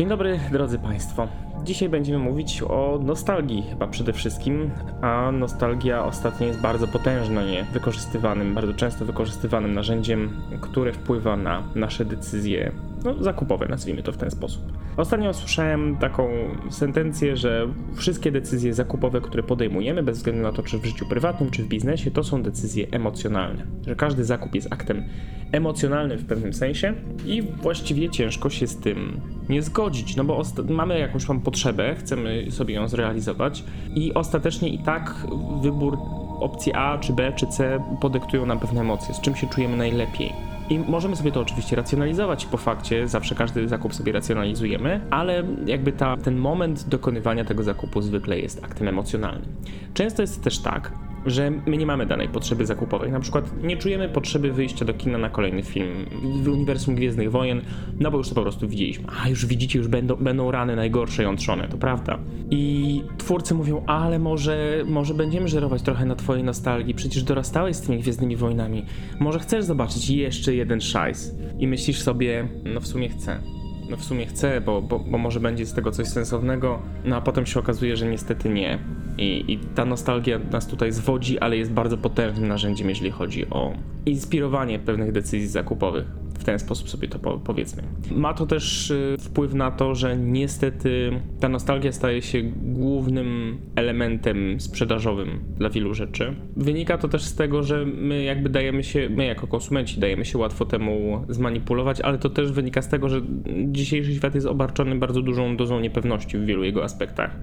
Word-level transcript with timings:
Dzień 0.00 0.08
dobry, 0.08 0.40
drodzy 0.52 0.78
Państwo. 0.78 1.28
Dzisiaj 1.64 1.88
będziemy 1.88 2.18
mówić 2.18 2.62
o 2.62 2.98
nostalgii, 3.02 3.62
chyba 3.70 3.86
przede 3.86 4.12
wszystkim, 4.12 4.70
a 5.00 5.32
nostalgia 5.32 6.04
ostatnio 6.04 6.46
jest 6.46 6.60
bardzo 6.60 6.88
potężnie 6.88 7.64
wykorzystywanym, 7.72 8.54
bardzo 8.54 8.74
często 8.74 9.04
wykorzystywanym 9.04 9.74
narzędziem, 9.74 10.42
które 10.60 10.92
wpływa 10.92 11.36
na 11.36 11.62
nasze 11.74 12.04
decyzje 12.04 12.72
no, 13.04 13.22
zakupowe, 13.22 13.68
nazwijmy 13.68 14.02
to 14.02 14.12
w 14.12 14.16
ten 14.16 14.30
sposób. 14.30 14.62
Ostatnio 14.96 15.34
słyszałem 15.34 15.96
taką 15.96 16.28
sentencję, 16.70 17.36
że 17.36 17.68
wszystkie 17.94 18.32
decyzje 18.32 18.74
zakupowe, 18.74 19.20
które 19.20 19.42
podejmujemy, 19.42 20.02
bez 20.02 20.18
względu 20.18 20.42
na 20.42 20.52
to, 20.52 20.62
czy 20.62 20.78
w 20.78 20.84
życiu 20.84 21.06
prywatnym, 21.06 21.50
czy 21.50 21.62
w 21.62 21.68
biznesie, 21.68 22.10
to 22.10 22.24
są 22.24 22.42
decyzje 22.42 22.86
emocjonalne. 22.90 23.66
Że 23.86 23.96
każdy 23.96 24.24
zakup 24.24 24.54
jest 24.54 24.72
aktem 24.72 25.04
emocjonalnym 25.52 26.18
w 26.18 26.26
pewnym 26.26 26.52
sensie 26.52 26.94
i 27.26 27.42
właściwie 27.42 28.10
ciężko 28.10 28.50
się 28.50 28.66
z 28.66 28.76
tym 28.76 29.20
nie 29.48 29.62
zgodzić, 29.62 30.16
no 30.16 30.24
bo 30.24 30.42
mamy 30.68 30.98
jakąś 30.98 31.26
tam 31.26 31.40
potrzebę, 31.40 31.94
chcemy 31.94 32.50
sobie 32.50 32.74
ją 32.74 32.88
zrealizować 32.88 33.64
i 33.94 34.14
ostatecznie 34.14 34.68
i 34.68 34.78
tak 34.78 35.26
wybór 35.62 35.98
opcji 36.40 36.72
A, 36.74 36.98
czy 36.98 37.12
B, 37.12 37.32
czy 37.36 37.46
C 37.46 37.82
podyktują 38.00 38.46
nam 38.46 38.58
pewne 38.58 38.80
emocje, 38.80 39.14
z 39.14 39.20
czym 39.20 39.36
się 39.36 39.46
czujemy 39.46 39.76
najlepiej. 39.76 40.49
I 40.70 40.78
możemy 40.78 41.16
sobie 41.16 41.32
to 41.32 41.40
oczywiście 41.40 41.76
racjonalizować 41.76 42.46
po 42.46 42.56
fakcie, 42.56 43.08
zawsze 43.08 43.34
każdy 43.34 43.68
zakup 43.68 43.94
sobie 43.94 44.12
racjonalizujemy, 44.12 45.00
ale 45.10 45.44
jakby 45.66 45.92
ta, 45.92 46.16
ten 46.16 46.36
moment 46.36 46.88
dokonywania 46.88 47.44
tego 47.44 47.62
zakupu 47.62 48.02
zwykle 48.02 48.38
jest 48.38 48.64
aktem 48.64 48.88
emocjonalnym. 48.88 49.48
Często 49.94 50.22
jest 50.22 50.44
też 50.44 50.58
tak, 50.58 50.92
że 51.26 51.50
my 51.50 51.76
nie 51.76 51.86
mamy 51.86 52.06
danej 52.06 52.28
potrzeby 52.28 52.66
zakupowej. 52.66 53.12
Na 53.12 53.20
przykład 53.20 53.62
nie 53.62 53.76
czujemy 53.76 54.08
potrzeby 54.08 54.52
wyjścia 54.52 54.84
do 54.84 54.94
kina 54.94 55.18
na 55.18 55.30
kolejny 55.30 55.62
film 55.62 56.06
w 56.42 56.48
uniwersum 56.48 56.94
Gwiezdnych 56.94 57.30
Wojen, 57.30 57.60
no 58.00 58.10
bo 58.10 58.18
już 58.18 58.28
to 58.28 58.34
po 58.34 58.42
prostu 58.42 58.68
widzieliśmy. 58.68 59.06
A 59.22 59.28
już 59.28 59.46
widzicie, 59.46 59.78
już 59.78 59.88
będą, 59.88 60.16
będą 60.16 60.50
rany 60.50 60.76
najgorsze 60.76 61.22
jątrzone, 61.22 61.68
to 61.68 61.78
prawda. 61.78 62.18
I 62.50 63.02
twórcy 63.18 63.54
mówią, 63.54 63.82
ale 63.86 64.18
może, 64.18 64.84
może 64.86 65.14
będziemy 65.14 65.48
żerować 65.48 65.82
trochę 65.82 66.04
na 66.04 66.16
twojej 66.16 66.44
nostalgii, 66.44 66.94
przecież 66.94 67.22
dorastałeś 67.22 67.76
z 67.76 67.80
tymi 67.80 67.98
Gwiezdnymi 67.98 68.36
Wojnami. 68.36 68.84
Może 69.20 69.38
chcesz 69.38 69.64
zobaczyć 69.64 70.10
jeszcze 70.10 70.54
jeden 70.54 70.80
szajs. 70.80 71.34
I 71.58 71.66
myślisz 71.66 72.00
sobie, 72.02 72.48
no 72.64 72.80
w 72.80 72.86
sumie 72.86 73.08
chcę 73.08 73.59
w 73.96 74.04
sumie 74.04 74.26
chcę, 74.26 74.60
bo, 74.60 74.82
bo, 74.82 74.98
bo 74.98 75.18
może 75.18 75.40
będzie 75.40 75.66
z 75.66 75.72
tego 75.72 75.90
coś 75.90 76.08
sensownego, 76.08 76.78
no 77.04 77.16
a 77.16 77.20
potem 77.20 77.46
się 77.46 77.60
okazuje, 77.60 77.96
że 77.96 78.06
niestety 78.06 78.48
nie. 78.48 78.78
I, 79.18 79.44
I 79.52 79.58
ta 79.58 79.84
nostalgia 79.84 80.38
nas 80.38 80.66
tutaj 80.66 80.92
zwodzi, 80.92 81.38
ale 81.38 81.56
jest 81.56 81.72
bardzo 81.72 81.98
potężnym 81.98 82.48
narzędziem, 82.48 82.88
jeżeli 82.88 83.10
chodzi 83.10 83.50
o 83.50 83.72
inspirowanie 84.06 84.78
pewnych 84.78 85.12
decyzji 85.12 85.48
zakupowych 85.48 86.06
w 86.40 86.44
ten 86.44 86.58
sposób 86.58 86.90
sobie 86.90 87.08
to 87.08 87.18
powiedzmy. 87.38 87.82
Ma 88.10 88.34
to 88.34 88.46
też 88.46 88.90
y, 88.90 89.16
wpływ 89.20 89.54
na 89.54 89.70
to, 89.70 89.94
że 89.94 90.16
niestety 90.16 91.20
ta 91.40 91.48
nostalgia 91.48 91.92
staje 91.92 92.22
się 92.22 92.42
głównym 92.62 93.58
elementem 93.76 94.60
sprzedażowym 94.60 95.40
dla 95.58 95.70
wielu 95.70 95.94
rzeczy. 95.94 96.34
Wynika 96.56 96.98
to 96.98 97.08
też 97.08 97.22
z 97.22 97.34
tego, 97.34 97.62
że 97.62 97.86
my 97.86 98.22
jakby 98.22 98.48
dajemy 98.48 98.84
się, 98.84 99.08
my 99.10 99.24
jako 99.24 99.46
konsumenci 99.46 100.00
dajemy 100.00 100.24
się 100.24 100.38
łatwo 100.38 100.64
temu 100.64 101.24
zmanipulować, 101.28 102.00
ale 102.00 102.18
to 102.18 102.30
też 102.30 102.52
wynika 102.52 102.82
z 102.82 102.88
tego, 102.88 103.08
że 103.08 103.20
dzisiejszy 103.66 104.14
świat 104.14 104.34
jest 104.34 104.46
obarczony 104.46 104.96
bardzo 104.96 105.22
dużą 105.22 105.56
dozą 105.56 105.80
niepewności 105.80 106.38
w 106.38 106.44
wielu 106.44 106.64
jego 106.64 106.84
aspektach. 106.84 107.36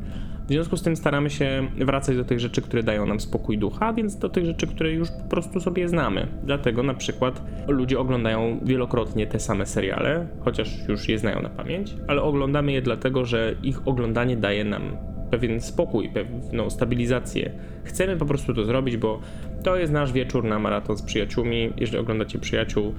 W 0.48 0.50
związku 0.50 0.78
z 0.78 0.82
tym 0.82 0.96
staramy 0.96 1.30
się 1.30 1.68
wracać 1.78 2.18
do 2.18 2.26
tych 2.26 2.40
rzeczy, 2.40 2.62
które 2.62 2.84
dają 2.84 3.06
nam 3.06 3.20
spokój 3.20 3.58
ducha, 3.58 3.94
więc 3.94 4.18
do 4.18 4.30
tych 4.30 4.46
rzeczy, 4.46 4.68
które 4.68 4.92
już 4.92 5.12
po 5.12 5.30
prostu 5.30 5.60
sobie 5.60 5.90
znamy. 5.90 6.28
Dlatego 6.44 6.84
na 6.84 6.94
przykład 6.94 7.42
ludzie 7.68 8.00
oglądają 8.00 8.60
wielokrotnie 8.64 9.28
te 9.28 9.40
same 9.40 9.66
seriale, 9.66 10.28
chociaż 10.40 10.88
już 10.88 11.10
je 11.10 11.20
znają 11.20 11.42
na 11.42 11.50
pamięć, 11.50 11.96
ale 12.08 12.22
oglądamy 12.22 12.72
je 12.72 12.82
dlatego, 12.82 13.26
że 13.26 13.56
ich 13.64 13.88
oglądanie 13.88 14.38
daje 14.38 14.64
nam 14.64 14.82
pewien 15.32 15.62
spokój, 15.62 16.10
pewną 16.10 16.70
stabilizację. 16.70 17.52
Chcemy 17.84 18.18
po 18.18 18.26
prostu 18.26 18.54
to 18.54 18.66
zrobić, 18.66 18.98
bo 18.98 19.20
to 19.64 19.76
jest 19.76 19.94
nasz 19.94 20.12
wieczór 20.12 20.44
na 20.44 20.60
maraton 20.60 20.98
z 20.98 21.02
przyjaciółmi. 21.02 21.74
Jeżeli 21.78 21.98
oglądacie 21.98 22.40
przyjaciół, 22.40 22.94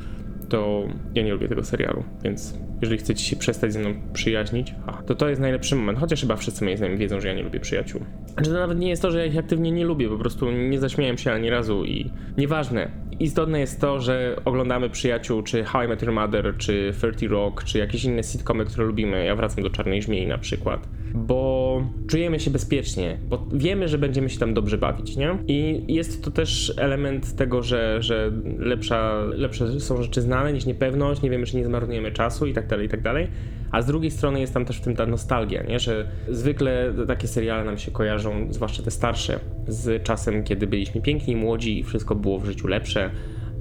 to 0.48 0.88
ja 1.14 1.22
nie 1.22 1.32
lubię 1.32 1.48
tego 1.48 1.64
serialu, 1.64 2.04
więc 2.24 2.58
jeżeli 2.80 2.98
chcecie 2.98 3.24
się 3.24 3.36
przestać 3.36 3.72
ze 3.72 3.78
mną 3.78 3.94
przyjaźnić, 4.12 4.74
to 5.06 5.14
to 5.14 5.28
jest 5.28 5.40
najlepszy 5.40 5.76
moment. 5.76 5.98
Chociaż 5.98 6.20
chyba 6.20 6.36
wszyscy 6.36 6.64
moi 6.64 6.76
znajomi 6.76 6.98
wiedzą, 6.98 7.20
że 7.20 7.28
ja 7.28 7.34
nie 7.34 7.42
lubię 7.42 7.60
przyjaciół. 7.60 8.00
Że 8.38 8.50
to 8.50 8.58
nawet 8.58 8.78
nie 8.78 8.88
jest 8.88 9.02
to, 9.02 9.10
że 9.10 9.18
ja 9.18 9.24
ich 9.24 9.38
aktywnie 9.38 9.72
nie 9.72 9.84
lubię, 9.84 10.08
po 10.08 10.18
prostu 10.18 10.50
nie 10.50 10.78
zaśmiałem 10.80 11.18
się 11.18 11.32
ani 11.32 11.50
razu 11.50 11.84
i 11.84 12.10
nieważne. 12.38 12.90
Istotne 13.20 13.60
jest 13.60 13.80
to, 13.80 14.00
że 14.00 14.36
oglądamy 14.44 14.90
przyjaciół, 14.90 15.42
czy 15.42 15.64
How 15.64 15.82
I 15.84 15.88
Met 15.88 16.02
Your 16.02 16.12
Mother, 16.12 16.54
czy 16.58 16.92
30 16.98 17.28
Rock, 17.28 17.64
czy 17.64 17.78
jakieś 17.78 18.04
inne 18.04 18.22
sitcomy, 18.22 18.64
które 18.64 18.84
lubimy. 18.84 19.24
Ja 19.24 19.36
wracam 19.36 19.64
do 19.64 19.70
Czarnej 19.70 20.02
Żmiei 20.02 20.26
na 20.26 20.38
przykład. 20.38 20.88
Bo 21.14 21.82
czujemy 22.08 22.40
się 22.40 22.50
bezpiecznie, 22.50 23.18
bo 23.28 23.46
wiemy, 23.52 23.88
że 23.88 23.98
będziemy 23.98 24.30
się 24.30 24.38
tam 24.38 24.54
dobrze 24.54 24.78
bawić, 24.78 25.16
nie? 25.16 25.38
I 25.46 25.84
jest 25.94 26.24
to 26.24 26.30
też 26.30 26.72
element 26.76 27.36
tego, 27.36 27.62
że, 27.62 28.02
że 28.02 28.32
lepsza, 28.58 29.22
lepsze 29.24 29.80
są 29.80 30.02
rzeczy 30.02 30.20
znane 30.20 30.52
niż 30.52 30.66
niepewność, 30.66 31.22
nie 31.22 31.30
wiemy, 31.30 31.46
czy 31.46 31.56
nie 31.56 31.64
zmarnujemy 31.64 32.12
czasu 32.12 32.46
i 32.46 32.52
tak 32.52 32.66
dalej, 32.66 32.86
i 32.86 32.88
tak 32.88 33.02
dalej. 33.02 33.28
A 33.70 33.82
z 33.82 33.86
drugiej 33.86 34.10
strony 34.10 34.40
jest 34.40 34.54
tam 34.54 34.64
też 34.64 34.76
w 34.76 34.80
tym 34.80 34.96
ta 34.96 35.06
nostalgia, 35.06 35.62
nie? 35.62 35.78
że 35.78 36.06
zwykle 36.28 36.94
takie 37.06 37.28
seriale 37.28 37.64
nam 37.64 37.78
się 37.78 37.90
kojarzą, 37.90 38.46
zwłaszcza 38.50 38.82
te 38.82 38.90
starsze, 38.90 39.40
z 39.68 40.02
czasem, 40.02 40.44
kiedy 40.44 40.66
byliśmy 40.66 41.00
piękni, 41.00 41.36
młodzi 41.36 41.78
i 41.78 41.84
wszystko 41.84 42.14
było 42.14 42.38
w 42.38 42.46
życiu 42.46 42.66
lepsze, 42.66 43.10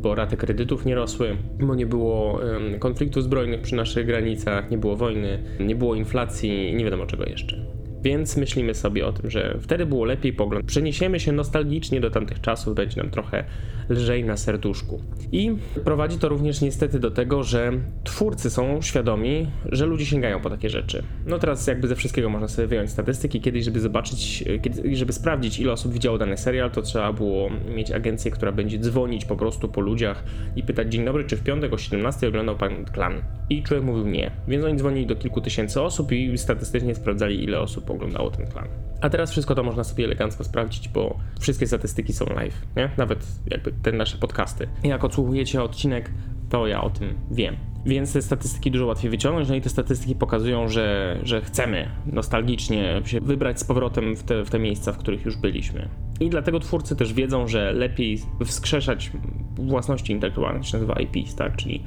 bo 0.02 0.16
raty 0.16 0.38
kredytów 0.38 0.86
nie 0.86 0.96
rosły, 0.96 1.38
bo 1.60 1.76
nie 1.76 1.86
było 1.86 2.40
konfliktów 2.80 3.24
zbrojnych 3.24 3.62
przy 3.62 3.76
naszych 3.76 4.06
granicach, 4.06 4.72
nie 4.72 4.78
było 4.78 4.96
wojny, 4.96 5.44
nie 5.60 5.76
było 5.76 5.96
inflacji 5.96 6.76
nie 6.76 6.86
wiadomo 6.86 7.06
czego 7.06 7.26
jeszcze. 7.26 7.66
Więc 8.04 8.38
myślimy 8.38 8.74
sobie 8.74 9.08
o 9.08 9.14
tym, 9.14 9.30
że 9.30 9.58
wtedy 9.62 9.86
było 9.86 10.06
lepiej 10.06 10.34
pogląd. 10.34 10.66
Przeniesiemy 10.66 11.20
się 11.20 11.32
nostalgicznie 11.32 12.02
do 12.02 12.10
tamtych 12.10 12.42
czasów, 12.42 12.76
będzie 12.76 13.02
nam 13.02 13.12
trochę 13.12 13.44
lżej 13.90 14.24
na 14.24 14.38
serduszku. 14.38 15.02
I 15.32 15.56
prowadzi 15.84 16.18
to 16.18 16.30
również 16.30 16.62
niestety 16.62 17.00
do 17.00 17.12
tego, 17.12 17.44
że 17.44 17.72
twórcy 18.04 18.50
są 18.50 18.82
świadomi, 18.82 19.48
że 19.72 19.86
ludzie 19.86 20.06
sięgają 20.06 20.42
po 20.42 20.50
takie 20.50 20.70
rzeczy. 20.70 21.04
No 21.26 21.40
teraz 21.40 21.68
jakby 21.68 21.88
ze 21.88 21.96
wszystkiego 21.96 22.30
można 22.30 22.48
sobie 22.48 22.68
wyjąć 22.68 22.90
statystyki. 22.90 23.42
Kiedyś, 23.42 23.66
żeby 23.66 23.80
zobaczyć, 23.80 24.44
kiedy, 24.62 24.96
żeby 24.96 25.14
sprawdzić 25.14 25.60
ile 25.60 25.72
osób 25.72 25.94
widziało 25.94 26.18
dany 26.18 26.38
serial, 26.38 26.72
to 26.72 26.82
trzeba 26.82 27.14
było 27.14 27.50
mieć 27.76 27.92
agencję, 27.92 28.32
która 28.32 28.52
będzie 28.52 28.80
dzwonić 28.80 29.26
po 29.26 29.36
prostu 29.36 29.70
po 29.70 29.82
ludziach 29.82 30.24
i 30.56 30.64
pytać 30.64 30.92
dzień 30.92 31.06
dobry, 31.06 31.24
czy 31.24 31.38
w 31.38 31.44
piątek 31.44 31.74
o 31.74 31.78
17 31.78 32.28
oglądał 32.28 32.56
pan 32.56 32.86
klan? 32.86 33.22
I 33.50 33.64
człowiek 33.64 33.86
mówił 33.86 34.08
nie. 34.08 34.32
Więc 34.48 34.66
oni 34.66 34.78
dzwonili 34.78 35.06
do 35.06 35.16
kilku 35.16 35.42
tysięcy 35.42 35.82
osób 35.82 36.12
i 36.12 36.38
statystycznie 36.38 36.96
sprawdzali 36.96 37.44
ile 37.44 37.60
osób 37.60 37.87
oglądało 37.94 38.32
ten 38.32 38.48
klan. 38.48 38.68
A 39.02 39.10
teraz 39.10 39.32
wszystko 39.32 39.56
to 39.56 39.64
można 39.64 39.84
sobie 39.84 40.06
elegancko 40.06 40.44
sprawdzić, 40.44 40.90
bo 40.90 41.18
wszystkie 41.40 41.68
statystyki 41.68 42.14
są 42.14 42.26
live, 42.26 42.62
nie? 42.76 42.90
Nawet 42.98 43.28
jakby 43.52 43.72
te 43.72 43.92
nasze 43.92 44.18
podcasty. 44.18 44.68
Jak 44.84 45.04
odsłuchujecie 45.04 45.64
odcinek, 45.64 46.12
to 46.50 46.68
ja 46.68 46.82
o 46.82 46.90
tym 46.90 47.14
wiem. 47.32 47.56
Więc 47.86 48.14
te 48.14 48.22
statystyki 48.22 48.72
dużo 48.72 48.86
łatwiej 48.86 49.12
wyciągnąć, 49.12 49.50
no 49.50 49.56
i 49.56 49.62
te 49.62 49.70
statystyki 49.70 50.16
pokazują, 50.16 50.68
że, 50.68 51.18
że 51.24 51.42
chcemy 51.42 51.90
nostalgicznie 52.06 53.02
się 53.06 53.22
wybrać 53.22 53.60
z 53.60 53.64
powrotem 53.64 54.16
w 54.16 54.24
te, 54.24 54.46
w 54.46 54.50
te 54.50 54.60
miejsca, 54.60 54.92
w 54.92 54.98
których 54.98 55.26
już 55.26 55.38
byliśmy. 55.38 55.90
I 56.20 56.30
dlatego 56.30 56.60
twórcy 56.60 56.96
też 56.96 57.14
wiedzą, 57.14 57.48
że 57.48 57.74
lepiej 57.74 58.20
wskrzeszać 58.46 59.12
własności 59.56 60.14
intelektualne, 60.14 60.64
się 60.64 60.78
nazywa 60.78 60.96
IPs, 61.00 61.36
tak? 61.36 61.56
Czyli 61.56 61.84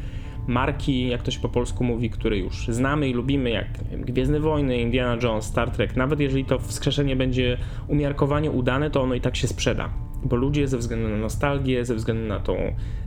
marki, 0.47 1.09
jak 1.09 1.23
to 1.23 1.31
się 1.31 1.41
po 1.41 1.49
polsku 1.49 1.84
mówi, 1.84 2.11
które 2.11 2.39
już 2.39 2.69
znamy 2.69 3.09
i 3.09 3.12
lubimy, 3.12 3.51
jak 3.51 3.67
Gwiezdne 3.93 4.41
Wojny, 4.41 4.81
Indiana 4.81 5.23
Jones, 5.23 5.45
Star 5.45 5.71
Trek, 5.71 5.97
nawet 5.97 6.21
jeżeli 6.21 6.45
to 6.45 6.59
wskrzeszenie 6.59 7.17
będzie 7.17 7.59
umiarkowanie 7.89 8.50
udane, 8.50 8.91
to 8.91 9.03
ono 9.03 9.15
i 9.15 9.21
tak 9.21 9.37
się 9.37 9.49
sprzeda. 9.49 9.91
Bo 10.25 10.37
ludzie 10.37 10.69
ze 10.69 10.79
względu 10.79 11.09
na 11.09 11.17
nostalgię, 11.17 11.84
ze 11.84 11.95
względu 11.95 12.27
na 12.27 12.41
tą 12.41 12.56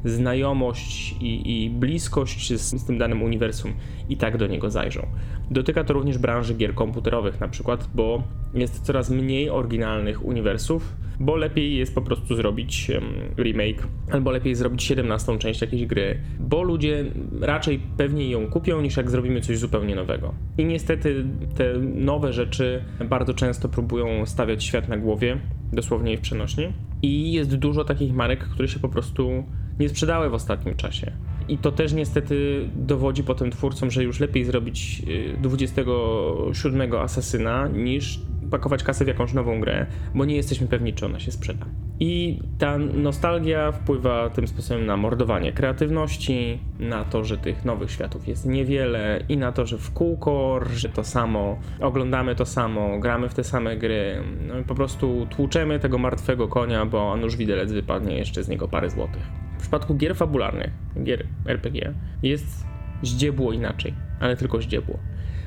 znajomość 0.05 1.15
i, 1.21 1.63
i 1.63 1.69
bliskość 1.69 2.53
z, 2.53 2.81
z 2.81 2.85
tym 2.85 2.97
danym 2.97 3.23
uniwersum 3.23 3.73
i 4.09 4.17
tak 4.17 4.37
do 4.37 4.47
niego 4.47 4.69
zajrzą. 4.69 5.07
Dotyka 5.51 5.83
to 5.83 5.93
również 5.93 6.17
branży 6.17 6.53
gier 6.53 6.73
komputerowych 6.73 7.39
na 7.39 7.47
przykład, 7.47 7.89
bo 7.95 8.23
jest 8.53 8.81
coraz 8.81 9.09
mniej 9.09 9.49
oryginalnych 9.49 10.25
uniwersów, 10.25 10.95
bo 11.23 11.35
lepiej 11.35 11.75
jest 11.75 11.95
po 11.95 12.01
prostu 12.01 12.35
zrobić 12.35 12.91
remake, 13.37 13.87
albo 14.11 14.31
lepiej 14.31 14.55
zrobić 14.55 14.83
17 14.83 15.37
część 15.37 15.61
jakiejś 15.61 15.85
gry, 15.85 16.17
bo 16.39 16.63
ludzie 16.63 17.05
raczej 17.41 17.79
pewnie 17.97 18.29
ją 18.29 18.47
kupią 18.47 18.81
niż 18.81 18.97
jak 18.97 19.11
zrobimy 19.11 19.41
coś 19.41 19.57
zupełnie 19.57 19.95
nowego. 19.95 20.33
I 20.57 20.65
niestety 20.65 21.25
te 21.55 21.73
nowe 21.95 22.33
rzeczy 22.33 22.83
bardzo 23.09 23.33
często 23.33 23.69
próbują 23.69 24.25
stawiać 24.25 24.63
świat 24.63 24.89
na 24.89 24.97
głowie, 24.97 25.37
dosłownie 25.73 26.13
i 26.13 26.17
w 26.17 26.21
przenośni. 26.21 26.73
I 27.01 27.33
jest 27.33 27.55
dużo 27.55 27.85
takich 27.85 28.13
marek, 28.13 28.39
które 28.39 28.67
się 28.67 28.79
po 28.79 28.89
prostu 28.89 29.43
nie 29.79 29.89
sprzedały 29.89 30.29
w 30.29 30.33
ostatnim 30.33 30.75
czasie. 30.75 31.11
I 31.47 31.57
to 31.57 31.71
też 31.71 31.93
niestety 31.93 32.69
dowodzi 32.75 33.23
potem 33.23 33.51
twórcom, 33.51 33.91
że 33.91 34.03
już 34.03 34.19
lepiej 34.19 34.45
zrobić 34.45 35.01
27 35.41 36.93
y, 36.93 36.99
asasyna 36.99 37.67
niż 37.67 38.19
pakować 38.51 38.83
kasę 38.83 39.05
w 39.05 39.07
jakąś 39.07 39.33
nową 39.33 39.59
grę, 39.59 39.85
bo 40.15 40.25
nie 40.25 40.35
jesteśmy 40.35 40.67
pewni, 40.67 40.93
czy 40.93 41.05
ona 41.05 41.19
się 41.19 41.31
sprzeda. 41.31 41.65
I 41.99 42.39
ta 42.57 42.77
nostalgia 42.77 43.71
wpływa 43.71 44.29
tym 44.29 44.47
sposobem 44.47 44.85
na 44.85 44.97
mordowanie 44.97 45.53
kreatywności, 45.53 46.59
na 46.79 47.03
to, 47.03 47.23
że 47.23 47.37
tych 47.37 47.65
nowych 47.65 47.91
światów 47.91 48.27
jest 48.27 48.45
niewiele 48.45 49.23
i 49.29 49.37
na 49.37 49.51
to, 49.51 49.65
że 49.65 49.77
w 49.77 49.91
kółko, 49.91 50.59
że 50.73 50.89
to 50.89 51.03
samo, 51.03 51.59
oglądamy 51.79 52.35
to 52.35 52.45
samo, 52.45 52.99
gramy 52.99 53.29
w 53.29 53.33
te 53.33 53.43
same 53.43 53.77
gry, 53.77 54.23
no 54.47 54.53
po 54.67 54.75
prostu 54.75 55.27
tłuczemy 55.29 55.79
tego 55.79 55.97
martwego 55.97 56.47
konia, 56.47 56.85
bo 56.85 57.17
nuż 57.17 57.35
widelec 57.35 57.71
wypadnie 57.71 58.17
jeszcze 58.17 58.43
z 58.43 58.49
niego 58.49 58.67
parę 58.67 58.89
złotych. 58.89 59.23
W 59.57 59.61
przypadku 59.61 59.95
gier 59.95 60.15
fabularnych, 60.15 60.71
gier 61.03 61.25
RPG, 61.45 61.93
jest 62.23 62.72
zdziebło 63.03 63.53
inaczej, 63.53 63.93
ale 64.19 64.37
tylko 64.37 64.61
zdziebło. 64.61 64.99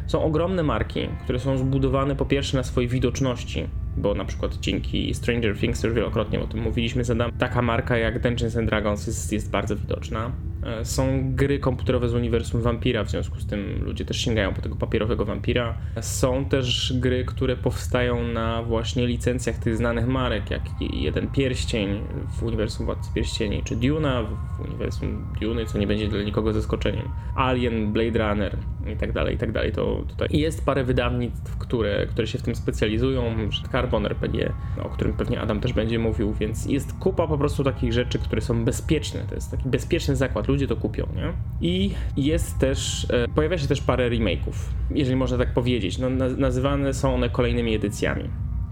Są 0.06 0.22
ogromne 0.24 0.62
marki, 0.62 1.08
które 1.24 1.38
są 1.38 1.58
zbudowane 1.58 2.16
po 2.16 2.26
pierwsze 2.26 2.56
na 2.56 2.62
swojej 2.62 2.88
widoczności, 2.88 3.68
bo 3.96 4.14
na 4.14 4.24
przykład 4.24 4.56
dzięki 4.56 5.14
Stranger 5.14 5.58
Things 5.58 5.82
już 5.82 5.94
wielokrotnie 5.94 6.40
o 6.40 6.46
tym 6.46 6.60
mówiliśmy, 6.60 7.04
zadam, 7.04 7.32
taka 7.32 7.62
marka 7.62 7.98
jak 7.98 8.22
Dungeons 8.22 8.56
and 8.56 8.68
Dragons 8.68 9.06
jest, 9.06 9.32
jest 9.32 9.50
bardzo 9.50 9.76
widoczna. 9.76 10.32
E, 10.66 10.84
Są 10.84 11.34
gry 11.34 11.58
komputerowe 11.58 12.08
z 12.08 12.14
uniwersum 12.14 12.62
Vampira, 12.62 13.04
w 13.04 13.10
związku 13.10 13.40
z 13.40 13.46
tym 13.46 13.84
ludzie 13.84 14.04
też 14.04 14.16
sięgają 14.16 14.54
po 14.54 14.62
tego 14.62 14.76
papierowego 14.76 15.24
Vampira. 15.24 15.74
Są 16.00 16.44
też 16.44 16.92
gry, 16.96 17.24
które 17.24 17.56
powstają 17.56 18.28
na 18.28 18.62
właśnie 18.62 19.06
licencjach 19.06 19.58
tych 19.58 19.76
znanych 19.76 20.06
marek, 20.06 20.50
jak 20.50 20.62
Jeden 20.80 21.28
Pierścień 21.28 22.00
w 22.38 22.42
uniwersum 22.42 22.86
Władcy 22.86 23.10
Pierścieni, 23.14 23.62
czy 23.64 23.76
Duna 23.76 24.22
w 24.22 24.60
uniwersum 24.64 25.26
Duny, 25.40 25.66
co 25.66 25.78
nie 25.78 25.86
będzie 25.86 26.08
dla 26.08 26.22
nikogo 26.22 26.52
zaskoczeniem. 26.52 27.08
Alien, 27.36 27.92
Blade 27.92 28.18
Runner 28.18 28.56
i 28.92 28.96
tak 28.96 29.12
dalej, 29.12 29.34
i 29.34 29.38
tak 29.38 29.52
dalej. 29.52 29.72
To 29.72 30.04
tutaj 30.08 30.28
jest 30.32 30.64
parę 30.64 30.84
wydawnictw, 30.84 31.56
które, 31.58 32.06
które 32.06 32.26
się 32.26 32.38
w 32.38 32.42
tym 32.42 32.54
specjalizują, 32.54 33.34
Carbon 33.72 34.06
RPG, 34.06 34.52
o 34.82 34.88
którym 34.88 35.12
pewnie 35.14 35.40
Adam 35.40 35.60
też 35.60 35.72
będzie 35.72 35.98
mówił, 35.98 36.32
więc 36.32 36.66
jest 36.66 36.92
kupa 36.92 37.26
po 37.26 37.38
prostu 37.38 37.64
takich 37.64 37.92
rzeczy, 37.92 38.18
które 38.18 38.40
są 38.40 38.64
bezpieczne. 38.64 39.20
To 39.28 39.34
jest 39.34 39.50
taki 39.50 39.68
bezpieczny 39.68 40.16
zakład, 40.16 40.48
ludzie 40.48 40.66
to 40.66 40.76
kupią, 40.76 41.06
nie? 41.16 41.32
I 41.60 41.90
jest 42.16 42.58
też, 42.58 43.06
e, 43.10 43.28
pojawia 43.28 43.58
się 43.58 43.66
też 43.66 43.80
parę 43.80 44.10
remake'ów, 44.10 44.54
jeżeli 44.90 45.16
można 45.16 45.38
tak 45.38 45.54
powiedzieć. 45.54 45.98
No, 45.98 46.10
naz- 46.10 46.38
nazywane 46.38 46.94
są 46.94 47.14
one 47.14 47.28
kolejnymi 47.30 47.74
edycjami. 47.74 48.24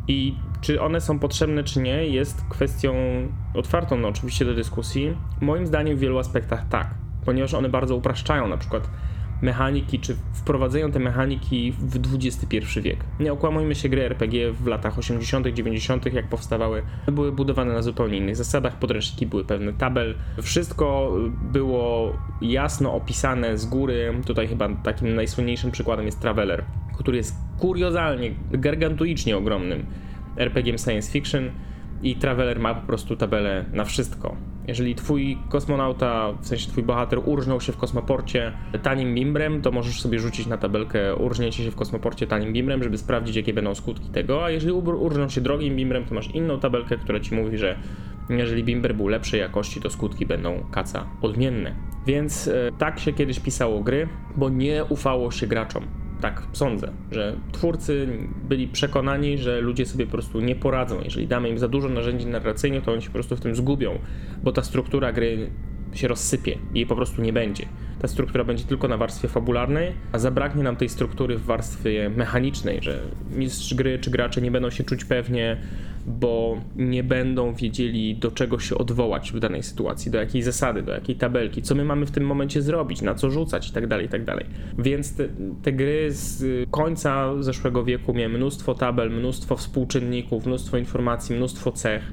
I 0.09 0.35
czy 0.61 0.81
one 0.81 1.01
są 1.01 1.19
potrzebne, 1.19 1.65
czy 1.65 1.81
nie, 1.81 2.07
jest 2.07 2.45
kwestią 2.49 2.95
otwartą, 3.55 3.99
no, 3.99 4.09
oczywiście, 4.09 4.45
do 4.45 4.55
dyskusji. 4.55 5.17
Moim 5.41 5.67
zdaniem 5.67 5.97
w 5.97 6.01
wielu 6.01 6.19
aspektach 6.19 6.69
tak, 6.69 6.95
ponieważ 7.25 7.55
one 7.55 7.69
bardzo 7.69 7.97
upraszczają 7.97 8.49
na 8.49 8.57
przykład 8.57 8.91
mechaniki, 9.43 10.01
czy 10.01 10.17
wprowadzają 10.33 10.93
te 10.93 10.99
mechaniki 10.99 11.73
w 11.73 12.15
XXI 12.15 12.81
wiek. 12.81 13.05
Nie 13.21 13.33
okłamujmy 13.33 13.75
się, 13.75 13.89
gry 13.89 14.03
RPG 14.03 14.53
w 14.53 14.67
latach 14.67 14.99
80., 14.99 15.47
90., 15.47 16.13
jak 16.13 16.29
powstawały, 16.29 16.83
były 17.13 17.33
budowane 17.33 17.73
na 17.73 17.83
zupełnie 17.83 18.19
innych 18.19 18.37
zasadach, 18.37 18.79
podręczniki 18.79 19.27
były 19.27 19.45
pewne 19.45 19.73
tabel, 19.73 20.15
wszystko 20.43 21.13
było 21.53 22.13
jasno 22.43 22.95
opisane 22.95 23.59
z 23.59 23.67
góry. 23.67 24.15
Tutaj 24.27 24.49
chyba 24.49 24.69
takim 24.69 25.15
najsłynniejszym 25.15 25.71
przykładem 25.71 26.07
jest 26.07 26.21
Traveler, 26.21 26.65
który 26.97 27.17
jest 27.17 27.35
kuriozalnie, 27.59 28.31
gargantuicznie 28.53 29.37
ogromnym 29.37 29.87
RPG 30.37 30.79
science 30.79 31.13
fiction 31.13 31.51
i 32.03 32.17
Traveler 32.17 32.61
ma 32.61 32.75
po 32.75 32.87
prostu 32.87 33.17
tabelę 33.17 33.65
na 33.73 33.85
wszystko. 33.85 34.37
Jeżeli 34.69 34.95
twój 34.95 35.39
kosmonauta, 35.49 36.33
w 36.41 36.47
sensie 36.47 36.69
twój 36.71 36.83
bohater 36.83 37.19
urżnął 37.25 37.61
się 37.61 37.73
w 37.73 37.77
kosmoporcie 37.77 38.53
tanim 38.83 39.15
bimbrem, 39.15 39.63
to 39.63 39.73
możesz 39.73 40.01
sobie 40.01 40.19
rzucić 40.19 40.47
na 40.47 40.59
tabelkę 40.59 41.17
urżnięcie 41.17 41.65
się 41.65 41.71
w 41.71 41.77
kosmoporcie 41.77 42.27
tanim 42.27 42.53
bimbrem, 42.53 42.83
żeby 42.83 42.99
sprawdzić 42.99 43.37
jakie 43.37 43.53
będą 43.53 43.75
skutki 43.75 44.09
tego, 44.09 44.45
a 44.45 44.51
jeżeli 44.51 44.73
ur- 44.73 44.95
urżną 44.95 45.29
się 45.29 45.41
drogim 45.41 45.77
bimbrem, 45.77 46.05
to 46.05 46.15
masz 46.15 46.35
inną 46.35 46.61
tabelkę, 46.61 46.97
która 46.97 47.21
ci 47.21 47.35
mówi, 47.35 47.59
że 47.59 47.79
jeżeli 48.29 48.65
bimber 48.65 48.95
był 48.95 49.09
lepszej 49.09 49.41
jakości, 49.41 49.81
to 49.81 49.91
skutki 49.91 50.27
będą 50.27 50.65
kaca 50.71 51.07
odmienne. 51.23 51.75
Więc 52.07 52.49
e, 52.49 52.71
tak 52.79 52.99
się 52.99 53.13
kiedyś 53.13 53.41
pisało 53.41 53.81
gry, 53.81 54.09
bo 54.37 54.49
nie 54.49 54.85
ufało 54.85 55.31
się 55.31 55.47
graczom 55.47 56.04
tak 56.25 56.43
sądzę, 56.53 56.93
że 57.13 57.37
twórcy 57.53 58.09
byli 58.49 58.69
przekonani, 58.69 59.39
że 59.39 59.61
ludzie 59.61 59.87
sobie 59.87 60.07
po 60.07 60.13
prostu 60.13 60.41
nie 60.41 60.55
poradzą. 60.55 61.01
Jeżeli 61.05 61.27
damy 61.27 61.49
im 61.49 61.59
za 61.59 61.69
dużo 61.69 61.89
narzędzi 61.89 62.27
narracyjnych, 62.27 62.85
to 62.85 62.93
oni 62.93 63.03
się 63.03 63.09
po 63.09 63.13
prostu 63.13 63.37
w 63.37 63.41
tym 63.41 63.55
zgubią, 63.55 63.99
bo 64.43 64.53
ta 64.53 64.63
struktura 64.63 65.13
gry 65.13 65.51
się 65.93 66.09
rozsypie 66.09 66.59
i 66.75 66.79
jej 66.79 66.87
po 66.87 66.97
prostu 66.97 67.23
nie 67.23 67.33
będzie. 67.33 67.67
Ta 68.01 68.09
struktura 68.09 68.45
będzie 68.45 68.65
tylko 68.65 68.89
na 68.89 68.97
warstwie 68.97 69.29
fabularnej, 69.29 69.93
a 70.13 70.19
zabraknie 70.19 70.63
nam 70.63 70.77
tej 70.77 70.89
struktury 70.89 71.37
w 71.37 71.45
warstwie 71.45 72.11
mechanicznej, 72.17 72.79
że 72.83 73.01
mistrz 73.31 73.75
gry 73.75 73.99
czy 73.99 74.11
gracze 74.11 74.41
nie 74.41 74.51
będą 74.51 74.71
się 74.71 74.85
czuć 74.85 75.05
pewnie, 75.05 75.61
bo 76.07 76.57
nie 76.77 77.03
będą 77.03 77.55
wiedzieli 77.55 78.17
do 78.17 78.31
czego 78.31 78.59
się 78.59 78.79
odwołać 78.79 79.33
w 79.33 79.39
danej 79.39 79.63
sytuacji, 79.63 80.11
do 80.11 80.19
jakiej 80.19 80.43
zasady, 80.43 80.83
do 80.83 80.93
jakiej 80.93 81.17
tabelki, 81.17 81.63
co 81.63 81.75
my 81.75 81.85
mamy 81.85 82.07
w 82.07 82.11
tym 82.11 82.27
momencie 82.27 82.63
zrobić, 82.63 83.03
na 83.03 83.15
co 83.15 83.31
rzucać 83.31 83.69
itd. 83.69 84.03
itd. 84.03 84.37
Więc 84.79 85.17
te, 85.17 85.29
te 85.63 85.73
gry 85.73 86.07
z 86.11 86.45
końca 86.71 87.43
zeszłego 87.43 87.85
wieku 87.85 88.15
miały 88.15 88.29
mnóstwo 88.29 88.75
tabel, 88.75 89.11
mnóstwo 89.11 89.57
współczynników, 89.57 90.47
mnóstwo 90.47 90.79
informacji, 90.79 91.37
mnóstwo 91.37 91.73
cech. 91.73 92.13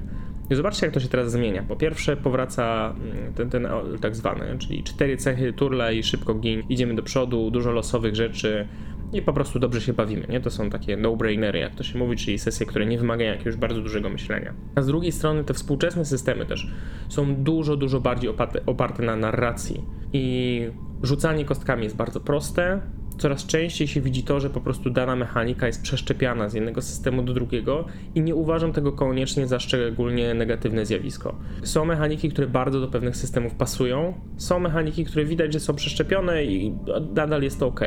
I 0.50 0.54
zobaczcie, 0.54 0.86
jak 0.86 0.94
to 0.94 1.00
się 1.00 1.08
teraz 1.08 1.32
zmienia. 1.32 1.62
Po 1.62 1.76
pierwsze, 1.76 2.16
powraca 2.16 2.94
mm, 3.14 3.32
ten, 3.34 3.50
ten 3.50 3.68
tak 4.00 4.16
zwany, 4.16 4.58
czyli 4.58 4.82
cztery 4.82 5.16
cechy, 5.16 5.52
turlaj, 5.52 6.02
szybko 6.02 6.34
gin, 6.34 6.62
idziemy 6.68 6.94
do 6.94 7.02
przodu, 7.02 7.50
dużo 7.50 7.72
losowych 7.72 8.14
rzeczy 8.14 8.68
i 9.12 9.22
po 9.22 9.32
prostu 9.32 9.58
dobrze 9.58 9.80
się 9.80 9.92
bawimy, 9.92 10.26
nie? 10.28 10.40
To 10.40 10.50
są 10.50 10.70
takie 10.70 10.96
no-brainery, 10.96 11.58
jak 11.58 11.74
to 11.74 11.82
się 11.82 11.98
mówi, 11.98 12.16
czyli 12.16 12.38
sesje, 12.38 12.66
które 12.66 12.86
nie 12.86 12.98
wymagają 12.98 13.32
jakiegoś 13.32 13.56
bardzo 13.56 13.80
dużego 13.80 14.10
myślenia. 14.10 14.54
A 14.74 14.82
z 14.82 14.86
drugiej 14.86 15.12
strony 15.12 15.44
te 15.44 15.54
współczesne 15.54 16.04
systemy 16.04 16.46
też 16.46 16.70
są 17.08 17.34
dużo, 17.34 17.76
dużo 17.76 18.00
bardziej 18.00 18.30
oparte, 18.30 18.66
oparte 18.66 19.02
na 19.02 19.16
narracji 19.16 19.84
i 20.12 20.60
rzucanie 21.02 21.44
kostkami 21.44 21.84
jest 21.84 21.96
bardzo 21.96 22.20
proste, 22.20 22.80
coraz 23.18 23.46
częściej 23.46 23.88
się 23.88 24.00
widzi 24.00 24.22
to, 24.22 24.40
że 24.40 24.50
po 24.50 24.60
prostu 24.60 24.90
dana 24.90 25.16
mechanika 25.16 25.66
jest 25.66 25.82
przeszczepiana 25.82 26.48
z 26.48 26.54
jednego 26.54 26.82
systemu 26.82 27.22
do 27.22 27.34
drugiego 27.34 27.84
i 28.14 28.20
nie 28.20 28.34
uważam 28.34 28.72
tego 28.72 28.92
koniecznie 28.92 29.46
za 29.46 29.60
szczególnie 29.60 30.34
negatywne 30.34 30.86
zjawisko. 30.86 31.34
Są 31.62 31.84
mechaniki, 31.84 32.28
które 32.28 32.46
bardzo 32.46 32.80
do 32.80 32.88
pewnych 32.88 33.16
systemów 33.16 33.54
pasują, 33.54 34.14
są 34.36 34.58
mechaniki, 34.58 35.04
które 35.04 35.24
widać, 35.24 35.52
że 35.52 35.60
są 35.60 35.74
przeszczepione 35.74 36.44
i 36.44 36.74
nadal 37.14 37.42
jest 37.42 37.60
to 37.60 37.66
ok, 37.66 37.80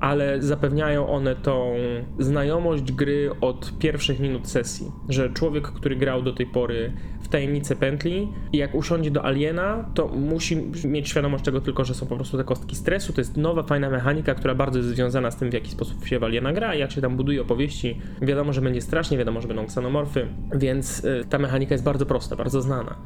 ale 0.00 0.42
zapewniają 0.42 1.08
one 1.08 1.36
tą 1.36 1.74
znajomość 2.18 2.92
gry 2.92 3.30
od 3.40 3.78
pierwszych 3.78 4.20
minut 4.20 4.48
sesji, 4.48 4.86
że 5.08 5.30
człowiek, 5.30 5.68
który 5.68 5.96
grał 5.96 6.22
do 6.22 6.32
tej 6.32 6.46
pory 6.46 6.92
tajemnicę 7.32 7.76
pętli 7.76 8.28
i 8.52 8.58
jak 8.58 8.74
usiądzie 8.74 9.10
do 9.10 9.24
Aliena, 9.24 9.90
to 9.94 10.08
musi 10.08 10.56
mieć 10.84 11.08
świadomość 11.08 11.44
tego 11.44 11.60
tylko, 11.60 11.84
że 11.84 11.94
są 11.94 12.06
po 12.06 12.16
prostu 12.16 12.36
te 12.36 12.44
kostki 12.44 12.76
stresu, 12.76 13.12
to 13.12 13.20
jest 13.20 13.36
nowa, 13.36 13.62
fajna 13.62 13.90
mechanika, 13.90 14.34
która 14.34 14.54
bardzo 14.54 14.78
jest 14.78 14.90
związana 14.90 15.30
z 15.30 15.36
tym, 15.36 15.50
w 15.50 15.54
jaki 15.54 15.70
sposób 15.70 16.06
się 16.06 16.18
w 16.18 16.24
Aliena 16.24 16.52
gra, 16.52 16.74
jak 16.74 16.92
się 16.92 17.00
tam 17.00 17.16
buduje 17.16 17.42
opowieści. 17.42 17.98
Wiadomo, 18.22 18.52
że 18.52 18.60
będzie 18.60 18.80
strasznie, 18.80 19.18
wiadomo, 19.18 19.40
że 19.40 19.48
będą 19.48 19.66
ksenomorfy, 19.66 20.26
więc 20.54 21.04
y, 21.04 21.24
ta 21.28 21.38
mechanika 21.38 21.74
jest 21.74 21.84
bardzo 21.84 22.06
prosta, 22.06 22.36
bardzo 22.36 22.62
znana. 22.62 22.96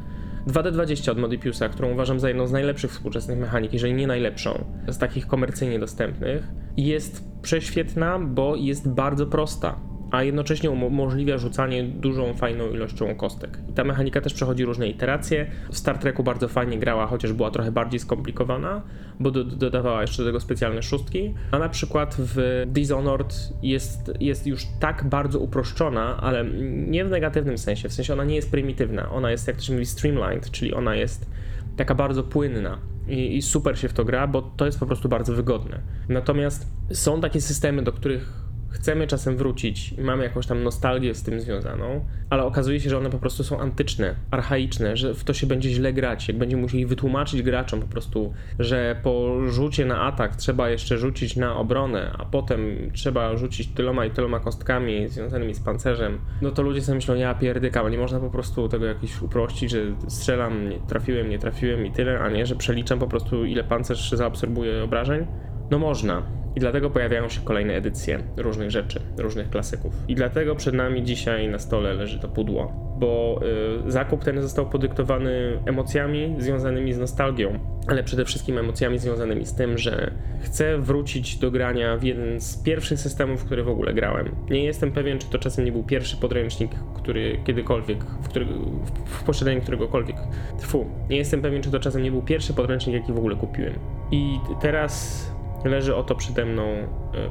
2D20 0.46 1.10
od 1.10 1.18
Modipiusa, 1.18 1.68
którą 1.68 1.92
uważam 1.92 2.20
za 2.20 2.28
jedną 2.28 2.46
z 2.46 2.52
najlepszych 2.52 2.90
współczesnych 2.90 3.38
mechanik, 3.38 3.72
jeżeli 3.72 3.94
nie 3.94 4.06
najlepszą, 4.06 4.64
z 4.88 4.98
takich 4.98 5.26
komercyjnie 5.26 5.78
dostępnych, 5.78 6.48
jest 6.76 7.24
prześwietna, 7.42 8.18
bo 8.18 8.56
jest 8.56 8.88
bardzo 8.88 9.26
prosta, 9.26 9.80
a 10.16 10.22
jednocześnie 10.22 10.70
umo- 10.70 10.86
umożliwia 10.86 11.38
rzucanie 11.38 11.84
dużą, 11.84 12.34
fajną 12.34 12.70
ilością 12.70 13.14
kostek. 13.14 13.58
I 13.70 13.72
ta 13.72 13.84
mechanika 13.84 14.20
też 14.20 14.34
przechodzi 14.34 14.64
różne 14.64 14.88
iteracje. 14.88 15.46
W 15.72 15.78
Star 15.78 15.98
Treku 15.98 16.22
bardzo 16.22 16.48
fajnie 16.48 16.78
grała, 16.78 17.06
chociaż 17.06 17.32
była 17.32 17.50
trochę 17.50 17.72
bardziej 17.72 18.00
skomplikowana, 18.00 18.82
bo 19.20 19.30
do- 19.30 19.44
dodawała 19.44 20.00
jeszcze 20.00 20.22
do 20.22 20.28
tego 20.28 20.40
specjalne 20.40 20.82
szóstki. 20.82 21.34
A 21.50 21.58
na 21.58 21.68
przykład 21.68 22.16
w 22.18 22.64
Dishonored 22.66 23.52
jest, 23.62 24.12
jest 24.20 24.46
już 24.46 24.66
tak 24.80 25.04
bardzo 25.04 25.38
uproszczona, 25.38 26.16
ale 26.16 26.44
nie 26.86 27.04
w 27.04 27.10
negatywnym 27.10 27.58
sensie, 27.58 27.88
w 27.88 27.92
sensie 27.92 28.12
ona 28.12 28.24
nie 28.24 28.36
jest 28.36 28.50
prymitywna, 28.50 29.10
ona 29.10 29.30
jest, 29.30 29.48
jak 29.48 29.56
to 29.56 29.62
się 29.62 29.72
mówi, 29.72 29.86
streamlined, 29.86 30.50
czyli 30.50 30.74
ona 30.74 30.94
jest 30.94 31.30
taka 31.76 31.94
bardzo 31.94 32.22
płynna. 32.22 32.78
I, 33.08 33.36
I 33.36 33.42
super 33.42 33.78
się 33.78 33.88
w 33.88 33.92
to 33.92 34.04
gra, 34.04 34.26
bo 34.26 34.42
to 34.42 34.66
jest 34.66 34.80
po 34.80 34.86
prostu 34.86 35.08
bardzo 35.08 35.34
wygodne. 35.34 35.80
Natomiast 36.08 36.66
są 36.92 37.20
takie 37.20 37.40
systemy, 37.40 37.82
do 37.82 37.92
których 37.92 38.45
chcemy 38.76 39.06
czasem 39.06 39.36
wrócić 39.36 39.92
i 39.92 40.00
mamy 40.00 40.24
jakąś 40.24 40.46
tam 40.46 40.62
nostalgię 40.62 41.14
z 41.14 41.22
tym 41.22 41.40
związaną, 41.40 42.04
ale 42.30 42.44
okazuje 42.44 42.80
się, 42.80 42.90
że 42.90 42.98
one 42.98 43.10
po 43.10 43.18
prostu 43.18 43.44
są 43.44 43.60
antyczne, 43.60 44.14
archaiczne, 44.30 44.96
że 44.96 45.14
w 45.14 45.24
to 45.24 45.34
się 45.34 45.46
będzie 45.46 45.70
źle 45.70 45.92
grać, 45.92 46.28
jak 46.28 46.38
będziemy 46.38 46.62
musieli 46.62 46.86
wytłumaczyć 46.86 47.42
graczom 47.42 47.80
po 47.80 47.86
prostu, 47.86 48.32
że 48.58 48.96
po 49.02 49.40
rzucie 49.48 49.86
na 49.86 50.00
atak 50.00 50.36
trzeba 50.36 50.70
jeszcze 50.70 50.98
rzucić 50.98 51.36
na 51.36 51.56
obronę, 51.56 52.14
a 52.18 52.24
potem 52.24 52.90
trzeba 52.92 53.36
rzucić 53.36 53.68
tyloma 53.68 54.06
i 54.06 54.10
tyloma 54.10 54.40
kostkami 54.40 55.08
związanymi 55.08 55.54
z 55.54 55.60
pancerzem, 55.60 56.18
no 56.42 56.50
to 56.50 56.62
ludzie 56.62 56.82
sobie 56.82 56.96
myślą, 56.96 57.14
ja 57.14 57.34
pierdykam, 57.34 57.90
nie 57.90 57.98
można 57.98 58.20
po 58.20 58.30
prostu 58.30 58.68
tego 58.68 58.86
jakiś 58.86 59.22
uprościć, 59.22 59.70
że 59.70 59.78
strzelam, 60.08 60.68
nie 60.68 60.78
trafiłem, 60.78 61.28
nie 61.28 61.38
trafiłem 61.38 61.86
i 61.86 61.90
tyle, 61.92 62.20
a 62.20 62.30
nie, 62.30 62.46
że 62.46 62.56
przeliczam 62.56 62.98
po 62.98 63.06
prostu 63.06 63.44
ile 63.44 63.64
pancerz 63.64 64.10
zaabsorbuje 64.12 64.84
obrażeń. 64.84 65.26
No 65.70 65.78
można, 65.78 66.22
I 66.56 66.60
dlatego 66.60 66.90
pojawiają 66.90 67.28
się 67.28 67.40
kolejne 67.40 67.74
edycje 67.74 68.18
różnych 68.36 68.70
rzeczy, 68.70 69.00
różnych 69.18 69.50
klasyków. 69.50 69.94
I 70.08 70.14
dlatego 70.14 70.54
przed 70.54 70.74
nami 70.74 71.02
dzisiaj 71.02 71.48
na 71.48 71.58
stole 71.58 71.94
leży 71.94 72.18
to 72.18 72.28
pudło, 72.28 72.72
bo 72.98 73.40
y, 73.86 73.90
zakup 73.90 74.24
ten 74.24 74.42
został 74.42 74.70
podyktowany 74.70 75.58
emocjami 75.66 76.34
związanymi 76.38 76.92
z 76.92 76.98
nostalgią, 76.98 77.58
ale 77.86 78.02
przede 78.02 78.24
wszystkim 78.24 78.58
emocjami 78.58 78.98
związanymi 78.98 79.46
z 79.46 79.54
tym, 79.54 79.78
że 79.78 80.10
chcę 80.40 80.78
wrócić 80.78 81.36
do 81.36 81.50
grania 81.50 81.96
w 81.96 82.02
jeden 82.02 82.40
z 82.40 82.62
pierwszych 82.62 83.00
systemów, 83.00 83.42
w 83.42 83.44
który 83.44 83.64
w 83.64 83.68
ogóle 83.68 83.94
grałem. 83.94 84.34
Nie 84.50 84.64
jestem 84.64 84.92
pewien, 84.92 85.18
czy 85.18 85.30
to 85.30 85.38
czasem 85.38 85.64
nie 85.64 85.72
był 85.72 85.84
pierwszy 85.84 86.16
podręcznik, 86.16 86.70
który 86.94 87.38
kiedykolwiek, 87.44 88.04
w, 88.04 88.28
który, 88.28 88.44
w, 88.44 88.90
w 89.06 89.24
posiadaniu 89.24 89.60
któregokolwiek. 89.60 90.16
Tfu, 90.58 90.86
nie 91.10 91.16
jestem 91.16 91.42
pewien, 91.42 91.62
czy 91.62 91.70
to 91.70 91.80
czasem 91.80 92.02
nie 92.02 92.10
był 92.10 92.22
pierwszy 92.22 92.54
podręcznik, 92.54 92.96
jaki 92.96 93.12
w 93.12 93.18
ogóle 93.18 93.36
kupiłem. 93.36 93.74
I 94.10 94.38
teraz 94.60 95.35
leży 95.68 95.96
oto 95.96 96.14
przede 96.14 96.44
mną 96.44 96.62
e, 96.62 96.86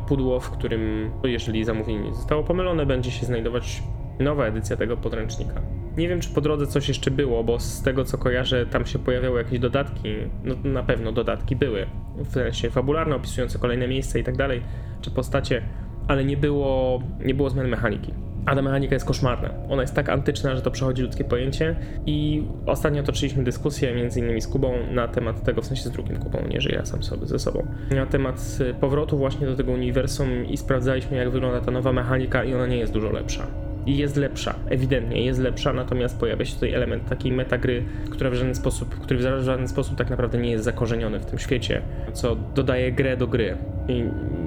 pudło, 0.08 0.40
w 0.40 0.50
którym, 0.50 1.12
jeżeli 1.24 1.64
zamówienie 1.64 2.00
nie 2.00 2.14
zostało 2.14 2.44
pomylone, 2.44 2.86
będzie 2.86 3.12
się 3.12 3.26
znajdować 3.26 3.84
nowa 4.20 4.46
edycja 4.46 4.78
tego 4.78 4.98
podręcznika. 4.98 5.62
Nie 5.98 6.08
wiem, 6.10 6.20
czy 6.20 6.30
po 6.30 6.42
drodze 6.42 6.68
coś 6.68 6.88
jeszcze 6.88 7.12
było, 7.12 7.44
bo 7.44 7.60
z 7.60 7.82
tego 7.82 8.06
co 8.06 8.18
kojarzę, 8.18 8.66
tam 8.66 8.86
się 8.86 9.00
pojawiały 9.00 9.38
jakieś 9.38 9.60
dodatki. 9.60 10.10
No 10.44 10.56
na 10.64 10.84
pewno 10.84 11.12
dodatki 11.12 11.56
były, 11.56 11.86
w 12.18 12.32
sensie 12.32 12.70
fabularne, 12.70 13.16
opisujące 13.16 13.60
kolejne 13.60 13.88
miejsca 13.88 14.20
i 14.20 14.24
tak 14.24 14.38
dalej, 14.38 14.62
czy 15.02 15.12
postacie, 15.12 15.62
ale 16.08 16.26
nie 16.26 16.38
było, 16.38 17.02
nie 17.26 17.34
było 17.34 17.50
zmian 17.50 17.68
mechaniki. 17.68 18.14
A 18.46 18.56
ta 18.56 18.62
mechanika 18.62 18.96
jest 18.96 19.06
koszmarna. 19.06 19.50
Ona 19.70 19.82
jest 19.82 19.94
tak 19.94 20.10
antyczna, 20.10 20.56
że 20.56 20.62
to 20.62 20.72
przechodzi 20.72 21.02
ludzkie 21.02 21.24
pojęcie. 21.24 21.76
I 22.06 22.44
ostatnio 22.66 23.04
toczyliśmy 23.04 23.44
dyskusję 23.44 23.96
między 23.96 24.20
innymi 24.20 24.42
z 24.42 24.48
Kubą 24.48 24.74
na 24.92 25.08
temat 25.08 25.44
tego, 25.44 25.62
w 25.62 25.66
sensie 25.66 25.84
z 25.84 25.92
drugim 25.92 26.18
Kubą, 26.18 26.40
nie 26.50 26.62
że 26.62 26.70
ja 26.70 26.86
sam 26.86 27.04
sobie 27.04 27.26
ze 27.26 27.40
sobą, 27.40 27.68
na 27.92 28.06
temat 28.06 28.58
y, 28.62 28.74
powrotu 28.74 29.18
właśnie 29.18 29.48
do 29.48 29.56
tego 29.56 29.72
uniwersum 29.72 30.46
i 30.46 30.58
sprawdzaliśmy, 30.58 31.18
jak 31.18 31.30
wygląda 31.30 31.62
ta 31.62 31.72
nowa 31.72 31.94
mechanika, 31.94 32.44
i 32.44 32.54
ona 32.54 32.68
nie 32.68 32.78
jest 32.78 32.94
dużo 32.94 33.12
lepsza 33.12 33.48
i 33.86 33.98
jest 33.98 34.16
lepsza, 34.16 34.56
ewidentnie 34.70 35.26
jest 35.26 35.40
lepsza, 35.40 35.74
natomiast 35.74 36.20
pojawia 36.20 36.46
się 36.46 36.54
tutaj 36.54 36.74
element 36.74 37.10
takiej 37.10 37.32
metagry, 37.32 37.84
która 38.10 38.30
w 38.30 38.34
żaden 38.34 38.56
sposób, 38.56 39.00
który 39.00 39.20
w 39.20 39.44
żaden 39.44 39.68
sposób 39.68 39.98
tak 39.98 40.10
naprawdę 40.10 40.38
nie 40.38 40.52
jest 40.52 40.64
zakorzeniony 40.64 41.20
w 41.20 41.26
tym 41.26 41.40
świecie, 41.40 41.82
co 42.14 42.36
dodaje 42.36 42.92
grę 42.92 43.18
do 43.18 43.28
gry. 43.28 43.58
I 43.88 44.04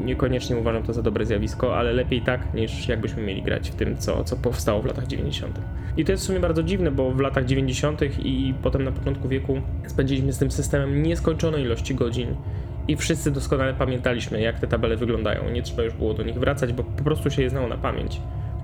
niekoniecznie 0.08 0.56
uważam 0.56 0.82
to 0.82 0.92
za 0.92 1.02
dobre 1.02 1.26
zjawisko, 1.26 1.78
ale 1.78 1.92
lepiej 1.92 2.22
tak, 2.22 2.54
niż 2.54 2.88
jakbyśmy 2.88 3.22
mieli 3.22 3.42
grać 3.42 3.70
w 3.70 3.74
tym, 3.74 3.96
co, 3.96 4.24
co 4.24 4.36
powstało 4.36 4.82
w 4.82 4.86
latach 4.86 5.06
90. 5.06 5.60
I 5.96 6.04
to 6.04 6.12
jest 6.12 6.24
w 6.24 6.26
sumie 6.26 6.40
bardzo 6.40 6.62
dziwne, 6.62 6.90
bo 6.90 7.10
w 7.10 7.20
latach 7.20 7.44
90. 7.44 8.00
i 8.18 8.54
potem 8.62 8.84
na 8.84 8.92
początku 8.92 9.28
wieku 9.28 9.60
spędziliśmy 9.86 10.32
z 10.32 10.38
tym 10.38 10.50
systemem 10.50 11.02
nieskończone 11.02 11.62
ilości 11.62 11.94
godzin 11.94 12.36
i 12.88 12.96
wszyscy 12.96 13.30
doskonale 13.30 13.74
pamiętaliśmy, 13.74 14.40
jak 14.40 14.60
te 14.60 14.66
tabele 14.66 14.96
wyglądają. 14.96 15.50
Nie 15.50 15.62
trzeba 15.62 15.82
już 15.82 15.94
było 15.94 16.14
do 16.14 16.22
nich 16.22 16.38
wracać, 16.38 16.72
bo 16.72 16.84
po 16.84 17.04
prostu 17.04 17.30
się 17.30 17.42
je 17.42 17.50
znało 17.50 17.68
na 17.68 17.76
pamięć. 17.76 18.20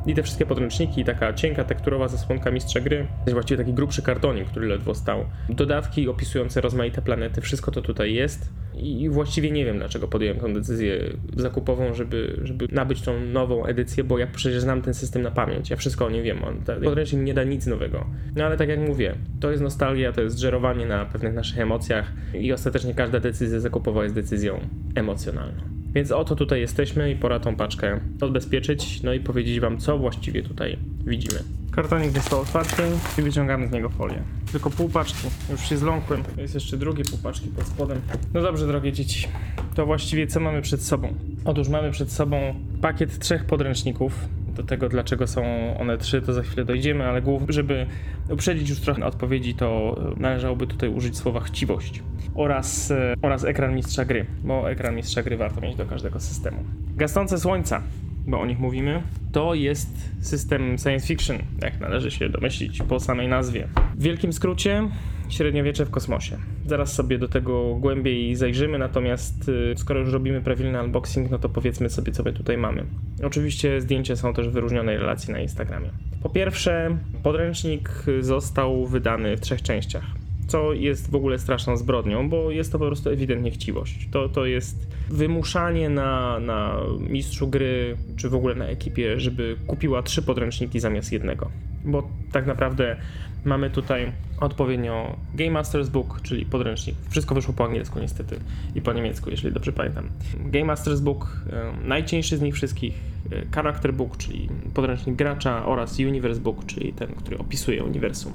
I 0.07 0.15
te 0.15 0.23
wszystkie 0.23 0.47
podręczniki, 0.47 1.05
taka 1.05 1.33
cienka 1.33 1.65
tekturowa 1.65 2.09
zasłonka 2.09 2.51
mistrza 2.51 2.81
gry, 2.81 3.07
właściwie 3.33 3.59
taki 3.59 3.75
grubszy 3.75 4.03
kartonik, 4.03 4.49
który 4.49 4.67
ledwo 4.67 4.95
stał. 4.95 5.25
Dodatki 5.49 6.09
opisujące 6.09 6.61
rozmaite 6.61 7.03
planety, 7.03 7.41
wszystko 7.41 7.71
to 7.71 7.83
tutaj 7.83 8.15
jest. 8.15 8.53
I 8.77 9.09
właściwie 9.09 9.51
nie 9.51 9.65
wiem, 9.65 9.79
dlaczego 9.79 10.09
podjąłem 10.09 10.41
tę 10.41 10.53
decyzję 10.53 10.99
zakupową, 11.37 11.95
żeby, 11.95 12.41
żeby 12.43 12.69
nabyć 12.73 13.03
tą 13.03 13.21
nową 13.21 13.65
edycję, 13.65 14.05
bo 14.05 14.19
ja 14.19 14.27
przecież 14.27 14.61
znam 14.61 14.83
ten 14.83 14.95
system 14.95 15.23
na 15.23 15.31
pamięć, 15.31 15.71
ja 15.71 15.77
wszystko 15.77 16.07
o 16.07 16.11
nim 16.11 16.23
wiem. 16.23 16.45
On, 16.45 16.63
podręcznik 16.85 17.23
nie 17.23 17.35
da 17.35 17.45
nic 17.45 17.67
nowego. 17.67 18.07
No 18.37 18.45
ale 18.45 18.57
tak 18.57 18.69
jak 18.69 18.81
mówię, 18.81 19.15
to 19.41 19.51
jest 19.51 19.63
nostalgia, 19.63 20.13
to 20.13 20.23
jest 20.23 20.39
żerowanie 20.39 20.87
na 20.87 21.05
pewnych 21.05 21.35
naszych 21.35 21.59
emocjach 21.59 22.13
i 22.35 22.53
ostatecznie 22.53 22.95
każda 22.95 23.21
decyzja 23.21 23.61
zakupowa 23.61 24.03
jest 24.03 24.15
decyzją 24.15 24.61
emocjonalną. 24.95 25.84
Więc 25.95 26.13
oto 26.13 26.37
tutaj 26.37 26.61
jesteśmy 26.61 27.11
i 27.11 27.17
pora 27.17 27.41
tą 27.41 27.57
paczkę 27.57 28.01
odbezpieczyć, 28.21 29.03
no 29.03 29.13
i 29.13 29.21
powiedzieć 29.21 29.61
wam, 29.61 29.79
co 29.79 29.99
właściwie 29.99 30.43
tutaj 30.43 30.77
widzimy. 31.07 31.39
Kartonik 31.71 32.11
został 32.11 32.41
otwarty 32.41 32.83
i 33.19 33.23
wyciągamy 33.23 33.69
z 33.69 33.71
niego 33.71 33.89
folię. 33.89 34.23
Tylko 34.53 34.71
pół 34.71 34.89
paczki, 34.89 35.29
już 35.51 35.61
się 35.61 35.77
zląkłem. 35.77 36.23
Jest 36.37 36.55
jeszcze 36.55 36.77
drugie 36.77 37.05
pół 37.05 37.19
paczki 37.19 37.49
pod 37.49 37.67
spodem. 37.67 38.01
No 38.35 38.43
dobrze, 38.43 38.67
drogie 38.67 38.93
dzieci, 38.93 39.29
to 39.75 39.87
właściwie 39.87 40.27
co 40.27 40.41
mamy 40.41 40.63
przed 40.63 40.83
sobą? 40.83 41.15
Otóż 41.45 41.69
mamy 41.69 41.91
przed 41.91 42.13
sobą 42.13 42.55
pakiet 42.81 43.19
trzech 43.19 43.45
podręczników. 43.45 44.29
Do 44.55 44.63
tego, 44.63 44.89
dlaczego 44.89 45.27
są 45.27 45.45
one 45.79 45.99
trzy, 45.99 46.23
to 46.23 46.33
za 46.33 46.43
chwilę 46.43 46.65
dojdziemy, 46.65 47.05
ale 47.05 47.23
żeby 47.49 47.87
uprzedzić 48.31 48.71
już 48.71 48.81
trochę 48.81 49.07
odpowiedzi, 49.07 49.55
to 49.55 49.97
należałoby 50.17 50.67
tutaj 50.67 50.89
użyć 50.89 51.17
słowa 51.17 51.41
chciwość 51.41 52.03
oraz, 52.35 52.91
e, 52.91 53.15
oraz 53.23 53.45
ekran 53.45 53.75
mistrza 53.75 54.05
gry, 54.05 54.27
bo 54.45 54.71
ekran 54.71 54.97
mistrza 54.97 55.23
gry 55.23 55.37
warto 55.37 55.61
mieć 55.61 55.77
do 55.77 55.87
każdego 55.87 56.21
systemu. 56.21 56.65
Gasnące 56.97 57.39
słońca, 57.39 57.83
bo 58.27 58.41
o 58.41 58.47
nich 58.47 58.59
mówimy, 58.59 59.03
to 59.33 59.55
jest 59.55 59.89
system 60.21 60.79
science 60.79 61.07
fiction, 61.07 61.39
jak 61.63 61.81
należy 61.81 62.11
się 62.11 62.29
domyślić 62.29 62.83
po 62.89 63.01
samej 63.01 63.29
nazwie. 63.29 63.69
W 63.95 64.03
wielkim 64.03 64.33
skrócie, 64.33 64.89
średniowiecze 65.29 65.87
w 65.87 65.91
kosmosie. 65.91 66.39
Zaraz 66.67 66.93
sobie 66.93 67.19
do 67.19 67.29
tego 67.29 67.75
głębiej 67.75 68.37
zajrzymy, 68.37 68.79
natomiast 68.79 69.49
y, 69.49 69.75
skoro 69.77 70.01
już 70.01 70.13
robimy 70.13 70.41
prawilny 70.41 70.83
unboxing, 70.83 71.31
no 71.31 71.39
to 71.39 71.49
powiedzmy 71.49 71.91
sobie, 71.91 72.13
co 72.13 72.23
my 72.23 72.33
tutaj 72.33 72.59
mamy. 72.59 72.85
Oczywiście 73.23 73.81
zdjęcia 73.81 74.17
są 74.17 74.35
też 74.35 74.49
w 74.49 74.53
wyróżnionej 74.53 74.99
relacji 74.99 75.33
na 75.33 75.41
Instagramie. 75.41 75.91
Po 76.23 76.29
pierwsze, 76.29 76.97
podręcznik 77.23 77.91
został 78.21 78.87
wydany 78.87 79.37
w 79.37 79.41
trzech 79.41 79.63
częściach 79.63 80.05
co 80.47 80.73
jest 80.73 81.11
w 81.11 81.15
ogóle 81.15 81.39
straszną 81.39 81.77
zbrodnią, 81.77 82.29
bo 82.29 82.51
jest 82.51 82.73
to 82.73 82.79
po 82.79 82.87
prostu 82.87 83.11
ewidentnie 83.11 83.51
chciwość. 83.51 84.09
To, 84.11 84.29
to 84.29 84.47
jest 84.47 84.94
wymuszanie 85.11 85.89
na, 85.89 86.41
na 86.41 86.77
mistrzu 87.09 87.49
gry, 87.49 87.97
czy 88.17 88.29
w 88.29 88.35
ogóle 88.35 88.55
na 88.55 88.65
ekipie, 88.65 89.21
żeby 89.21 89.57
kupiła 89.67 90.03
trzy 90.03 90.23
podręczniki 90.23 90.81
zamiast 90.81 91.13
jednego. 91.13 91.51
Bo 91.85 92.09
tak 92.33 92.47
naprawdę 92.47 92.97
mamy 93.45 93.71
tutaj 93.71 94.13
odpowiednio 94.41 95.17
Game 95.35 95.61
Master's 95.61 95.89
Book, 95.89 96.21
czyli 96.23 96.47
podręcznik. 96.47 96.97
Wszystko 97.11 97.35
wyszło 97.35 97.55
po 97.55 97.65
angielsku 97.65 97.99
niestety 97.99 98.37
i 98.75 98.83
po 98.83 98.93
niemiecku, 98.93 99.31
jeśli 99.31 99.53
dobrze 99.53 99.73
pamiętam. 99.73 100.09
Game 100.37 100.75
Master's 100.75 101.01
Book, 101.01 101.41
najcieńszy 101.85 102.37
z 102.37 102.41
nich 102.41 102.55
wszystkich, 102.55 102.95
e, 103.33 103.47
Character 103.55 103.95
Book, 103.95 104.17
czyli 104.17 104.49
podręcznik 104.75 105.17
gracza 105.17 105.67
oraz 105.67 105.99
Universe 105.99 106.41
Book, 106.41 106.67
czyli 106.67 106.93
ten, 106.93 107.09
który 107.09 107.39
opisuje 107.39 107.85
uniwersum. 107.85 108.33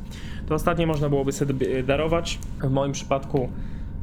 To 0.47 0.55
ostatnie 0.55 0.87
można 0.87 1.09
byłoby 1.09 1.31
sobie 1.31 1.83
darować. 1.83 2.39
W 2.61 2.69
moim 2.69 2.91
przypadku 2.91 3.49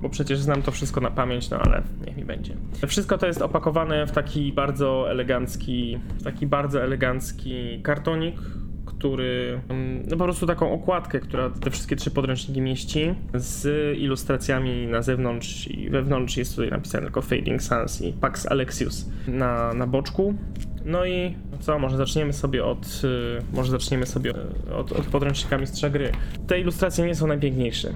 bo 0.03 0.09
przecież 0.09 0.39
znam 0.39 0.63
to 0.63 0.71
wszystko 0.71 1.01
na 1.01 1.11
pamięć, 1.11 1.51
no 1.51 1.59
ale 1.59 1.83
niech 2.07 2.17
mi 2.17 2.25
będzie. 2.25 2.57
Wszystko 2.87 3.19
to 3.19 3.27
jest 3.27 3.43
opakowane 3.43 4.07
w 4.07 4.13
taki 4.13 4.53
bardzo 4.53 5.11
elegancki, 5.11 5.99
taki 6.25 6.47
bardzo 6.47 6.83
elegancki 6.83 7.81
kartonik, 7.83 8.37
który, 8.87 9.61
mm, 9.69 10.03
no 10.09 10.17
po 10.17 10.25
prostu 10.25 10.47
taką 10.47 10.73
okładkę, 10.73 11.21
która 11.21 11.51
te 11.51 11.71
wszystkie 11.71 11.97
trzy 11.97 12.11
podręczniki 12.11 12.61
mieści, 12.61 13.15
z 13.35 13.99
ilustracjami 13.99 14.87
na 14.87 15.03
zewnątrz 15.03 15.69
i 15.69 15.91
wewnątrz 15.91 16.37
jest 16.37 16.57
tutaj 16.57 16.71
napisane 16.71 17.05
tylko 17.05 17.23
Fading 17.23 17.63
Suns 17.63 18.03
i 18.03 18.13
Pax 18.13 18.47
Alexius 18.47 19.11
na, 19.29 19.75
na 19.75 19.87
boczku. 19.87 20.35
No 20.85 21.07
i 21.07 21.37
co, 21.61 21.79
może 21.79 21.97
zaczniemy 21.97 22.33
sobie 22.33 22.65
od, 22.65 23.03
y, 23.05 23.57
może 23.57 23.71
zaczniemy 23.71 24.07
sobie 24.07 24.33
y, 24.69 24.75
od, 24.75 24.93
od 24.93 25.07
podręcznika 25.07 25.59
mistrza 25.59 25.91
gry. 25.91 26.13
Te 26.47 26.61
ilustracje 26.61 27.07
nie 27.07 27.15
są 27.15 27.27
najpiękniejsze 27.27 27.95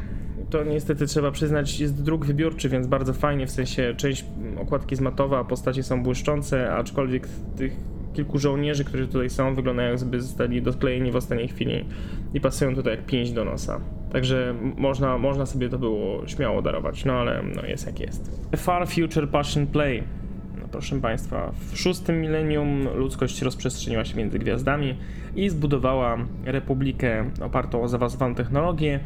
to 0.50 0.64
niestety 0.64 1.07
trzeba 1.07 1.30
przyznać, 1.30 1.80
jest 1.80 2.02
druk 2.02 2.26
wybiórczy, 2.26 2.69
więc 2.69 2.87
bardzo 2.87 3.12
fajnie, 3.12 3.47
w 3.47 3.50
sensie 3.50 3.95
część 3.97 4.25
okładki 4.59 4.92
jest 4.92 5.02
matowa, 5.02 5.38
a 5.38 5.45
postacie 5.45 5.83
są 5.83 6.02
błyszczące, 6.02 6.73
aczkolwiek 6.73 7.28
tych 7.57 7.76
kilku 8.12 8.38
żołnierzy, 8.38 8.85
którzy 8.85 9.07
tutaj 9.07 9.30
są, 9.30 9.54
wyglądają 9.54 9.90
jakby 9.90 10.21
zostali 10.21 10.62
dosklejeni 10.62 11.12
w 11.12 11.16
ostatniej 11.16 11.49
chwili 11.49 11.85
i 12.35 12.40
pasują 12.40 12.75
tutaj 12.75 12.97
jak 12.97 13.07
pięść 13.07 13.33
do 13.33 13.45
nosa. 13.45 13.80
Także 14.12 14.54
można, 14.76 15.19
można 15.19 15.47
sobie 15.47 15.69
to 15.69 15.78
było 15.78 16.26
śmiało 16.26 16.62
darować, 16.62 17.04
no 17.04 17.12
ale 17.12 17.42
no 17.57 17.66
jest 17.66 17.87
jak 17.87 18.00
jest. 18.00 18.49
Far 18.57 18.88
Future 18.88 19.28
Passion 19.28 19.66
Play. 19.66 20.02
No, 20.61 20.69
proszę 20.73 21.00
Państwa, 21.00 21.52
w 21.71 21.78
szóstym 21.78 22.21
milenium 22.21 22.88
ludzkość 22.95 23.42
rozprzestrzeniła 23.42 24.04
się 24.04 24.16
między 24.16 24.38
gwiazdami 24.38 24.95
i 25.37 25.49
zbudowała 25.49 26.19
republikę 26.45 27.30
opartą 27.42 27.83
o 27.83 27.88
zaawansowaną 27.88 28.35
technologię 28.35 29.00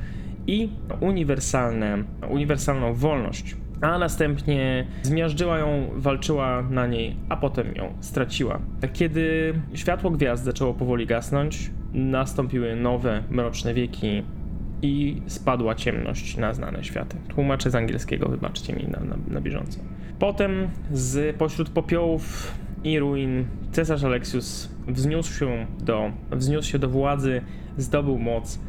i 0.47 0.69
uniwersalne, 1.01 2.05
uniwersalną 2.31 2.95
wolność 2.95 3.57
a 3.81 3.99
następnie 3.99 4.87
zmiażdżyła 5.03 5.59
ją, 5.59 5.91
walczyła 5.95 6.63
na 6.63 6.87
niej, 6.87 7.17
a 7.29 7.37
potem 7.37 7.75
ją 7.75 7.93
straciła. 8.01 8.61
Kiedy 8.93 9.55
światło 9.75 10.11
gwiazd 10.11 10.45
zaczęło 10.45 10.75
powoli 10.75 11.07
gasnąć, 11.07 11.71
nastąpiły 11.95 12.77
nowe, 12.77 13.23
mroczne 13.31 13.75
wieki 13.75 14.23
i 14.83 15.23
spadła 15.27 15.75
ciemność 15.75 16.37
na 16.37 16.55
znane 16.55 16.85
światy. 16.85 17.17
Tłumaczę 17.29 17.71
z 17.71 17.75
angielskiego, 17.75 18.29
wybaczcie 18.29 18.73
mi 18.73 18.85
na, 18.89 19.01
na, 19.01 19.17
na 19.29 19.41
bieżąco. 19.41 19.81
Potem 20.19 20.69
z 20.93 21.37
pośród 21.37 21.71
popiołów 21.71 22.55
i 22.85 22.99
ruin 22.99 23.47
cesarz 23.73 24.05
Alexius 24.05 24.75
wzniósł 24.89 25.39
się 25.39 25.67
do, 25.81 26.13
wzniósł 26.33 26.71
się 26.71 26.79
do 26.79 26.89
władzy, 26.89 27.43
zdobył 27.77 28.19
moc, 28.19 28.61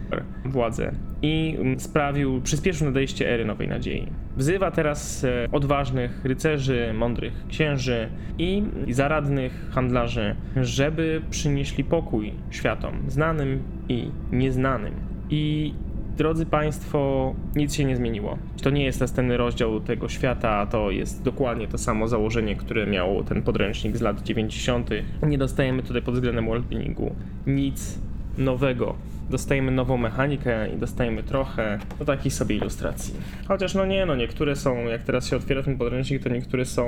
władzę 0.46 0.92
i 1.22 1.58
sprawił, 1.78 2.42
przyspieszył 2.42 2.88
nadejście 2.88 3.30
ery 3.30 3.46
Nowej 3.46 3.68
Nadziei. 3.68 4.08
Wzywa 4.38 4.72
teraz 4.72 5.24
e, 5.24 5.48
odważnych 5.52 6.26
rycerzy, 6.26 6.94
mądrych 6.94 7.48
księży 7.48 8.10
i 8.38 8.64
zaradnych 8.90 9.70
handlarzy, 9.72 10.36
żeby 10.56 11.22
przynieśli 11.30 11.84
pokój 11.84 12.34
światom, 12.50 12.94
znanym 13.08 13.64
i 13.90 14.10
nieznanym. 14.32 14.94
I 15.30 15.74
Drodzy 16.18 16.46
Państwo, 16.46 17.34
nic 17.56 17.76
się 17.76 17.86
nie 17.86 17.96
zmieniło. 17.96 18.38
To 18.64 18.70
nie 18.70 18.86
jest 18.86 19.00
następny 19.00 19.38
rozdział 19.38 19.80
tego 19.80 20.10
świata, 20.10 20.66
to 20.66 20.92
jest 20.92 21.24
dokładnie 21.24 21.68
to 21.68 21.78
samo 21.78 22.08
założenie, 22.08 22.56
które 22.56 22.88
miał 22.88 23.24
ten 23.24 23.42
podręcznik 23.42 23.98
z 23.98 24.02
lat 24.02 24.22
90. 24.22 24.90
Nie 25.28 25.38
dostajemy 25.38 25.84
tutaj 25.84 26.02
pod 26.02 26.14
względem 26.14 26.46
worldbuildingu 26.46 27.16
nic 27.48 28.00
nowego. 28.38 28.96
Dostajemy 29.30 29.72
nową 29.72 29.98
mechanikę 29.98 30.70
i 30.70 30.78
dostajemy 30.78 31.24
trochę 31.24 31.80
no 32.00 32.06
takiej 32.06 32.32
sobie 32.32 32.56
ilustracji. 32.56 33.14
Chociaż 33.48 33.74
no 33.74 33.86
nie, 33.86 34.06
no 34.06 34.16
niektóre 34.16 34.56
są, 34.56 34.78
jak 34.78 35.04
teraz 35.04 35.28
się 35.28 35.36
otwiera 35.36 35.64
ten 35.64 35.78
podręcznik, 35.78 36.24
to 36.24 36.30
niektóre 36.30 36.66
są, 36.66 36.88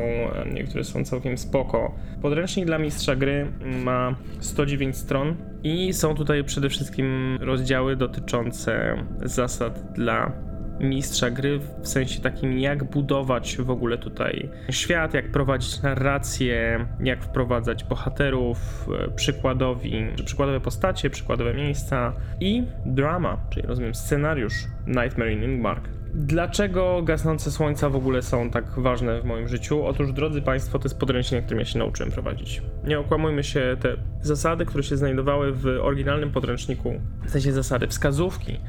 niektóre 0.53 0.83
są 0.83 1.05
całkiem 1.05 1.37
spoko. 1.37 1.95
Podręcznik 2.21 2.65
dla 2.65 2.77
mistrza 2.77 3.15
gry 3.15 3.47
ma 3.83 4.15
109 4.39 4.97
stron 4.97 5.35
i 5.63 5.93
są 5.93 6.15
tutaj 6.15 6.43
przede 6.43 6.69
wszystkim 6.69 7.37
rozdziały 7.41 7.95
dotyczące 7.95 9.03
zasad 9.23 9.93
dla 9.95 10.31
mistrza 10.79 11.29
gry, 11.29 11.59
w 11.81 11.87
sensie 11.87 12.21
takim, 12.21 12.59
jak 12.59 12.83
budować 12.83 13.57
w 13.57 13.69
ogóle 13.69 13.97
tutaj 13.97 14.49
świat, 14.69 15.13
jak 15.13 15.31
prowadzić 15.31 15.81
narrację, 15.81 16.85
jak 17.03 17.23
wprowadzać 17.23 17.83
bohaterów, 17.83 18.89
e, 19.03 19.11
przykładowi, 19.11 20.07
przykładowe 20.25 20.59
postacie, 20.59 21.09
przykładowe 21.09 21.53
miejsca 21.53 22.13
i 22.39 22.63
drama, 22.85 23.37
czyli 23.49 23.67
rozumiem 23.67 23.95
scenariusz 23.95 24.53
Nightmare 24.87 25.31
in 25.31 25.43
Ingmark. 25.43 25.89
Dlaczego 26.13 27.01
gasnące 27.01 27.51
słońca 27.51 27.89
w 27.89 27.95
ogóle 27.95 28.21
są 28.21 28.49
tak 28.49 28.79
ważne 28.79 29.21
w 29.21 29.25
moim 29.25 29.47
życiu? 29.47 29.85
Otóż, 29.85 30.13
drodzy 30.13 30.41
Państwo, 30.41 30.79
to 30.79 30.85
jest 30.85 30.99
podręcznik, 30.99 31.41
którym 31.43 31.59
ja 31.59 31.65
się 31.65 31.79
nauczyłem 31.79 32.11
prowadzić. 32.11 32.61
Nie 32.83 32.99
okłamujmy 32.99 33.43
się, 33.43 33.77
te 33.79 33.95
zasady, 34.21 34.65
które 34.65 34.83
się 34.83 34.97
znajdowały 34.97 35.51
w 35.51 35.65
oryginalnym 35.81 36.31
podręczniku, 36.31 37.01
w 37.25 37.29
sensie 37.29 37.51
zasady, 37.51 37.87
wskazówki, 37.87 38.59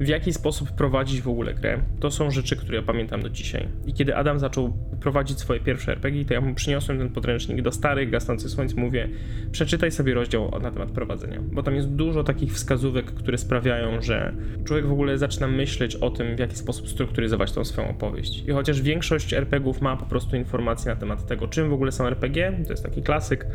w 0.00 0.08
jaki 0.08 0.32
sposób 0.32 0.70
prowadzić 0.70 1.22
w 1.22 1.28
ogóle 1.28 1.54
grę. 1.54 1.78
To 2.00 2.10
są 2.10 2.30
rzeczy, 2.30 2.56
które 2.56 2.78
ja 2.78 2.82
pamiętam 2.82 3.22
do 3.22 3.30
dzisiaj. 3.30 3.68
I 3.86 3.92
kiedy 3.92 4.16
Adam 4.16 4.38
zaczął 4.38 4.72
prowadzić 5.00 5.38
swoje 5.38 5.60
pierwsze 5.60 5.92
RPG, 5.92 6.24
to 6.24 6.34
ja 6.34 6.40
mu 6.40 6.54
przyniosłem 6.54 6.98
ten 6.98 7.10
podręcznik 7.10 7.62
do 7.62 7.72
starych, 7.72 8.10
gasnących 8.10 8.50
słońc, 8.50 8.74
mówię, 8.74 9.08
przeczytaj 9.52 9.90
sobie 9.90 10.14
rozdział 10.14 10.50
na 10.62 10.70
temat 10.70 10.90
prowadzenia, 10.90 11.40
bo 11.52 11.62
tam 11.62 11.74
jest 11.74 11.88
dużo 11.88 12.24
takich 12.24 12.52
wskazówek, 12.52 13.06
które 13.06 13.38
sprawiają, 13.38 14.02
że 14.02 14.34
człowiek 14.64 14.86
w 14.86 14.92
ogóle 14.92 15.18
zaczyna 15.18 15.48
myśleć 15.48 15.96
o 15.96 16.10
tym, 16.10 16.36
w 16.36 16.38
jaki 16.38 16.56
sposób 16.56 16.88
strukturyzować 16.88 17.52
tą 17.52 17.64
swoją 17.64 17.88
opowieść. 17.88 18.44
I 18.48 18.50
chociaż 18.50 18.82
większość 18.82 19.34
RPGów 19.34 19.80
ma 19.80 19.96
po 19.96 20.06
prostu 20.06 20.36
informacje 20.36 20.94
na 20.94 21.00
temat 21.00 21.26
tego, 21.26 21.48
czym 21.48 21.70
w 21.70 21.72
ogóle 21.72 21.92
są 21.92 22.06
RPG, 22.06 22.52
to 22.64 22.72
jest 22.72 22.82
taki 22.82 23.02
klasyk, 23.02 23.46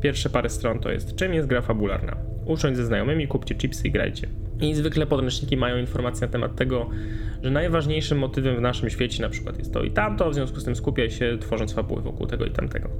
pierwsze 0.00 0.30
parę 0.30 0.48
stron 0.48 0.78
to 0.78 0.90
jest, 0.90 1.16
czym 1.16 1.34
jest 1.34 1.48
gra 1.48 1.60
fabularna. 1.60 2.16
Usiądź 2.46 2.76
ze 2.76 2.86
znajomymi, 2.86 3.28
kupcie 3.28 3.54
chipsy 3.54 3.88
i 3.88 3.90
grajcie. 3.90 4.28
I 4.60 4.74
zwykle 4.74 5.06
podręczniki 5.06 5.56
mają 5.56 5.76
informacje 5.76 6.26
na 6.26 6.32
temat 6.32 6.56
tego, 6.56 6.90
że 7.42 7.50
najważniejszym 7.50 8.18
motywem 8.18 8.56
w 8.56 8.60
naszym 8.60 8.90
świecie 8.90 9.22
na 9.22 9.28
przykład 9.28 9.58
jest 9.58 9.72
to 9.72 9.82
i 9.82 9.90
tamto, 9.90 10.30
w 10.30 10.34
związku 10.34 10.60
z 10.60 10.64
tym 10.64 10.76
skupiaj 10.76 11.10
się 11.10 11.38
tworząc 11.40 11.72
fabuły 11.72 12.02
wokół 12.02 12.26
tego 12.26 12.44
i 12.44 12.50
tamtego. 12.50 12.90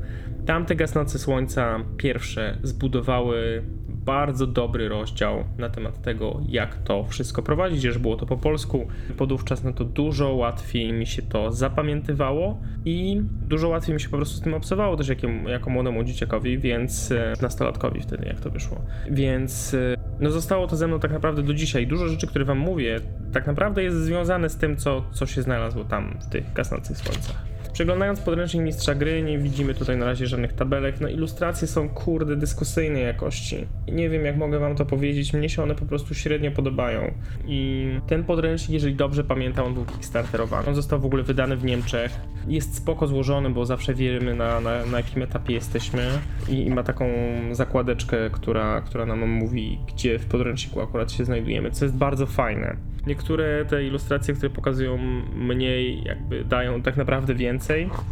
Tamte 0.46 0.76
gasnące 0.76 1.18
słońca 1.18 1.84
pierwsze 1.96 2.58
zbudowały 2.62 3.62
bardzo 4.10 4.46
dobry 4.46 4.88
rozdział 4.88 5.44
na 5.58 5.68
temat 5.68 6.02
tego, 6.02 6.40
jak 6.48 6.76
to 6.76 7.04
wszystko 7.04 7.42
prowadzić, 7.42 7.82
że 7.82 8.00
było 8.00 8.16
to 8.16 8.26
po 8.26 8.36
polsku. 8.36 8.88
Podówczas 9.16 9.64
no 9.64 9.72
to 9.72 9.84
dużo 9.84 10.34
łatwiej 10.34 10.92
mi 10.92 11.06
się 11.06 11.22
to 11.22 11.52
zapamiętywało 11.52 12.60
i 12.84 13.22
dużo 13.48 13.68
łatwiej 13.68 13.94
mi 13.94 14.00
się 14.00 14.08
po 14.08 14.16
prostu 14.16 14.36
z 14.36 14.40
tym 14.40 14.54
obsowało 14.54 14.96
też 14.96 15.08
jako, 15.08 15.26
jako 15.26 15.70
młodemu 15.70 16.04
dzieciakowi, 16.04 16.58
więc 16.58 17.12
e, 17.12 17.32
nastolatkowi 17.42 18.00
wtedy, 18.00 18.26
jak 18.26 18.40
to 18.40 18.50
wyszło. 18.50 18.80
Więc 19.10 19.74
e, 19.74 19.96
no 20.20 20.30
zostało 20.30 20.66
to 20.66 20.76
ze 20.76 20.86
mną 20.86 21.00
tak 21.00 21.12
naprawdę 21.12 21.42
do 21.42 21.54
dzisiaj. 21.54 21.86
Dużo 21.86 22.08
rzeczy, 22.08 22.26
które 22.26 22.44
wam 22.44 22.58
mówię, 22.58 23.00
tak 23.32 23.46
naprawdę 23.46 23.82
jest 23.82 23.96
związane 23.96 24.48
z 24.48 24.56
tym, 24.56 24.76
co, 24.76 25.04
co 25.12 25.26
się 25.26 25.42
znalazło 25.42 25.84
tam 25.84 26.18
w 26.20 26.26
tych 26.26 26.52
gasnących 26.52 26.98
słońcach. 26.98 27.49
Przeglądając 27.80 28.20
podręcznik 28.20 28.62
mistrza 28.62 28.94
gry, 28.94 29.22
nie 29.22 29.38
widzimy 29.38 29.74
tutaj 29.74 29.96
na 29.96 30.06
razie 30.06 30.26
żadnych 30.26 30.52
tabelek. 30.52 31.00
No 31.00 31.08
ilustracje 31.08 31.68
są 31.68 31.88
kurde 31.88 32.36
dyskusyjnej 32.36 33.02
jakości. 33.02 33.66
Nie 33.92 34.08
wiem 34.08 34.24
jak 34.24 34.36
mogę 34.36 34.58
wam 34.58 34.76
to 34.76 34.86
powiedzieć, 34.86 35.32
mnie 35.32 35.48
się 35.48 35.62
one 35.62 35.74
po 35.74 35.86
prostu 35.86 36.14
średnio 36.14 36.50
podobają. 36.50 37.14
I 37.46 37.88
ten 38.06 38.24
podręcznik, 38.24 38.70
jeżeli 38.70 38.94
dobrze 38.94 39.24
pamiętam, 39.24 39.66
on 39.66 39.74
był 39.74 39.84
kickstarterowany. 39.84 40.68
On 40.68 40.74
został 40.74 41.00
w 41.00 41.06
ogóle 41.06 41.22
wydany 41.22 41.56
w 41.56 41.64
Niemczech. 41.64 42.20
Jest 42.48 42.76
spoko 42.76 43.06
złożony, 43.06 43.50
bo 43.50 43.66
zawsze 43.66 43.94
wiemy 43.94 44.34
na, 44.34 44.60
na, 44.60 44.86
na 44.86 44.96
jakim 44.96 45.22
etapie 45.22 45.54
jesteśmy. 45.54 46.08
I, 46.48 46.66
I, 46.66 46.70
ma 46.70 46.82
taką 46.82 47.08
zakładeczkę, 47.52 48.30
która, 48.32 48.80
która 48.80 49.06
nam 49.06 49.28
mówi, 49.28 49.78
gdzie 49.94 50.18
w 50.18 50.26
podręczniku 50.26 50.80
akurat 50.80 51.12
się 51.12 51.24
znajdujemy, 51.24 51.70
co 51.70 51.84
jest 51.84 51.96
bardzo 51.96 52.26
fajne. 52.26 52.76
Niektóre 53.06 53.64
te 53.64 53.84
ilustracje, 53.84 54.34
które 54.34 54.50
pokazują 54.50 54.98
mniej, 55.34 56.02
jakby 56.04 56.44
dają 56.44 56.82
tak 56.82 56.96
naprawdę 56.96 57.34
więcej. 57.34 57.69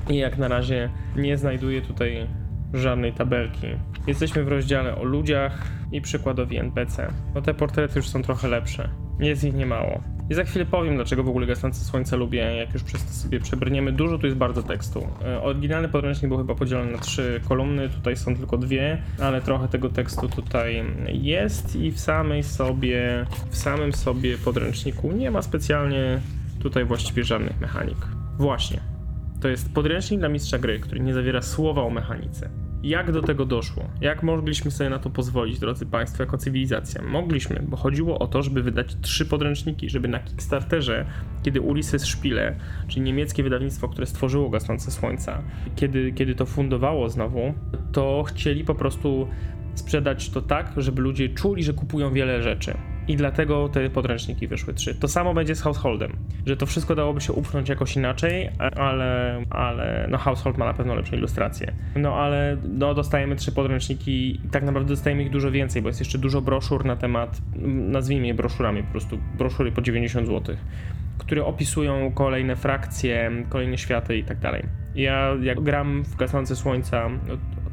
I 0.08 0.16
jak 0.16 0.38
na 0.38 0.48
razie 0.48 0.90
nie 1.16 1.36
znajduję 1.36 1.82
tutaj 1.82 2.26
żadnej 2.74 3.12
tabelki. 3.12 3.66
Jesteśmy 4.06 4.44
w 4.44 4.48
rozdziale 4.48 4.96
o 4.96 5.04
ludziach 5.04 5.62
i 5.92 6.00
przykładowi 6.00 6.56
NPC. 6.56 7.12
No 7.34 7.42
te 7.42 7.54
portrety 7.54 7.98
już 7.98 8.08
są 8.08 8.22
trochę 8.22 8.48
lepsze. 8.48 8.88
Jest 9.20 9.44
ich 9.44 9.54
niemało. 9.54 10.02
I 10.30 10.34
za 10.34 10.44
chwilę 10.44 10.66
powiem, 10.66 10.94
dlaczego 10.96 11.22
w 11.22 11.28
ogóle 11.28 11.46
Gasnące 11.46 11.84
Słońce 11.84 12.16
lubię, 12.16 12.38
jak 12.38 12.74
już 12.74 12.82
przez 12.82 13.04
to 13.04 13.12
sobie 13.12 13.40
przebrniemy. 13.40 13.92
Dużo 13.92 14.18
tu 14.18 14.26
jest 14.26 14.38
bardzo 14.38 14.62
tekstu. 14.62 15.08
E, 15.24 15.42
oryginalny 15.42 15.88
podręcznik 15.88 16.28
był 16.28 16.38
chyba 16.38 16.54
podzielony 16.54 16.92
na 16.92 16.98
trzy 16.98 17.40
kolumny, 17.48 17.88
tutaj 17.88 18.16
są 18.16 18.36
tylko 18.36 18.58
dwie, 18.58 19.02
ale 19.22 19.42
trochę 19.42 19.68
tego 19.68 19.88
tekstu 19.88 20.28
tutaj 20.28 20.84
jest 21.12 21.76
i 21.76 21.92
w 21.92 22.00
samej 22.00 22.42
sobie, 22.42 23.26
w 23.50 23.56
samym 23.56 23.92
sobie 23.92 24.38
podręczniku 24.38 25.12
nie 25.12 25.30
ma 25.30 25.42
specjalnie 25.42 26.20
tutaj 26.60 26.84
właściwie 26.84 27.24
żadnych 27.24 27.60
mechanik. 27.60 27.98
Właśnie. 28.38 28.97
To 29.40 29.48
jest 29.48 29.74
podręcznik 29.74 30.20
dla 30.20 30.28
mistrza 30.28 30.58
gry, 30.58 30.80
który 30.80 31.00
nie 31.00 31.14
zawiera 31.14 31.42
słowa 31.42 31.82
o 31.82 31.90
mechanice. 31.90 32.50
Jak 32.82 33.12
do 33.12 33.22
tego 33.22 33.46
doszło? 33.46 33.84
Jak 34.00 34.22
mogliśmy 34.22 34.70
sobie 34.70 34.90
na 34.90 34.98
to 34.98 35.10
pozwolić, 35.10 35.58
drodzy 35.58 35.86
Państwo, 35.86 36.22
jako 36.22 36.38
cywilizacja? 36.38 37.02
Mogliśmy, 37.02 37.62
bo 37.68 37.76
chodziło 37.76 38.18
o 38.18 38.26
to, 38.26 38.42
żeby 38.42 38.62
wydać 38.62 38.96
trzy 39.02 39.26
podręczniki, 39.26 39.90
żeby 39.90 40.08
na 40.08 40.18
Kickstarterze, 40.18 41.06
kiedy 41.42 41.60
Ulysses 41.60 42.02
Spiele, 42.02 42.56
czyli 42.88 43.02
niemieckie 43.02 43.42
wydawnictwo, 43.42 43.88
które 43.88 44.06
stworzyło 44.06 44.50
Gasnące 44.50 44.90
Słońca, 44.90 45.42
kiedy, 45.76 46.12
kiedy 46.12 46.34
to 46.34 46.46
fundowało 46.46 47.08
znowu, 47.08 47.54
to 47.92 48.24
chcieli 48.26 48.64
po 48.64 48.74
prostu 48.74 49.28
sprzedać 49.74 50.30
to 50.30 50.42
tak, 50.42 50.72
żeby 50.76 51.02
ludzie 51.02 51.28
czuli, 51.28 51.64
że 51.64 51.72
kupują 51.72 52.12
wiele 52.12 52.42
rzeczy 52.42 52.74
i 53.08 53.16
dlatego 53.16 53.68
te 53.68 53.90
podręczniki 53.90 54.48
wyszły 54.48 54.74
trzy. 54.74 54.94
To 54.94 55.08
samo 55.08 55.34
będzie 55.34 55.54
z 55.54 55.60
Householdem, 55.60 56.12
że 56.46 56.56
to 56.56 56.66
wszystko 56.66 56.94
dałoby 56.94 57.20
się 57.20 57.32
upchnąć 57.32 57.68
jakoś 57.68 57.96
inaczej, 57.96 58.50
ale, 58.76 59.42
ale 59.50 60.06
no 60.10 60.18
Household 60.18 60.58
ma 60.58 60.64
na 60.64 60.74
pewno 60.74 60.94
lepsze 60.94 61.16
ilustracje. 61.16 61.72
No 61.96 62.14
ale 62.14 62.56
no, 62.68 62.94
dostajemy 62.94 63.36
trzy 63.36 63.52
podręczniki 63.52 64.36
i 64.36 64.40
tak 64.50 64.64
naprawdę 64.64 64.88
dostajemy 64.88 65.22
ich 65.22 65.30
dużo 65.30 65.50
więcej, 65.50 65.82
bo 65.82 65.88
jest 65.88 66.00
jeszcze 66.00 66.18
dużo 66.18 66.40
broszur 66.40 66.84
na 66.84 66.96
temat, 66.96 67.40
nazwijmy 67.66 68.26
je 68.26 68.34
broszurami, 68.34 68.82
po 68.82 68.90
prostu 68.90 69.18
broszury 69.38 69.72
po 69.72 69.82
90 69.82 70.26
zł, 70.26 70.56
które 71.18 71.44
opisują 71.44 72.12
kolejne 72.12 72.56
frakcje, 72.56 73.30
kolejne 73.48 73.78
światy 73.78 74.18
i 74.18 74.24
tak 74.24 74.38
dalej. 74.38 74.62
Ja 74.94 75.36
jak 75.42 75.60
gram 75.60 76.02
w 76.04 76.16
Gasnące 76.16 76.56
Słońca, 76.56 77.10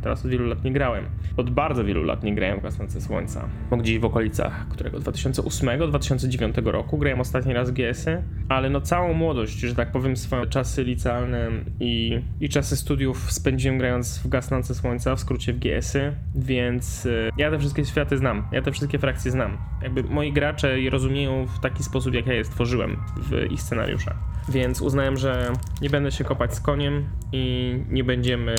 Teraz 0.06 0.26
od 0.26 0.32
wielu 0.32 0.48
lat 0.48 0.64
nie 0.64 0.72
grałem. 0.72 1.06
Od 1.38 1.50
bardzo 1.50 1.84
wielu 1.84 2.04
lat 2.04 2.24
nie 2.24 2.36
grałem 2.36 2.60
w 2.60 2.64
Gasnące 2.64 3.02
Słońca. 3.02 3.48
Bo 3.70 3.78
gdzieś 3.78 4.00
w 4.00 4.06
okolicach 4.06 4.68
którego 4.68 5.00
2008-2009 5.00 6.66
roku 6.66 6.98
grałem 6.98 7.20
ostatni 7.20 7.54
raz 7.54 7.72
GS-y, 7.72 8.24
ale 8.50 8.70
no 8.70 8.82
całą 8.82 9.14
młodość, 9.14 9.60
że 9.60 9.76
tak 9.76 9.92
powiem, 9.92 10.18
swoje 10.18 10.48
czasy 10.48 10.84
licealne 10.84 11.50
i, 11.80 12.20
i 12.42 12.50
czasy 12.50 12.78
studiów 12.78 13.32
spędziłem 13.32 13.78
grając 13.78 14.20
w 14.20 14.28
Gasnące 14.28 14.76
Słońca, 14.76 15.16
w 15.16 15.20
skrócie 15.20 15.54
w 15.54 15.60
GS-y, 15.60 16.14
więc 16.36 17.06
y, 17.06 17.30
ja 17.38 17.52
te 17.52 17.60
wszystkie 17.60 17.86
światy 17.86 18.18
znam, 18.18 18.48
ja 18.52 18.62
te 18.62 18.72
wszystkie 18.72 19.00
frakcje 19.00 19.32
znam. 19.32 19.58
Jakby 19.82 20.04
moi 20.04 20.34
gracze 20.34 20.80
je 20.82 20.90
rozumieją 20.90 21.46
w 21.46 21.60
taki 21.60 21.84
sposób, 21.84 22.14
jak 22.14 22.28
ja 22.28 22.34
je 22.34 22.44
stworzyłem 22.44 22.98
w 23.18 23.52
ich 23.52 23.62
scenariuszach. 23.62 24.18
Więc 24.50 24.82
uznałem, 24.82 25.18
że 25.18 25.52
nie 25.82 25.90
będę 25.90 26.12
się 26.12 26.24
kopać 26.24 26.56
z 26.56 26.60
koniem 26.60 27.06
i 27.32 27.76
nie 27.90 28.04
będziemy 28.04 28.56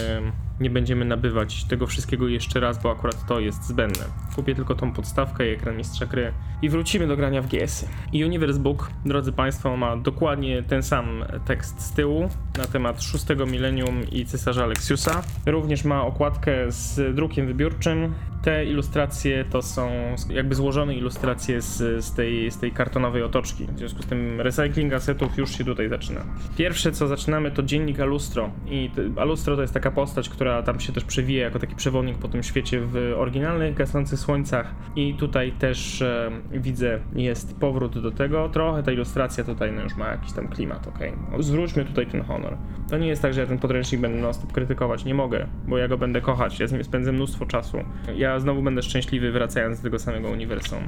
nie 0.60 0.70
będziemy 0.70 1.04
nabywać 1.04 1.64
tego 1.64 1.86
wszystkiego 1.86 2.28
jeszcze 2.28 2.60
raz, 2.60 2.82
bo 2.82 2.90
akurat 2.90 3.26
to 3.26 3.40
jest 3.40 3.64
zbędne. 3.64 4.04
Kupię 4.36 4.54
tylko 4.54 4.74
tą 4.74 4.92
podstawkę 4.92 5.46
i 5.46 5.50
ekran 5.50 5.76
mistrza 5.76 6.06
gry 6.06 6.32
i 6.62 6.68
wrócimy 6.68 7.06
do 7.06 7.16
grania 7.16 7.42
w 7.42 7.46
GS. 7.46 7.88
I 8.12 8.24
Universe 8.24 8.60
Book, 8.60 8.90
drodzy 9.04 9.32
Państwo, 9.32 9.76
ma 9.76 9.96
dokładnie 9.96 10.62
ten 10.62 10.82
sam 10.82 11.24
tekst 11.44 11.80
z 11.80 11.92
tyłu 11.92 12.28
na 12.58 12.64
temat 12.64 13.02
szóstego 13.02 13.46
milenium 13.46 14.10
i 14.12 14.26
cesarza 14.26 14.64
Alexiusa. 14.64 15.22
Również 15.46 15.84
ma 15.84 16.02
okładkę 16.02 16.72
z 16.72 17.14
drukiem 17.14 17.46
wybiórczym, 17.46 18.14
Te 18.46 18.64
ilustracje 18.64 19.44
to 19.44 19.62
są 19.62 19.90
jakby 20.30 20.54
złożone 20.54 20.94
ilustracje 20.94 21.60
z, 21.60 22.04
z, 22.04 22.14
tej, 22.14 22.50
z 22.50 22.58
tej 22.58 22.72
kartonowej 22.72 23.22
otoczki. 23.22 23.66
W 23.66 23.78
związku 23.78 24.02
z 24.02 24.06
tym 24.06 24.40
recycling 24.40 24.92
asetów 24.92 25.38
już 25.38 25.58
się 25.58 25.64
tutaj 25.64 25.88
zaczyna. 25.88 26.20
Pierwsze 26.58 26.92
co 26.92 27.06
zaczynamy 27.06 27.50
to 27.50 27.62
dziennik 27.62 28.00
Alustro. 28.00 28.50
I 28.66 28.90
Alustro 29.16 29.56
to 29.56 29.62
jest 29.62 29.74
taka 29.74 29.90
postać, 29.90 30.28
która 30.28 30.62
tam 30.62 30.80
się 30.80 30.92
też 30.92 31.04
przewija 31.04 31.44
jako 31.44 31.58
taki 31.58 31.74
przewodnik 31.74 32.18
po 32.18 32.28
tym 32.28 32.42
świecie 32.42 32.80
w 32.80 33.14
oryginalnych 33.16 33.74
gasnących 33.74 34.18
słońcach. 34.18 34.74
I 34.96 35.14
tutaj 35.14 35.52
też 35.52 36.02
e, 36.02 36.30
widzę 36.52 37.00
jest 37.14 37.56
powrót 37.56 37.98
do 37.98 38.10
tego. 38.10 38.48
Trochę 38.48 38.82
ta 38.82 38.92
ilustracja 38.92 39.44
tutaj 39.44 39.72
no, 39.72 39.82
już 39.82 39.96
ma 39.96 40.08
jakiś 40.08 40.32
tam 40.32 40.48
klimat, 40.48 40.88
okej. 40.88 41.12
No, 41.32 41.42
Zwróćmy 41.42 41.84
tutaj 41.84 42.06
ten 42.06 42.22
honor. 42.22 42.56
To 42.90 42.98
nie 42.98 43.08
jest 43.08 43.22
tak, 43.22 43.34
że 43.34 43.40
ja 43.40 43.46
ten 43.46 43.58
podręcznik 43.58 44.00
będę 44.00 44.18
non 44.18 44.32
krytykować. 44.52 45.04
Nie 45.04 45.14
mogę, 45.14 45.46
bo 45.68 45.78
ja 45.78 45.88
go 45.88 45.98
będę 45.98 46.20
kochać. 46.20 46.60
Ja 46.60 46.66
z 46.66 46.72
nim 46.72 46.84
spędzę 46.84 47.12
mnóstwo 47.12 47.46
czasu. 47.46 47.78
Ja 48.16 48.35
znowu 48.40 48.62
będę 48.62 48.82
szczęśliwy 48.82 49.32
wracając 49.32 49.78
do 49.78 49.82
tego 49.82 49.98
samego 49.98 50.28
uniwersum. 50.28 50.78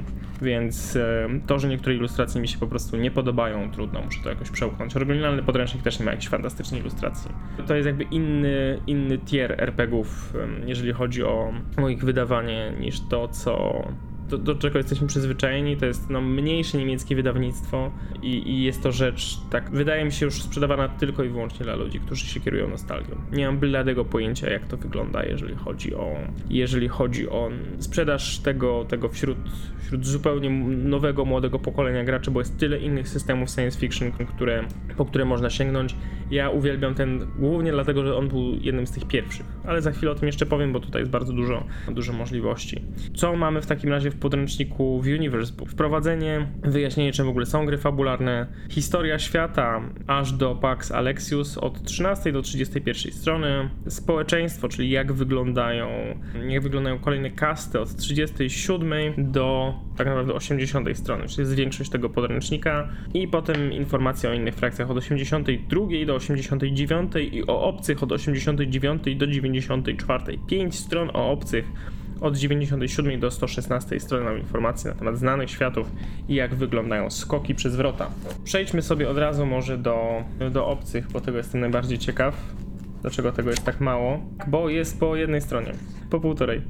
Więc 0.41 0.95
e, 0.95 1.27
to, 1.47 1.59
że 1.59 1.67
niektóre 1.67 1.95
ilustracje 1.95 2.41
mi 2.41 2.47
się 2.47 2.57
po 2.57 2.67
prostu 2.67 2.97
nie 2.97 3.11
podobają, 3.11 3.71
trudno, 3.71 4.01
muszę 4.01 4.19
to 4.23 4.29
jakoś 4.29 4.49
przełknąć. 4.49 4.95
Oryginalny 4.95 5.43
podręcznik 5.43 5.83
też 5.83 5.99
nie 5.99 6.05
ma 6.05 6.11
jakichś 6.11 6.29
fantastycznych 6.29 6.81
ilustracji. 6.81 7.31
To 7.67 7.75
jest 7.75 7.85
jakby 7.85 8.03
inny, 8.03 8.81
inny 8.87 9.17
tier 9.17 9.63
RPGów, 9.63 10.33
jeżeli 10.65 10.93
chodzi 10.93 11.23
o 11.23 11.53
ich 11.89 12.03
wydawanie, 12.03 12.73
niż 12.79 12.99
to, 13.09 13.27
co 13.27 13.83
do, 14.29 14.37
do 14.37 14.55
czego 14.55 14.77
jesteśmy 14.77 15.07
przyzwyczajeni, 15.07 15.77
to 15.77 15.85
jest 15.85 16.09
no, 16.09 16.21
mniejsze 16.21 16.77
niemieckie 16.77 17.15
wydawnictwo 17.15 17.91
i, 18.21 18.49
i 18.49 18.63
jest 18.63 18.83
to 18.83 18.91
rzecz, 18.91 19.37
tak, 19.49 19.71
wydaje 19.71 20.05
mi 20.05 20.11
się 20.11 20.25
już 20.25 20.41
sprzedawana 20.41 20.89
tylko 20.89 21.23
i 21.23 21.29
wyłącznie 21.29 21.63
dla 21.63 21.75
ludzi, 21.75 21.99
którzy 21.99 22.25
się 22.25 22.39
kierują 22.39 22.67
nostalgią. 22.67 23.15
Nie 23.31 23.45
mam 23.45 23.57
bladego 23.57 24.05
pojęcia, 24.05 24.49
jak 24.49 24.65
to 24.65 24.77
wygląda, 24.77 25.23
jeżeli 25.23 25.55
chodzi 25.55 25.95
o, 25.95 26.15
jeżeli 26.49 26.87
chodzi 26.87 27.29
o 27.29 27.49
sprzedaż 27.79 28.39
tego, 28.39 28.85
tego 28.89 29.09
wśród, 29.09 29.37
wśród 29.83 30.05
zupełnie 30.05 30.49
nowego, 30.75 31.25
młodego 31.25 31.59
pokolenia 31.59 32.03
graczy, 32.03 32.31
bo 32.31 32.39
jest 32.39 32.57
tyle 32.57 32.79
innych 32.79 33.09
systemów 33.09 33.49
science 33.49 33.79
fiction, 33.79 34.11
które, 34.11 34.63
po 34.97 35.05
które 35.05 35.25
można 35.25 35.49
sięgnąć. 35.49 35.95
Ja 36.31 36.49
uwielbiam 36.49 36.95
ten 36.95 37.27
głównie 37.39 37.71
dlatego, 37.71 38.05
że 38.05 38.15
on 38.15 38.27
był 38.27 38.55
jednym 38.61 38.87
z 38.87 38.91
tych 38.91 39.07
pierwszych, 39.07 39.45
ale 39.65 39.81
za 39.81 39.91
chwilę 39.91 40.11
o 40.11 40.15
tym 40.15 40.25
jeszcze 40.25 40.45
powiem, 40.45 40.73
bo 40.73 40.79
tutaj 40.79 41.01
jest 41.01 41.11
bardzo 41.11 41.33
dużo, 41.33 41.63
dużo 41.91 42.13
możliwości. 42.13 42.81
Co 43.13 43.35
mamy 43.35 43.61
w 43.61 43.65
takim 43.65 43.89
razie 43.89 44.11
w 44.11 44.15
podręczniku 44.19 45.01
w 45.01 45.05
Universe 45.05 45.53
Book? 45.53 45.69
Wprowadzenie, 45.69 46.47
wyjaśnienie 46.63 47.11
czym 47.11 47.25
w 47.25 47.29
ogóle 47.29 47.45
są 47.45 47.65
gry 47.65 47.77
fabularne, 47.77 48.47
historia 48.69 49.19
świata 49.19 49.81
aż 50.07 50.31
do 50.31 50.55
Pax 50.55 50.91
Alexius 50.91 51.57
od 51.57 51.83
13 51.83 52.31
do 52.31 52.41
31 52.41 53.11
strony, 53.11 53.69
społeczeństwo, 53.87 54.69
czyli 54.69 54.89
jak 54.89 55.13
wyglądają, 55.13 55.87
jak 56.47 56.63
wyglądają 56.63 56.99
kolejne 56.99 57.29
kasty 57.29 57.79
od 57.79 57.95
37 57.95 59.13
do 59.31 59.73
tak 59.97 60.07
naprawdę 60.07 60.33
80 60.33 60.97
strony, 60.97 61.27
czyli 61.27 61.39
jest 61.39 61.55
większość 61.55 61.89
tego 61.89 62.09
podręcznika 62.09 62.89
i 63.13 63.27
potem 63.27 63.73
informacje 63.73 64.29
o 64.29 64.33
innych 64.33 64.55
frakcjach 64.55 64.91
od 64.91 64.97
82 64.97 65.81
do 66.05 66.15
89 66.15 67.11
i 67.31 67.47
o 67.47 67.61
obcych 67.61 68.03
od 68.03 68.11
89 68.11 69.17
do 69.17 69.27
94. 69.27 70.37
5 70.47 70.75
stron 70.75 71.09
o 71.13 71.31
obcych 71.31 71.65
od 72.21 72.37
97 72.37 73.19
do 73.19 73.31
116 73.31 73.99
strony 73.99 74.25
mam 74.25 74.37
informacje 74.37 74.91
na 74.91 74.97
temat 74.97 75.17
znanych 75.17 75.49
światów 75.49 75.91
i 76.27 76.35
jak 76.35 76.55
wyglądają 76.55 77.09
skoki 77.09 77.55
przez 77.55 77.75
wrota. 77.75 78.09
Przejdźmy 78.43 78.81
sobie 78.81 79.09
od 79.09 79.17
razu 79.17 79.45
może 79.45 79.77
do, 79.77 80.23
do 80.51 80.67
obcych, 80.67 81.11
bo 81.11 81.21
tego 81.21 81.37
jestem 81.37 81.61
najbardziej 81.61 81.97
ciekaw. 81.97 82.35
Dlaczego 83.01 83.31
tego 83.31 83.49
jest 83.49 83.63
tak 83.63 83.79
mało? 83.79 84.19
Bo 84.47 84.69
jest 84.69 84.99
po 84.99 85.15
jednej 85.15 85.41
stronie, 85.41 85.71
po 86.09 86.19
półtorej. 86.19 86.61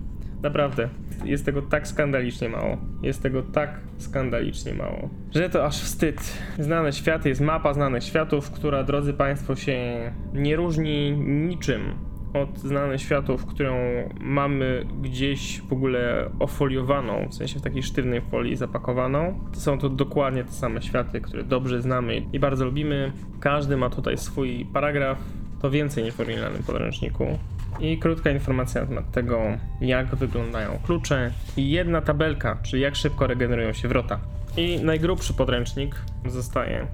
Naprawdę, 0.41 0.89
jest 1.25 1.45
tego 1.45 1.61
tak 1.61 1.87
skandalicznie 1.87 2.49
mało. 2.49 2.77
Jest 3.03 3.23
tego 3.23 3.43
tak 3.43 3.79
skandalicznie 3.97 4.73
mało, 4.73 5.09
że 5.31 5.49
to 5.49 5.65
aż 5.65 5.81
wstyd. 5.81 6.37
Znane 6.59 6.93
światy, 6.93 7.29
jest 7.29 7.41
mapa 7.41 7.73
znanych 7.73 8.03
światów, 8.03 8.51
która, 8.51 8.83
drodzy 8.83 9.13
Państwo, 9.13 9.55
się 9.55 10.11
nie 10.33 10.55
różni 10.55 11.11
niczym 11.21 12.08
od 12.33 12.57
znanych 12.57 13.01
światów, 13.01 13.45
którą 13.45 13.75
mamy 14.19 14.85
gdzieś 15.01 15.61
w 15.61 15.73
ogóle 15.73 16.29
ofoliowaną, 16.39 17.27
w 17.29 17.35
sensie 17.35 17.59
w 17.59 17.61
takiej 17.61 17.83
sztywnej 17.83 18.21
folii 18.21 18.55
zapakowaną. 18.55 19.39
Są 19.53 19.79
to 19.79 19.89
dokładnie 19.89 20.43
te 20.43 20.51
same 20.51 20.81
światy, 20.81 21.21
które 21.21 21.43
dobrze 21.43 21.81
znamy 21.81 22.21
i 22.33 22.39
bardzo 22.39 22.65
lubimy. 22.65 23.11
Każdy 23.39 23.77
ma 23.77 23.89
tutaj 23.89 24.17
swój 24.17 24.65
paragraf, 24.73 25.17
to 25.61 25.69
więcej 25.69 26.03
niż 26.03 26.13
w 26.13 26.19
oryginalnym 26.19 26.63
podręczniku. 26.63 27.39
I 27.79 27.97
krótka 27.97 28.31
informacja 28.31 28.81
na 28.81 28.87
temat 28.87 29.11
tego, 29.11 29.39
jak 29.81 30.15
wyglądają 30.15 30.79
klucze 30.85 31.31
i 31.57 31.71
jedna 31.71 32.01
tabelka, 32.01 32.57
czyli 32.63 32.81
jak 32.81 32.95
szybko 32.95 33.27
regenerują 33.27 33.73
się 33.73 33.87
wrota. 33.87 34.19
I 34.57 34.79
najgrubszy 34.83 35.33
podręcznik 35.33 35.95
zostaje, 36.25 36.87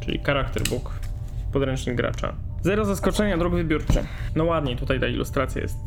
czyli 0.00 0.18
Character 0.18 0.62
Book, 0.70 0.92
podręcznik 1.52 1.96
gracza. 1.96 2.34
Zero 2.64 2.84
zaskoczenia, 2.84 3.38
dróg 3.38 3.54
wybiórcze. 3.54 4.04
No 4.36 4.44
ładnie, 4.44 4.76
tutaj 4.76 5.00
ta 5.00 5.06
ilustracja 5.06 5.62
jest 5.62 5.78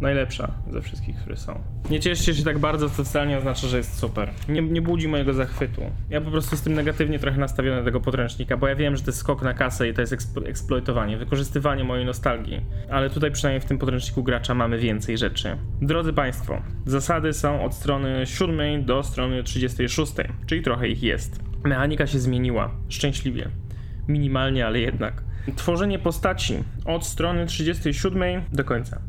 najlepsza 0.00 0.52
ze 0.70 0.82
wszystkich, 0.82 1.16
które 1.16 1.36
są. 1.36 1.60
Nie 1.90 2.00
cieszcie 2.00 2.34
się 2.34 2.44
tak 2.44 2.58
bardzo, 2.58 2.90
co 2.90 3.04
wcale 3.04 3.26
nie 3.26 3.38
oznacza, 3.38 3.68
że 3.68 3.76
jest 3.76 3.98
super. 3.98 4.30
Nie, 4.48 4.62
nie 4.62 4.82
budzi 4.82 5.08
mojego 5.08 5.34
zachwytu. 5.34 5.82
Ja 6.10 6.20
po 6.20 6.30
prostu 6.30 6.54
jestem 6.54 6.72
negatywnie 6.74 7.18
trochę 7.18 7.38
nastawiony 7.38 7.78
do 7.78 7.84
tego 7.84 8.00
podręcznika, 8.00 8.56
bo 8.56 8.68
ja 8.68 8.74
wiem, 8.76 8.96
że 8.96 9.02
to 9.02 9.08
jest 9.08 9.18
skok 9.18 9.42
na 9.42 9.54
kasę 9.54 9.88
i 9.88 9.94
to 9.94 10.00
jest 10.00 10.12
eksplo- 10.12 10.48
eksploitowanie, 10.48 11.16
wykorzystywanie 11.16 11.84
mojej 11.84 12.06
nostalgii. 12.06 12.60
Ale 12.90 13.10
tutaj 13.10 13.30
przynajmniej 13.32 13.60
w 13.60 13.64
tym 13.64 13.78
podręczniku 13.78 14.22
gracza 14.22 14.54
mamy 14.54 14.78
więcej 14.78 15.18
rzeczy. 15.18 15.56
Drodzy 15.82 16.12
Państwo, 16.12 16.62
zasady 16.86 17.32
są 17.32 17.64
od 17.64 17.74
strony 17.74 18.26
7 18.26 18.84
do 18.84 19.02
strony 19.02 19.42
36, 19.44 20.12
czyli 20.46 20.62
trochę 20.62 20.88
ich 20.88 21.02
jest. 21.02 21.40
Mechanika 21.64 22.06
się 22.06 22.18
zmieniła, 22.18 22.70
szczęśliwie. 22.88 23.48
Minimalnie, 24.08 24.66
ale 24.66 24.80
jednak. 24.80 25.27
Tworzenie 25.56 25.98
postaci 25.98 26.54
od 26.84 27.06
strony 27.06 27.46
37 27.46 28.42
do 28.52 28.64
końca. 28.64 29.00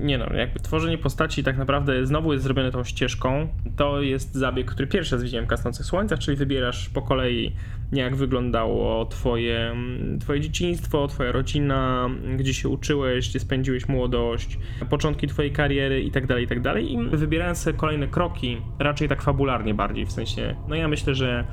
Nie 0.00 0.18
no, 0.18 0.26
jakby 0.32 0.60
tworzenie 0.60 0.98
postaci 0.98 1.44
tak 1.44 1.58
naprawdę 1.58 2.06
znowu 2.06 2.32
jest 2.32 2.44
zrobione 2.44 2.70
tą 2.70 2.84
ścieżką. 2.84 3.48
To 3.76 4.02
jest 4.02 4.34
zabieg, 4.34 4.70
który 4.70 4.88
pierwszy 4.88 5.14
raz 5.14 5.24
widziałem 5.24 5.46
w 5.46 5.48
Kasnących 5.48 5.86
Słońcach, 5.86 6.18
czyli 6.18 6.36
wybierasz 6.36 6.88
po 6.88 7.02
kolei 7.02 7.52
jak 7.92 8.16
wyglądało 8.16 9.06
twoje, 9.06 9.76
twoje 10.20 10.40
dzieciństwo, 10.40 11.08
twoja 11.08 11.32
rodzina, 11.32 12.08
gdzie 12.36 12.54
się 12.54 12.68
uczyłeś, 12.68 13.28
gdzie 13.28 13.40
spędziłeś 13.40 13.88
młodość, 13.88 14.58
początki 14.90 15.26
twojej 15.26 15.52
kariery 15.52 16.02
i 16.02 16.10
tak 16.10 16.26
dalej, 16.26 16.44
i 16.44 16.48
tak. 16.48 16.82
I 16.82 16.98
wybierając 17.12 17.58
sobie 17.58 17.78
kolejne 17.78 18.08
kroki, 18.08 18.56
raczej 18.78 19.08
tak 19.08 19.22
fabularnie 19.22 19.74
bardziej, 19.74 20.06
w 20.06 20.12
sensie, 20.12 20.56
no 20.68 20.74
ja 20.74 20.88
myślę, 20.88 21.14
że 21.14 21.44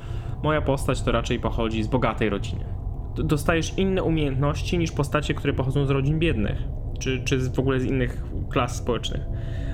moja 0.42 0.60
postać 0.62 1.02
to 1.02 1.12
raczej 1.12 1.40
pochodzi 1.40 1.82
z 1.82 1.86
bogatej 1.86 2.30
rodziny 2.30 2.85
dostajesz 3.24 3.78
inne 3.78 4.02
umiejętności 4.02 4.78
niż 4.78 4.92
postacie, 4.92 5.34
które 5.34 5.52
pochodzą 5.52 5.86
z 5.86 5.90
rodzin 5.90 6.18
biednych, 6.18 6.62
czy, 6.98 7.24
czy 7.24 7.50
w 7.50 7.58
ogóle 7.58 7.80
z 7.80 7.84
innych 7.84 8.22
klas 8.50 8.76
społecznych. 8.76 9.20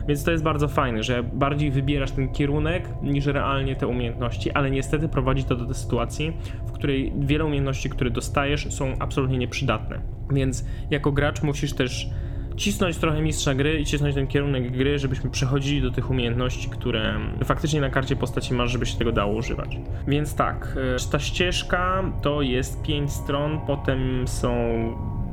Więc 0.09 0.25
to 0.25 0.31
jest 0.31 0.45
bardzo 0.45 0.69
fajne, 0.69 1.03
że 1.03 1.23
bardziej 1.23 1.71
wybierasz 1.71 2.11
ten 2.11 2.29
kierunek 2.29 2.89
niż 3.03 3.27
realnie 3.27 3.77
te 3.77 3.87
umiejętności, 3.87 4.51
ale 4.51 4.71
niestety 4.71 5.09
prowadzi 5.09 5.45
to 5.45 5.57
do 5.57 5.75
sytuacji, 5.75 6.37
w 6.67 6.73
której 6.73 7.13
wiele 7.19 7.45
umiejętności, 7.45 7.91
które 7.91 8.11
dostajesz, 8.11 8.75
są 8.75 8.95
absolutnie 8.99 9.39
nieprzydatne. 9.39 10.01
Więc 10.33 10.67
jako 10.91 11.13
gracz 11.13 11.43
musisz 11.43 11.73
też 11.73 12.11
cisnąć 12.57 12.97
trochę 12.97 13.23
mistrza 13.23 13.55
gry 13.55 13.81
i 13.81 13.85
cisnąć 13.85 14.15
ten 14.15 14.27
kierunek 14.27 14.73
gry, 14.73 14.99
żebyśmy 14.99 15.31
przechodzili 15.31 15.83
do 15.83 15.91
tych 15.91 16.11
umiejętności, 16.11 16.69
które 16.69 17.15
faktycznie 17.45 17.81
na 17.81 17.91
karcie 17.91 18.17
postaci 18.17 18.55
masz, 18.55 18.71
żeby 18.71 18.87
się 18.87 18.99
tego 18.99 19.13
dało 19.13 19.35
używać. 19.35 19.79
Więc 20.09 20.35
tak, 20.35 20.77
e, 21.07 21.11
ta 21.11 21.19
ścieżka 21.19 22.13
to 22.23 22.43
jest 22.43 22.83
5 22.83 23.13
stron, 23.13 23.61
potem 23.67 24.29
są 24.29 24.53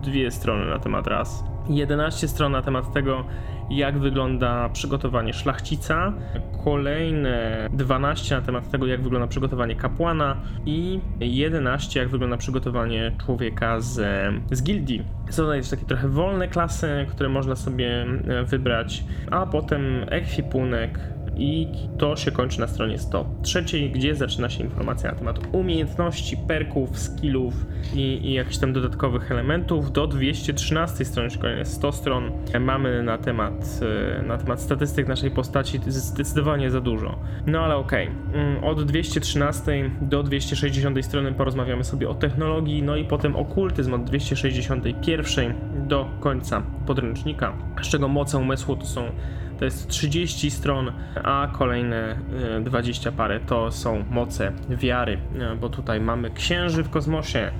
dwie 0.03 0.31
strony 0.31 0.65
na 0.65 0.79
temat 0.79 1.07
raz. 1.07 1.43
11 1.69 2.27
stron 2.27 2.51
na 2.51 2.61
temat 2.61 2.93
tego, 2.93 3.25
jak 3.69 3.99
wygląda 3.99 4.69
przygotowanie 4.69 5.33
szlachcica, 5.33 6.13
kolejne 6.63 7.67
12 7.73 8.35
na 8.35 8.41
temat 8.41 8.69
tego, 8.69 8.87
jak 8.87 9.01
wygląda 9.01 9.27
przygotowanie 9.27 9.75
kapłana 9.75 10.37
i 10.65 10.99
11 11.19 11.99
jak 11.99 12.09
wygląda 12.09 12.37
przygotowanie 12.37 13.11
człowieka 13.25 13.79
z, 13.79 14.01
z 14.51 14.63
gildii. 14.63 15.03
Są 15.29 15.43
tutaj 15.43 15.61
takie 15.69 15.85
trochę 15.85 16.07
wolne 16.07 16.47
klasy, 16.47 17.05
które 17.09 17.29
można 17.29 17.55
sobie 17.55 18.05
e, 18.27 18.43
wybrać, 18.43 19.03
a 19.31 19.45
potem 19.45 20.05
ekwipunek, 20.09 20.99
i 21.39 21.67
to 21.97 22.15
się 22.15 22.31
kończy 22.31 22.59
na 22.59 22.67
stronie 22.67 22.99
103, 22.99 23.63
gdzie 23.93 24.15
zaczyna 24.15 24.49
się 24.49 24.63
informacja 24.63 25.11
na 25.11 25.17
temat 25.17 25.39
umiejętności, 25.51 26.37
perków, 26.37 26.99
skillów 26.99 27.53
i, 27.93 27.99
i 27.99 28.33
jakichś 28.33 28.57
tam 28.57 28.73
dodatkowych 28.73 29.31
elementów. 29.31 29.91
Do 29.91 30.07
213 30.07 31.05
strony, 31.05 31.29
czyli 31.29 31.41
kolejne 31.41 31.65
100 31.65 31.91
stron, 31.91 32.31
mamy 32.59 33.03
na 33.03 33.17
temat, 33.17 33.79
e, 34.19 34.23
na 34.23 34.37
temat 34.37 34.61
statystyk 34.61 35.07
naszej 35.07 35.31
postaci 35.31 35.79
zdecydowanie 35.87 36.71
za 36.71 36.81
dużo. 36.81 37.19
No 37.47 37.59
ale 37.59 37.75
okej, 37.75 38.09
Mm, 38.33 38.63
od 38.63 38.83
213 38.83 39.91
do 40.01 40.23
260 40.23 41.05
strony 41.05 41.33
porozmawiamy 41.33 41.83
sobie 41.83 42.09
o 42.09 42.13
technologii, 42.13 42.83
no 42.83 42.95
i 42.95 43.05
potem 43.05 43.35
okultyzm 43.35 43.93
od 43.93 44.03
261 44.03 45.53
do 45.87 46.09
końca 46.19 46.63
podręcznika, 46.85 47.53
z 47.81 47.87
czego 47.87 48.07
moce 48.07 48.37
umysłu 48.37 48.75
to 48.75 48.85
są 48.85 49.11
to 49.59 49.65
jest 49.65 49.87
30 49.87 50.51
stron, 50.51 50.91
a 51.23 51.47
kolejne 51.53 52.15
e, 52.57 52.61
20 52.61 53.11
parę 53.11 53.39
to 53.39 53.71
są 53.71 54.03
moce 54.09 54.51
wiary, 54.69 55.17
e, 55.39 55.55
bo 55.55 55.69
tutaj 55.69 56.01
mamy 56.01 56.29
księży 56.29 56.83
w 56.83 56.89
kosmosie, 56.89 57.51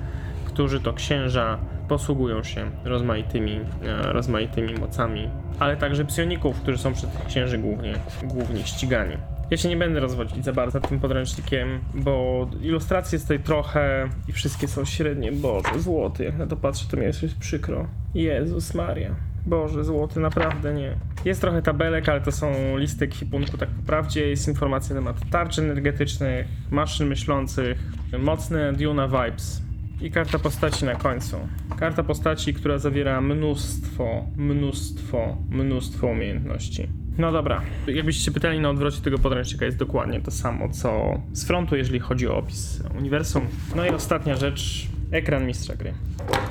którzy 0.44 0.80
to 0.80 0.92
księża 0.92 1.58
posługują 1.88 2.42
się 2.42 2.70
rozmaitymi, 2.84 3.60
e, 3.82 4.12
rozmaitymi 4.12 4.74
mocami, 4.74 5.28
ale 5.58 5.76
także 5.76 6.04
psioników, 6.04 6.60
którzy 6.60 6.78
są 6.78 6.94
tych 6.94 7.26
księży 7.28 7.58
głównie, 7.58 7.94
głównie 8.22 8.62
ścigani. 8.64 9.16
Ja 9.50 9.56
się 9.56 9.68
nie 9.68 9.76
będę 9.76 10.00
rozwodzić 10.00 10.44
za 10.44 10.52
bardzo 10.52 10.80
tym 10.80 11.00
podręcznikiem, 11.00 11.80
bo 11.94 12.46
ilustracje 12.62 13.16
jest 13.16 13.24
tutaj 13.24 13.40
trochę 13.40 14.08
i 14.28 14.32
wszystkie 14.32 14.68
są 14.68 14.84
średnie. 14.84 15.32
Boże, 15.32 15.80
złoty, 15.80 16.24
jak 16.24 16.38
na 16.38 16.46
to 16.46 16.56
patrzę, 16.56 16.86
to 16.90 16.96
mi 16.96 17.02
jest 17.02 17.38
przykro. 17.38 17.86
Jezus 18.14 18.74
Maria. 18.74 19.29
Boże, 19.46 19.84
złoty, 19.84 20.20
naprawdę 20.20 20.74
nie. 20.74 20.96
Jest 21.24 21.40
trochę 21.40 21.62
tabelek, 21.62 22.08
ale 22.08 22.20
to 22.20 22.32
są 22.32 22.76
listy 22.76 23.04
ekwipunku 23.04 23.58
tak 23.58 23.68
po 23.68 23.82
prawdzie. 23.82 24.28
Jest 24.28 24.48
informacja 24.48 24.94
na 24.94 25.00
temat 25.00 25.30
tarczy 25.30 25.62
energetycznych, 25.62 26.46
maszyn 26.70 27.08
myślących, 27.08 27.78
mocne 28.18 28.72
Duna 28.72 29.08
Vibes 29.08 29.62
i 30.00 30.10
karta 30.10 30.38
postaci 30.38 30.84
na 30.84 30.94
końcu. 30.94 31.36
Karta 31.78 32.02
postaci, 32.02 32.54
która 32.54 32.78
zawiera 32.78 33.20
mnóstwo, 33.20 34.24
mnóstwo, 34.36 35.36
mnóstwo 35.50 36.06
umiejętności. 36.06 36.88
No 37.18 37.32
dobra, 37.32 37.62
jakbyście 37.86 38.30
pytali 38.30 38.60
na 38.60 38.70
odwrocie 38.70 39.00
tego 39.00 39.18
podręcznika 39.18 39.64
jest 39.64 39.78
dokładnie 39.78 40.20
to 40.20 40.30
samo 40.30 40.68
co 40.68 41.20
z 41.32 41.44
frontu, 41.46 41.76
jeżeli 41.76 42.00
chodzi 42.00 42.28
o 42.28 42.36
opis 42.36 42.82
uniwersum. 42.98 43.46
No 43.76 43.86
i 43.86 43.90
ostatnia 43.90 44.36
rzecz, 44.36 44.88
ekran 45.12 45.46
mistrza 45.46 45.76
gry. 45.76 45.92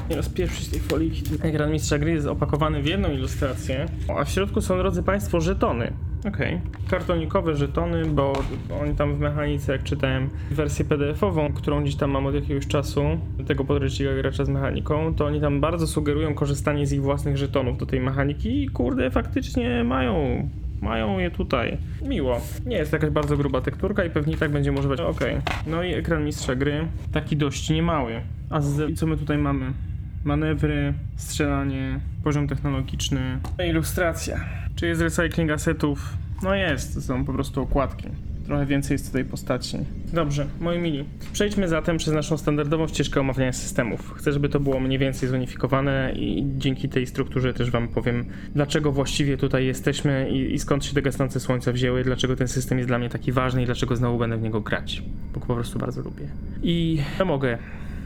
Nie 0.09 0.15
rozpieprzyć 0.15 0.67
tej 0.67 0.79
foliki. 0.79 1.23
Ekran 1.43 1.71
mistrza 1.71 1.97
gry 1.97 2.11
jest 2.11 2.27
opakowany 2.27 2.81
w 2.81 2.85
jedną 2.85 3.11
ilustrację, 3.11 3.85
a 4.17 4.23
w 4.23 4.29
środku 4.29 4.61
są, 4.61 4.77
drodzy 4.77 5.03
Państwo, 5.03 5.41
żetony. 5.41 5.93
Okej. 6.27 6.61
Kartonikowe 6.89 7.55
żetony, 7.55 8.05
bo 8.05 8.33
oni 8.81 8.95
tam 8.95 9.15
w 9.15 9.19
mechanice, 9.19 9.71
jak 9.71 9.83
czytałem 9.83 10.29
wersję 10.51 10.85
PDF-ową, 10.85 11.53
którą 11.53 11.83
gdzieś 11.83 11.95
tam 11.95 12.11
mam 12.11 12.25
od 12.25 12.35
jakiegoś 12.35 12.67
czasu, 12.67 13.03
tego 13.47 13.65
podręcznika 13.65 14.15
gracza 14.15 14.45
z 14.45 14.49
mechaniką, 14.49 15.13
to 15.15 15.25
oni 15.25 15.41
tam 15.41 15.61
bardzo 15.61 15.87
sugerują 15.87 16.33
korzystanie 16.33 16.87
z 16.87 16.93
ich 16.93 17.01
własnych 17.01 17.37
żetonów 17.37 17.77
do 17.77 17.85
tej 17.85 17.99
mechaniki 17.99 18.63
i 18.63 18.69
kurde, 18.69 19.11
faktycznie 19.11 19.83
mają 19.83 20.49
mają 20.81 21.19
je 21.19 21.31
tutaj. 21.31 21.77
Miło. 22.01 22.41
Nie 22.65 22.77
jest 22.77 22.93
jakaś 22.93 23.09
bardzo 23.09 23.37
gruba 23.37 23.61
tekturka 23.61 24.03
i 24.03 24.09
pewnie 24.09 24.33
i 24.33 24.37
tak 24.37 24.51
będziemy 24.51 24.79
używać. 24.79 24.99
Okej. 24.99 25.37
No 25.67 25.83
i 25.83 25.93
ekran 25.93 26.25
mistrza 26.25 26.55
gry. 26.55 26.87
Taki 27.11 27.37
dość 27.37 27.69
niemały. 27.69 28.21
A 28.49 28.61
z... 28.61 28.99
co 28.99 29.07
my 29.07 29.17
tutaj 29.17 29.37
mamy? 29.37 29.73
Manewry, 30.23 30.93
strzelanie, 31.15 31.99
poziom 32.23 32.47
technologiczny, 32.47 33.39
ilustracja. 33.69 34.39
Czy 34.75 34.87
jest 34.87 35.01
recycling 35.01 35.51
asetów? 35.51 36.17
No 36.43 36.55
jest, 36.55 37.05
są 37.05 37.25
po 37.25 37.33
prostu 37.33 37.61
okładki. 37.61 38.07
Trochę 38.45 38.65
więcej 38.65 38.95
jest 38.95 39.05
tutaj 39.05 39.25
postaci. 39.25 39.77
Dobrze, 40.13 40.45
moi 40.59 40.79
mili. 40.79 41.05
Przejdźmy 41.33 41.67
zatem 41.67 41.97
przez 41.97 42.13
naszą 42.13 42.37
standardową 42.37 42.87
ścieżkę 42.87 43.19
omawiania 43.19 43.53
systemów. 43.53 44.13
Chcę, 44.17 44.31
żeby 44.31 44.49
to 44.49 44.59
było 44.59 44.79
mniej 44.79 44.99
więcej 44.99 45.29
zunifikowane 45.29 46.13
i 46.15 46.45
dzięki 46.57 46.89
tej 46.89 47.07
strukturze 47.07 47.53
też 47.53 47.71
wam 47.71 47.87
powiem, 47.87 48.25
dlaczego 48.55 48.91
właściwie 48.91 49.37
tutaj 49.37 49.65
jesteśmy 49.65 50.29
i, 50.29 50.53
i 50.53 50.59
skąd 50.59 50.85
się 50.85 50.93
te 50.93 51.01
gasnące 51.01 51.39
słońca 51.39 51.71
wzięły, 51.71 52.03
dlaczego 52.03 52.35
ten 52.35 52.47
system 52.47 52.77
jest 52.77 52.89
dla 52.89 52.99
mnie 52.99 53.09
taki 53.09 53.31
ważny 53.31 53.63
i 53.63 53.65
dlaczego 53.65 53.95
znowu 53.95 54.17
będę 54.17 54.37
w 54.37 54.41
niego 54.41 54.61
grać. 54.61 55.03
Bo 55.33 55.39
po 55.39 55.55
prostu 55.55 55.79
bardzo 55.79 56.01
lubię. 56.01 56.27
I 56.63 57.01
ja 57.19 57.25
mogę 57.25 57.57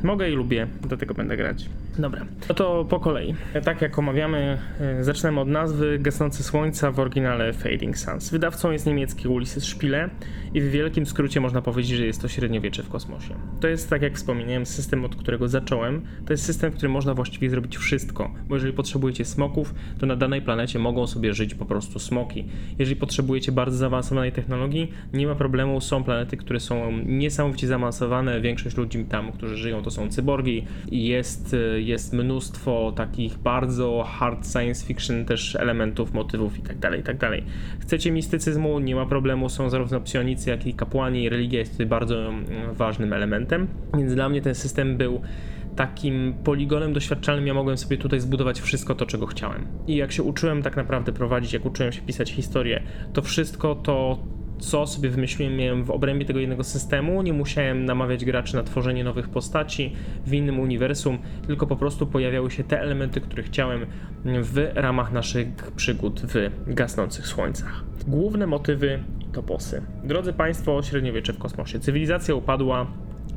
Mogę 0.04 0.30
i 0.30 0.34
lubię, 0.34 0.68
do 0.90 0.98
tego 0.98 1.14
będę 1.14 1.38
grać. 1.38 1.70
Dobra, 2.00 2.26
no 2.50 2.56
to 2.56 2.86
po 2.90 3.00
kolei. 3.00 3.36
Tak 3.64 3.82
jak 3.82 4.00
omawiamy, 4.00 4.58
e, 4.80 5.04
zaczynamy 5.04 5.40
od 5.40 5.48
nazwy 5.48 6.00
Gasnące 6.00 6.44
Słońca 6.44 6.92
w 6.92 7.00
oryginale 7.00 7.54
Fading 7.54 7.98
Suns. 7.98 8.30
Wydawcą 8.30 8.72
jest 8.72 8.86
niemiecki 8.86 9.28
Ulysses 9.28 9.64
Spiele 9.64 10.10
i 10.54 10.62
w 10.62 10.72
wielkim 10.72 11.06
skrócie 11.06 11.40
można 11.40 11.62
powiedzieć, 11.62 11.98
że 11.98 12.06
jest 12.06 12.22
to 12.22 12.28
średniowiecze 12.28 12.84
w 12.84 12.90
kosmosie. 12.90 13.36
To 13.60 13.68
jest, 13.68 13.90
tak 13.90 14.02
jak 14.02 14.16
wspomniałem, 14.16 14.66
system, 14.66 15.06
od 15.06 15.16
którego 15.16 15.48
zacząłem. 15.48 16.02
To 16.26 16.34
jest 16.34 16.46
system, 16.46 16.72
w 16.72 16.76
którym 16.76 16.92
można 16.92 17.14
właściwie 17.14 17.50
zrobić 17.50 17.78
wszystko, 17.78 18.32
bo 18.48 18.56
jeżeli 18.56 18.74
potrzebujecie 18.74 19.26
smoków, 19.26 19.74
to 20.00 20.06
na 20.06 20.16
danej 20.16 20.42
planecie 20.42 20.80
mogą 20.80 21.08
sobie 21.08 21.34
żyć 21.34 21.56
po 21.56 21.66
prostu 21.66 22.00
smoki. 22.00 22.46
Jeżeli 22.80 22.96
potrzebujecie 22.96 23.52
bardzo 23.52 23.78
zaawansowanej 23.78 24.32
technologii, 24.32 24.92
nie 25.14 25.28
ma 25.28 25.36
problemu, 25.36 25.82
są 25.82 26.04
planety, 26.04 26.38
które 26.38 26.60
są 26.60 26.92
niesamowicie 27.06 27.68
zaawansowane, 27.68 28.42
większość 28.42 28.78
ludzi 28.78 29.06
tam, 29.06 29.32
którzy 29.32 29.58
żyją, 29.58 29.84
to 29.84 29.92
są 29.94 30.10
cyborgi 30.10 30.66
jest, 30.92 31.56
jest 31.78 32.14
mnóstwo 32.14 32.94
takich 32.96 33.38
bardzo 33.38 34.04
hard 34.08 34.52
science 34.52 34.86
fiction 34.86 35.26
też 35.26 35.56
elementów, 35.56 36.14
motywów 36.14 36.58
itd., 36.58 36.98
itd. 36.98 37.30
Chcecie 37.80 38.12
mistycyzmu, 38.12 38.80
nie 38.80 38.96
ma 38.96 39.06
problemu, 39.06 39.50
są 39.50 39.70
zarówno 39.70 40.02
psionicy, 40.02 40.50
jak 40.50 40.68
i 40.68 40.74
kapłani, 40.74 41.30
religia 41.30 41.60
jest 41.60 41.72
tutaj 41.72 41.86
bardzo 41.86 42.20
mm, 42.20 42.44
ważnym 42.74 43.14
elementem, 43.14 43.68
więc 43.98 44.14
dla 44.14 44.30
mnie 44.30 44.42
ten 44.42 44.56
system 44.56 44.98
był 44.98 45.22
takim 45.76 46.34
poligonem 46.44 46.94
doświadczalnym 46.94 47.48
ja 47.48 47.54
mogłem 47.54 47.78
sobie 47.78 47.98
tutaj 47.98 48.20
zbudować 48.20 48.62
wszystko 48.62 48.96
to, 48.96 49.06
czego 49.06 49.26
chciałem. 49.26 49.68
I 49.88 49.96
jak 49.96 50.12
się 50.12 50.24
uczyłem 50.24 50.62
tak 50.62 50.76
naprawdę 50.76 51.12
prowadzić, 51.12 51.54
jak 51.54 51.66
uczyłem 51.66 51.92
się 51.92 52.02
pisać 52.02 52.32
historię, 52.32 52.84
to 53.14 53.22
wszystko 53.22 53.76
to 53.76 54.20
co 54.64 54.88
sobie 54.88 55.10
wymyśliłem, 55.10 55.56
miałem 55.56 55.84
w 55.84 55.92
obrębie 55.92 56.26
tego 56.26 56.40
jednego 56.40 56.64
systemu. 56.64 57.22
Nie 57.22 57.34
musiałem 57.34 57.86
namawiać 57.86 58.26
graczy 58.26 58.56
na 58.56 58.64
tworzenie 58.64 59.04
nowych 59.04 59.30
postaci 59.30 59.94
w 60.26 60.34
innym 60.34 60.60
uniwersum, 60.60 61.18
tylko 61.48 61.68
po 61.68 61.76
prostu 61.76 62.08
pojawiały 62.08 62.52
się 62.52 62.64
te 62.64 62.82
elementy, 62.82 63.22
które 63.22 63.44
chciałem 63.44 63.86
w 64.26 64.72
ramach 64.76 65.12
naszych 65.12 65.48
przygód 65.76 66.22
w 66.22 66.50
gasnących 66.74 67.28
słońcach. 67.28 67.84
Główne 68.08 68.48
motywy 68.48 69.00
i 69.22 69.26
toposy. 69.26 69.82
Drodzy 70.04 70.34
Państwo, 70.34 70.84
średniowiecze 70.84 71.34
w 71.34 71.38
kosmosie. 71.38 71.80
Cywilizacja 71.80 72.36
upadła, 72.36 72.88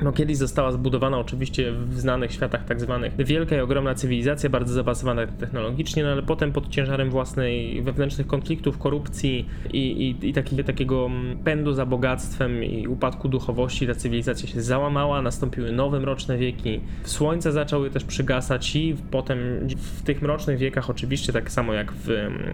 no, 0.03 0.13
kiedyś 0.13 0.37
została 0.37 0.73
zbudowana 0.73 1.19
oczywiście 1.19 1.73
w 1.73 2.01
znanych 2.01 2.33
światach 2.33 2.65
tak 2.65 2.81
zwanych 2.81 3.17
wielka 3.19 3.57
i 3.57 3.61
ogromna 3.61 3.95
cywilizacja, 3.95 4.51
bardzo 4.51 4.75
zaawansowana 4.75 5.27
technologicznie, 5.27 6.03
no 6.05 6.09
ale 6.09 6.23
potem 6.23 6.53
pod 6.53 6.69
ciężarem 6.69 7.11
własnej 7.11 7.83
wewnętrznych 7.83 8.27
konfliktów, 8.27 8.79
korupcji 8.79 9.49
i, 9.73 9.79
i, 9.79 10.29
i 10.29 10.33
taki, 10.33 10.65
takiego 10.65 11.11
pędu 11.45 11.73
za 11.73 11.87
bogactwem 11.87 12.65
i 12.65 12.89
upadku 12.89 13.29
duchowości 13.29 13.87
ta 13.87 13.95
cywilizacja 13.95 14.49
się 14.49 14.63
załamała, 14.63 15.23
nastąpiły 15.23 15.73
nowe 15.73 16.01
mroczne 16.01 16.39
wieki, 16.39 16.81
słońce 17.05 17.53
zaczęły 17.53 17.91
też 17.91 18.05
przygasać 18.05 18.77
i 18.77 18.97
potem 19.11 19.39
w 19.77 20.03
tych 20.03 20.23
mrocznych 20.23 20.59
wiekach 20.59 20.91
oczywiście 20.91 21.33
tak 21.33 21.51
samo 21.51 21.73
jak 21.73 21.93
w 21.93 22.09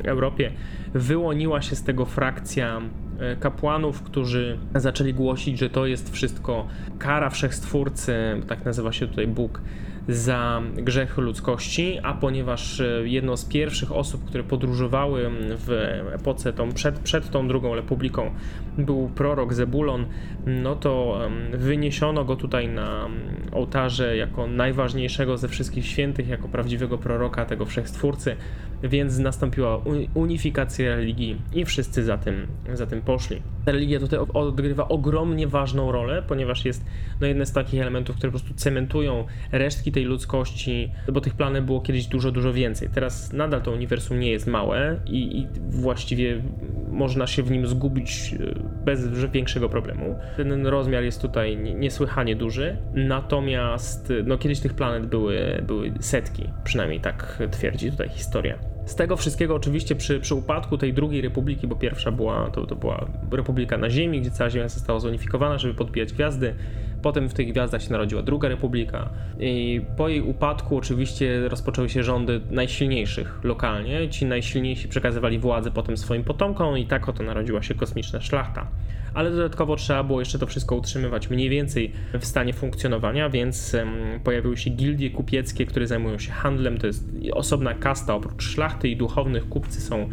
Europie 0.05 0.52
wyłoniła 0.94 1.62
się 1.62 1.76
z 1.76 1.83
tego 1.83 2.05
frakcja 2.05 2.83
kapłanów, 3.40 4.03
którzy 4.03 4.59
zaczęli 4.75 5.14
głosić, 5.14 5.59
że 5.59 5.70
to 5.70 5.87
jest 5.87 6.12
wszystko 6.12 6.66
kara 6.98 7.31
wszechstwórcy, 7.31 8.14
tak 8.48 8.64
nazywa 8.64 8.92
się 8.92 9.07
tutaj 9.07 9.27
Bóg, 9.27 9.61
za 10.09 10.62
grzech 10.75 11.18
ludzkości, 11.18 11.98
a 12.03 12.14
ponieważ 12.14 12.81
e, 12.81 12.85
jedną 13.05 13.37
z 13.37 13.44
pierwszych 13.44 13.92
osób, 13.92 14.25
które 14.25 14.44
podróżowały 14.44 15.31
w 15.48 15.70
epoce 16.12 16.53
tą, 16.53 16.72
przed, 16.72 16.98
przed 16.98 17.31
tą 17.31 17.48
drugą 17.48 17.75
republiką 17.75 18.31
był 18.79 19.09
prorok 19.09 19.55
Zebulon, 19.55 20.07
no 20.46 20.77
to 20.77 21.20
wyniesiono 21.53 22.25
go 22.25 22.37
tutaj 22.37 22.68
na 22.68 23.09
ołtarze 23.53 24.16
jako 24.16 24.46
najważniejszego 24.46 25.38
ze 25.38 25.48
wszystkich 25.48 25.87
świętych, 25.87 26.29
jako 26.29 26.48
prawdziwego 26.48 26.98
proroka 26.98 27.44
tego 27.44 27.66
wszechstwórcy, 27.66 28.37
więc 28.82 29.18
nastąpiła 29.18 29.82
unifikacja 30.14 30.96
religii 30.96 31.36
i 31.54 31.64
wszyscy 31.64 32.04
za 32.04 32.18
tym, 32.18 32.46
za 32.74 32.86
tym 32.86 33.02
poszli. 33.02 33.42
Ta 33.64 33.72
religia 33.72 34.00
tutaj 34.00 34.18
odgrywa 34.34 34.88
ogromnie 34.88 35.48
ważną 35.48 35.92
rolę, 35.92 36.22
ponieważ 36.28 36.64
jest 36.64 36.84
no, 37.20 37.26
jednym 37.26 37.46
z 37.46 37.52
takich 37.52 37.80
elementów, 37.80 38.16
które 38.16 38.32
po 38.32 38.38
prostu 38.38 38.54
cementują 38.54 39.24
resztki 39.52 39.92
tej 39.92 40.04
ludzkości, 40.04 40.90
bo 41.12 41.20
tych 41.20 41.34
planów 41.34 41.66
było 41.66 41.80
kiedyś 41.80 42.06
dużo, 42.06 42.32
dużo 42.32 42.52
więcej. 42.52 42.88
Teraz 42.94 43.32
nadal 43.32 43.62
to 43.62 43.72
uniwersum 43.72 44.20
nie 44.20 44.30
jest 44.30 44.46
małe 44.46 45.00
i, 45.06 45.38
i 45.38 45.46
właściwie 45.70 46.42
można 46.90 47.26
się 47.26 47.42
w 47.42 47.50
nim 47.50 47.66
zgubić 47.66 48.34
e, 48.34 48.84
bez 48.84 49.08
większego 49.32 49.68
problemu. 49.68 50.18
Ten 50.36 50.66
rozmiar 50.66 51.02
jest 51.02 51.22
tutaj 51.22 51.56
niesłychanie 51.56 52.36
duży, 52.36 52.76
natomiast 52.94 54.12
no, 54.24 54.38
kiedyś 54.38 54.60
tych 54.60 54.74
planet 54.74 55.06
były, 55.06 55.62
były 55.66 55.92
setki, 56.00 56.44
przynajmniej 56.64 57.00
tak 57.00 57.42
twierdzi 57.50 57.90
tutaj 57.90 58.08
historia. 58.08 58.71
Z 58.84 58.94
tego 58.94 59.16
wszystkiego 59.16 59.54
oczywiście 59.54 59.94
przy, 59.96 60.20
przy 60.20 60.34
upadku 60.34 60.78
tej 60.78 60.94
drugiej 60.94 61.20
republiki, 61.20 61.66
bo 61.66 61.76
pierwsza 61.76 62.12
była, 62.12 62.50
to, 62.50 62.66
to 62.66 62.76
była 62.76 63.06
republika 63.32 63.78
na 63.78 63.90
Ziemi, 63.90 64.20
gdzie 64.20 64.30
cała 64.30 64.50
Ziemia 64.50 64.68
została 64.68 65.00
zunifikowana, 65.00 65.58
żeby 65.58 65.74
podbijać 65.74 66.12
gwiazdy. 66.12 66.54
Potem 67.02 67.28
w 67.28 67.34
tych 67.34 67.48
gwiazdach 67.48 67.82
się 67.82 67.92
narodziła 67.92 68.22
druga 68.22 68.48
republika 68.48 69.08
i 69.40 69.80
po 69.96 70.08
jej 70.08 70.20
upadku 70.20 70.76
oczywiście 70.76 71.48
rozpoczęły 71.48 71.88
się 71.88 72.02
rządy 72.02 72.40
najsilniejszych 72.50 73.40
lokalnie. 73.44 74.08
Ci 74.08 74.26
najsilniejsi 74.26 74.88
przekazywali 74.88 75.38
władzę 75.38 75.70
potem 75.70 75.96
swoim 75.96 76.24
potomkom 76.24 76.78
i 76.78 76.86
tak 76.86 77.08
oto 77.08 77.22
narodziła 77.22 77.62
się 77.62 77.74
kosmiczna 77.74 78.20
szlachta 78.20 78.66
ale 79.14 79.31
dodatkowo 79.31 79.77
trzeba 79.77 80.05
było 80.05 80.20
jeszcze 80.20 80.38
to 80.38 80.46
wszystko 80.46 80.77
utrzymywać 80.77 81.31
mniej 81.31 81.48
więcej 81.48 81.92
w 82.20 82.25
stanie 82.25 82.53
funkcjonowania, 82.53 83.31
więc 83.31 83.77
pojawiły 84.25 84.57
się 84.57 84.70
gildie 84.70 85.11
kupieckie, 85.11 85.66
które 85.66 85.87
zajmują 85.87 86.18
się 86.18 86.33
handlem. 86.33 86.79
To 86.79 86.87
jest 86.87 87.05
osobna 87.33 87.75
kasta 87.75 88.14
oprócz 88.14 88.42
szlachty 88.42 88.88
i 88.88 88.96
duchownych 88.96 89.48
kupcy 89.48 89.81
są 89.81 90.09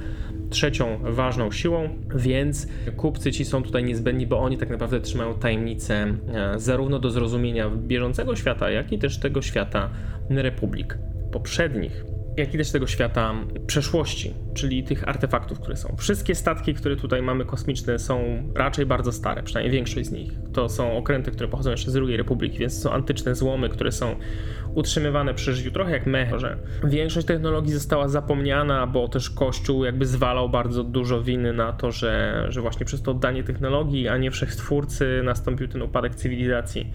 trzecią 0.50 1.00
ważną 1.04 1.52
siłą, 1.52 1.90
więc 2.16 2.68
kupcy 2.98 3.32
ci 3.32 3.46
są 3.46 3.64
tutaj 3.64 3.84
niezbędni, 3.84 4.28
bo 4.28 4.40
oni 4.40 4.58
tak 4.58 4.70
naprawdę 4.70 5.02
trzymają 5.02 5.34
tajemnicę 5.34 5.94
e, 6.34 6.60
zarówno 6.60 7.00
do 7.00 7.12
zrozumienia 7.12 7.70
bieżącego 7.70 8.36
świata, 8.36 8.70
jak 8.70 8.92
i 8.92 9.00
też 9.00 9.20
tego 9.20 9.42
świata 9.42 9.90
republik 10.30 10.98
poprzednich 11.32 12.06
jak 12.40 12.52
też 12.52 12.72
tego 12.72 12.88
świata 12.88 13.34
przeszłości, 13.68 14.34
czyli 14.54 14.84
tych 14.84 15.08
artefaktów, 15.08 15.60
które 15.60 15.78
są. 15.78 15.96
Wszystkie 15.98 16.36
statki, 16.36 16.74
które 16.74 16.96
tutaj 16.96 17.22
mamy 17.22 17.46
kosmiczne, 17.46 18.00
są 18.00 18.44
raczej 18.56 18.86
bardzo 18.86 19.12
stare, 19.12 19.44
przynajmniej 19.44 19.72
większość 19.72 20.08
z 20.08 20.12
nich. 20.12 20.32
To 20.54 20.70
są 20.70 20.98
okręty, 20.98 21.32
które 21.32 21.50
pochodzą 21.50 21.72
jeszcze 21.72 21.92
z 21.92 21.96
II 21.96 22.18
Republiki, 22.18 22.60
więc 22.60 22.82
są 22.82 22.92
antyczne 22.92 23.36
złomy, 23.36 23.70
które 23.70 23.92
są 23.92 24.16
utrzymywane 24.76 25.34
przy 25.34 25.54
życiu, 25.54 25.72
trochę 25.72 25.92
jak 25.92 26.06
mechy, 26.06 26.40
że 26.40 26.58
większość 26.84 27.28
technologii 27.28 27.74
została 27.74 28.08
zapomniana, 28.08 28.88
bo 28.88 29.08
też 29.08 29.30
Kościół 29.30 29.86
jakby 29.86 30.06
zwalał 30.06 30.50
bardzo 30.50 30.84
dużo 30.84 31.22
winy 31.22 31.54
na 31.54 31.74
to, 31.74 31.92
że, 31.92 32.46
że 32.50 32.62
właśnie 32.62 32.86
przez 32.86 33.02
to 33.02 33.12
oddanie 33.12 33.44
technologii, 33.44 34.08
a 34.08 34.18
nie 34.18 34.32
wszechstwórcy 34.32 35.22
nastąpił 35.24 35.68
ten 35.68 35.82
upadek 35.82 36.16
cywilizacji. 36.16 36.94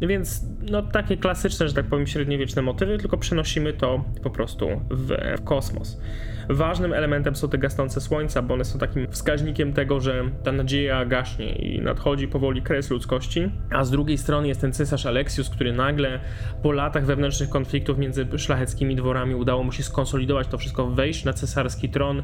Więc 0.00 0.44
no 0.70 0.82
takie 0.82 1.16
klasyczne, 1.16 1.68
że 1.68 1.74
tak 1.74 1.86
powiem, 1.86 2.06
średniowieczne 2.06 2.62
motywy, 2.62 2.98
tylko 2.98 3.18
przenosimy 3.18 3.72
to 3.72 4.04
po 4.22 4.30
prostu 4.30 4.68
w, 4.90 5.08
w 5.38 5.44
kosmos. 5.44 6.00
Ważnym 6.48 6.92
elementem 6.92 7.36
są 7.36 7.48
te 7.48 7.58
gasnące 7.58 8.00
słońca, 8.00 8.42
bo 8.42 8.54
one 8.54 8.64
są 8.64 8.78
takim 8.78 9.06
wskaźnikiem 9.10 9.72
tego, 9.72 10.00
że 10.00 10.24
ta 10.44 10.52
nadzieja 10.52 11.04
gaśnie 11.04 11.52
i 11.52 11.80
nadchodzi 11.80 12.28
powoli 12.28 12.62
kres 12.62 12.90
ludzkości. 12.90 13.50
A 13.70 13.84
z 13.84 13.90
drugiej 13.90 14.18
strony 14.18 14.48
jest 14.48 14.60
ten 14.60 14.72
cesarz 14.72 15.06
Aleksius, 15.06 15.50
który 15.50 15.72
nagle 15.72 16.20
po 16.62 16.72
latach 16.72 17.06
wewnętrznych 17.06 17.50
konfliktów 17.50 17.98
między 17.98 18.26
szlacheckimi 18.36 18.96
dworami 18.96 19.34
udało 19.34 19.64
mu 19.64 19.72
się 19.72 19.82
skonsolidować 19.82 20.48
to 20.48 20.58
wszystko, 20.58 20.86
wejść 20.86 21.24
na 21.24 21.32
cesarski 21.32 21.88
tron, 21.88 22.22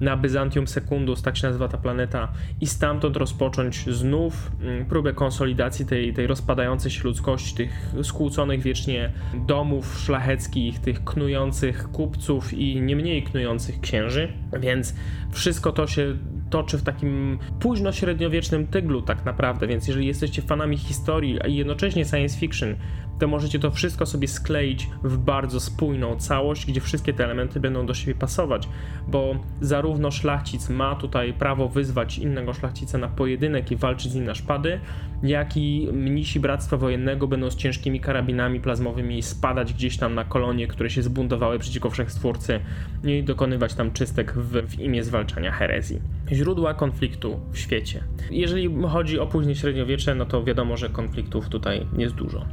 na 0.00 0.16
Byzantium 0.16 0.66
Secundus, 0.66 1.22
tak 1.22 1.36
się 1.36 1.46
nazywa 1.46 1.68
ta 1.68 1.78
planeta, 1.78 2.28
i 2.60 2.66
stamtąd 2.66 3.16
rozpocząć 3.16 3.84
znów 3.90 4.52
mm, 4.60 4.86
próbę 4.86 5.12
konsolidacji 5.12 5.86
tej, 5.86 6.14
tej 6.14 6.26
rozpadającej 6.26 6.90
się 6.90 7.02
ludzkości, 7.10 7.54
tych 7.54 7.94
skłóconych 8.02 8.62
wiecznie 8.62 9.12
domów 9.34 9.98
szlacheckich, 9.98 10.78
tych 10.78 11.04
knujących 11.04 11.90
kupców 11.92 12.52
i 12.52 12.80
nie 12.80 12.96
mniej 12.96 13.22
knujących 13.22 13.80
księży. 13.80 14.32
Więc 14.60 14.94
wszystko 15.32 15.72
to 15.72 15.86
się 15.86 16.16
toczy 16.50 16.78
w 16.78 16.82
takim 16.82 17.38
późno 17.60 17.92
średniowiecznym 17.92 18.66
tyglu 18.66 19.02
tak 19.02 19.24
naprawdę, 19.24 19.66
więc 19.66 19.88
jeżeli 19.88 20.06
jesteście 20.06 20.42
fanami 20.42 20.76
historii, 20.76 21.42
a 21.42 21.46
jednocześnie 21.46 22.04
science 22.04 22.38
fiction, 22.38 22.76
to 23.18 23.28
możecie 23.28 23.58
to 23.58 23.70
wszystko 23.70 24.06
sobie 24.06 24.28
skleić 24.28 24.88
w 25.02 25.18
bardzo 25.18 25.60
spójną 25.60 26.16
całość, 26.16 26.66
gdzie 26.66 26.80
wszystkie 26.80 27.12
te 27.12 27.24
elementy 27.24 27.60
będą 27.60 27.86
do 27.86 27.94
siebie 27.94 28.14
pasować, 28.14 28.68
bo 29.08 29.36
zarówno 29.60 30.10
szlachcic 30.10 30.68
ma 30.68 30.94
tutaj 30.94 31.32
prawo 31.32 31.68
wyzwać 31.68 32.18
innego 32.18 32.54
szlachcica 32.54 32.98
na 32.98 33.08
pojedynek 33.08 33.70
i 33.70 33.76
walczyć 33.76 34.12
z 34.12 34.14
nim 34.14 34.24
na 34.24 34.34
szpady, 34.34 34.80
jak 35.22 35.56
i 35.56 35.88
mnisi 35.92 36.40
Bractwa 36.40 36.76
Wojennego 36.76 37.28
będą 37.28 37.50
z 37.50 37.56
ciężkimi 37.56 38.00
karabinami 38.00 38.60
plazmowymi 38.60 39.22
spadać 39.22 39.72
gdzieś 39.72 39.96
tam 39.96 40.14
na 40.14 40.24
kolonie, 40.24 40.66
które 40.66 40.90
się 40.90 41.02
zbuntowały 41.02 41.58
przeciwko 41.58 41.90
Wszechstwórcy 41.90 42.60
i 43.04 43.22
dokonywać 43.22 43.74
tam 43.74 43.92
czystek 43.92 44.32
w, 44.32 44.70
w 44.70 44.80
imię 44.80 45.04
zwalczania 45.04 45.52
herezji. 45.52 46.00
Źródła 46.32 46.74
konfliktu 46.74 47.40
w 47.52 47.58
świecie. 47.58 48.04
Jeżeli 48.30 48.82
chodzi 48.88 49.18
o 49.18 49.26
później 49.26 49.54
średniowiecze, 49.54 50.14
no 50.14 50.26
to 50.26 50.44
wiadomo, 50.44 50.76
że 50.76 50.88
konfliktów 50.88 51.48
tutaj 51.48 51.86
jest 51.98 52.14
dużo. 52.14 52.44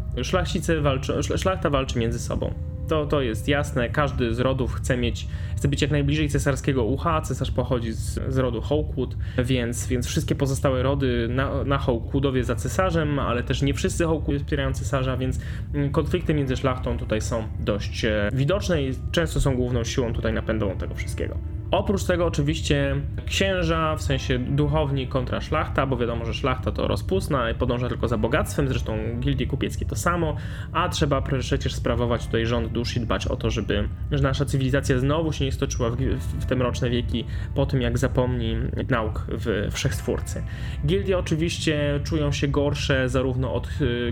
Walczą, 0.82 1.14
szlachta 1.22 1.70
walczy 1.70 2.00
między 2.00 2.20
sobą. 2.20 2.54
To, 2.88 3.06
to 3.06 3.22
jest 3.22 3.48
jasne, 3.48 3.90
każdy 3.90 4.34
z 4.34 4.40
rodów 4.40 4.74
chce 4.74 4.98
mieć, 4.98 5.28
chce 5.58 5.68
być 5.68 5.82
jak 5.82 5.92
najbliżej 5.92 6.30
cesarskiego 6.30 6.84
ucha, 6.84 7.22
cesarz 7.22 7.52
pochodzi 7.52 7.94
z, 7.94 8.20
z 8.30 8.38
rodu 8.38 8.62
Hawkwood, 8.62 9.18
więc, 9.38 9.88
więc 9.88 10.08
wszystkie 10.08 10.36
pozostałe 10.36 10.84
rody 10.84 11.28
na, 11.30 11.64
na 11.64 11.78
Hawkwoodowie 11.78 12.44
za 12.44 12.56
cesarzem, 12.56 13.20
ale 13.20 13.44
też 13.44 13.62
nie 13.62 13.74
wszyscy 13.74 14.06
Hawkwood 14.06 14.38
wspierają 14.38 14.74
cesarza, 14.74 15.18
więc 15.18 15.40
mm, 15.74 15.92
konflikty 15.92 16.34
między 16.34 16.58
szlachtą 16.58 16.98
tutaj 16.98 17.22
są 17.22 17.48
dość 17.60 18.06
e, 18.06 18.30
widoczne 18.34 18.84
i 18.84 18.94
często 19.12 19.42
są 19.42 19.56
główną 19.56 19.84
siłą 19.84 20.14
tutaj 20.14 20.34
napędową 20.34 20.78
tego 20.78 20.96
wszystkiego. 20.96 21.57
Oprócz 21.72 22.04
tego 22.04 22.26
oczywiście 22.26 22.96
księża, 23.26 23.96
w 23.96 24.02
sensie 24.02 24.40
duchowni 24.40 25.08
kontra 25.08 25.42
szlachta, 25.42 25.86
bo 25.86 25.98
wiadomo, 25.98 26.26
że 26.26 26.34
szlachta 26.34 26.72
to 26.72 26.88
rozpustna 26.88 27.52
i 27.52 27.56
podąża 27.56 27.90
tylko 27.90 28.08
za 28.08 28.18
bogactwem, 28.18 28.68
zresztą 28.68 28.98
gildie 29.20 29.48
kupieckie 29.48 29.86
to 29.86 29.96
samo, 29.96 30.36
a 30.74 30.90
trzeba 30.90 31.22
przecież 31.22 31.74
sprawować 31.74 32.26
tutaj 32.26 32.46
rząd 32.46 32.68
dusz 32.68 32.98
i 32.98 33.00
dbać 33.00 33.28
o 33.28 33.36
to, 33.36 33.50
żeby 33.50 33.90
że 34.12 34.24
nasza 34.24 34.46
cywilizacja 34.46 35.00
znowu 35.00 35.34
się 35.34 35.46
nie 35.46 35.52
stoczyła 35.52 35.90
w, 35.90 35.96
w 36.40 36.46
te 36.46 36.56
mroczne 36.56 36.90
wieki 36.90 37.26
po 37.56 37.66
tym, 37.66 37.82
jak 37.82 37.98
zapomni 37.98 38.56
nauk 38.90 39.26
w 39.30 39.68
Wszechstwórcy. 39.72 40.44
Gildie 40.86 41.18
oczywiście 41.18 42.00
czują 42.04 42.32
się 42.32 42.48
gorsze 42.48 43.10
zarówno 43.10 43.54
od 43.54 43.70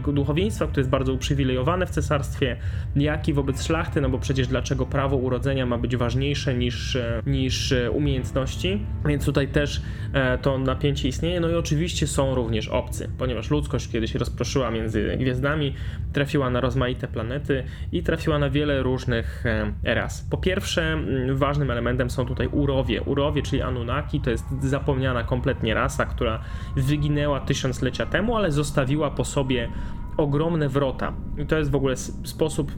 y, 0.07 0.13
duchowieństwa, 0.13 0.67
które 0.67 0.79
jest 0.79 0.89
bardzo 0.89 1.13
uprzywilejowane 1.13 1.85
w 1.85 1.89
cesarstwie, 1.89 2.57
jak 2.95 3.27
i 3.27 3.33
wobec 3.33 3.63
szlachty, 3.63 4.01
no 4.01 4.09
bo 4.09 4.19
przecież 4.19 4.47
dlaczego 4.47 4.85
prawo 4.85 5.15
urodzenia 5.15 5.65
ma 5.65 5.77
być 5.77 5.95
ważniejsze 5.95 6.53
niż, 6.53 6.97
niż 7.25 7.44
niż 7.45 7.71
e, 7.71 7.91
umiejętności, 7.91 8.85
więc 9.05 9.25
tutaj 9.25 9.47
też 9.47 9.81
e, 10.13 10.37
to 10.37 10.57
napięcie 10.57 11.07
istnieje. 11.07 11.39
No 11.39 11.49
i 11.49 11.55
oczywiście 11.55 12.07
są 12.07 12.35
również 12.35 12.67
obcy, 12.67 13.09
ponieważ 13.17 13.51
ludzkość 13.51 13.91
kiedyś 13.91 14.15
rozproszyła 14.15 14.71
między 14.71 15.17
gwiazdami, 15.19 15.73
trafiła 16.13 16.49
na 16.49 16.61
rozmaite 16.61 17.07
planety 17.07 17.63
i 17.91 18.03
trafiła 18.03 18.39
na 18.39 18.49
wiele 18.49 18.83
różnych 18.83 19.45
e, 19.45 19.95
ras. 19.95 20.27
Po 20.29 20.37
pierwsze, 20.37 20.97
ważnym 21.33 21.71
elementem 21.71 22.09
są 22.09 22.25
tutaj 22.25 22.47
urowie. 22.47 23.01
Urowie, 23.01 23.41
czyli 23.41 23.61
Anunnaki, 23.61 24.21
to 24.21 24.29
jest 24.29 24.45
zapomniana 24.61 25.23
kompletnie 25.23 25.73
rasa, 25.73 26.05
która 26.05 26.39
wyginęła 26.75 27.39
tysiąclecia 27.39 28.05
temu, 28.05 28.35
ale 28.35 28.51
zostawiła 28.51 29.11
po 29.11 29.25
sobie 29.25 29.69
ogromne 30.17 30.69
wrota. 30.69 31.13
I 31.37 31.45
to 31.45 31.57
jest 31.57 31.71
w 31.71 31.75
ogóle 31.75 31.95
sposób 32.23 32.71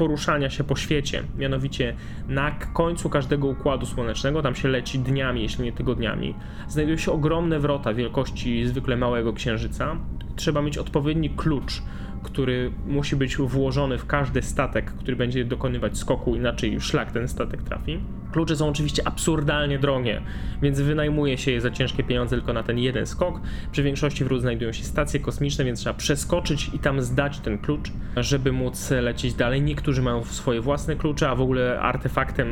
poruszania 0.00 0.50
się 0.50 0.64
po 0.64 0.76
świecie. 0.76 1.22
Mianowicie 1.38 1.96
na 2.28 2.50
końcu 2.50 3.10
każdego 3.10 3.46
układu 3.46 3.86
słonecznego, 3.86 4.42
tam 4.42 4.54
się 4.54 4.68
leci 4.68 4.98
dniami, 4.98 5.42
jeśli 5.42 5.64
nie 5.64 5.72
tygodniami, 5.72 6.34
znajdują 6.68 6.98
się 6.98 7.12
ogromne 7.12 7.58
wrota 7.58 7.94
wielkości 7.94 8.66
zwykle 8.66 8.96
małego 8.96 9.32
księżyca. 9.32 9.96
Trzeba 10.36 10.62
mieć 10.62 10.78
odpowiedni 10.78 11.30
klucz, 11.30 11.82
który 12.22 12.72
musi 12.86 13.16
być 13.16 13.36
włożony 13.36 13.98
w 13.98 14.06
każdy 14.06 14.42
statek, 14.42 14.92
który 14.92 15.16
będzie 15.16 15.44
dokonywać 15.44 15.98
skoku, 15.98 16.36
inaczej 16.36 16.80
szlak 16.80 17.12
ten 17.12 17.28
statek 17.28 17.62
trafi. 17.62 18.00
Klucze 18.32 18.56
są 18.56 18.68
oczywiście 18.68 19.06
absurdalnie 19.06 19.78
drogie, 19.78 20.22
więc 20.62 20.80
wynajmuje 20.80 21.38
się 21.38 21.50
je 21.50 21.60
za 21.60 21.70
ciężkie 21.70 22.04
pieniądze 22.04 22.36
tylko 22.36 22.52
na 22.52 22.62
ten 22.62 22.78
jeden 22.78 23.06
skok. 23.06 23.40
Przy 23.72 23.82
większości 23.82 24.24
wrót 24.24 24.40
znajdują 24.40 24.72
się 24.72 24.84
stacje 24.84 25.20
kosmiczne, 25.20 25.64
więc 25.64 25.80
trzeba 25.80 25.94
przeskoczyć 25.94 26.70
i 26.74 26.78
tam 26.78 27.02
zdać 27.02 27.40
ten 27.40 27.58
klucz, 27.58 27.92
żeby 28.16 28.52
móc 28.52 28.90
lecieć 28.90 29.34
dalej. 29.34 29.62
Niektórzy 29.62 30.02
mają 30.02 30.24
swoje 30.24 30.60
własne 30.60 30.96
klucze, 30.96 31.30
a 31.30 31.34
w 31.34 31.40
ogóle 31.40 31.80
artefaktem 31.80 32.48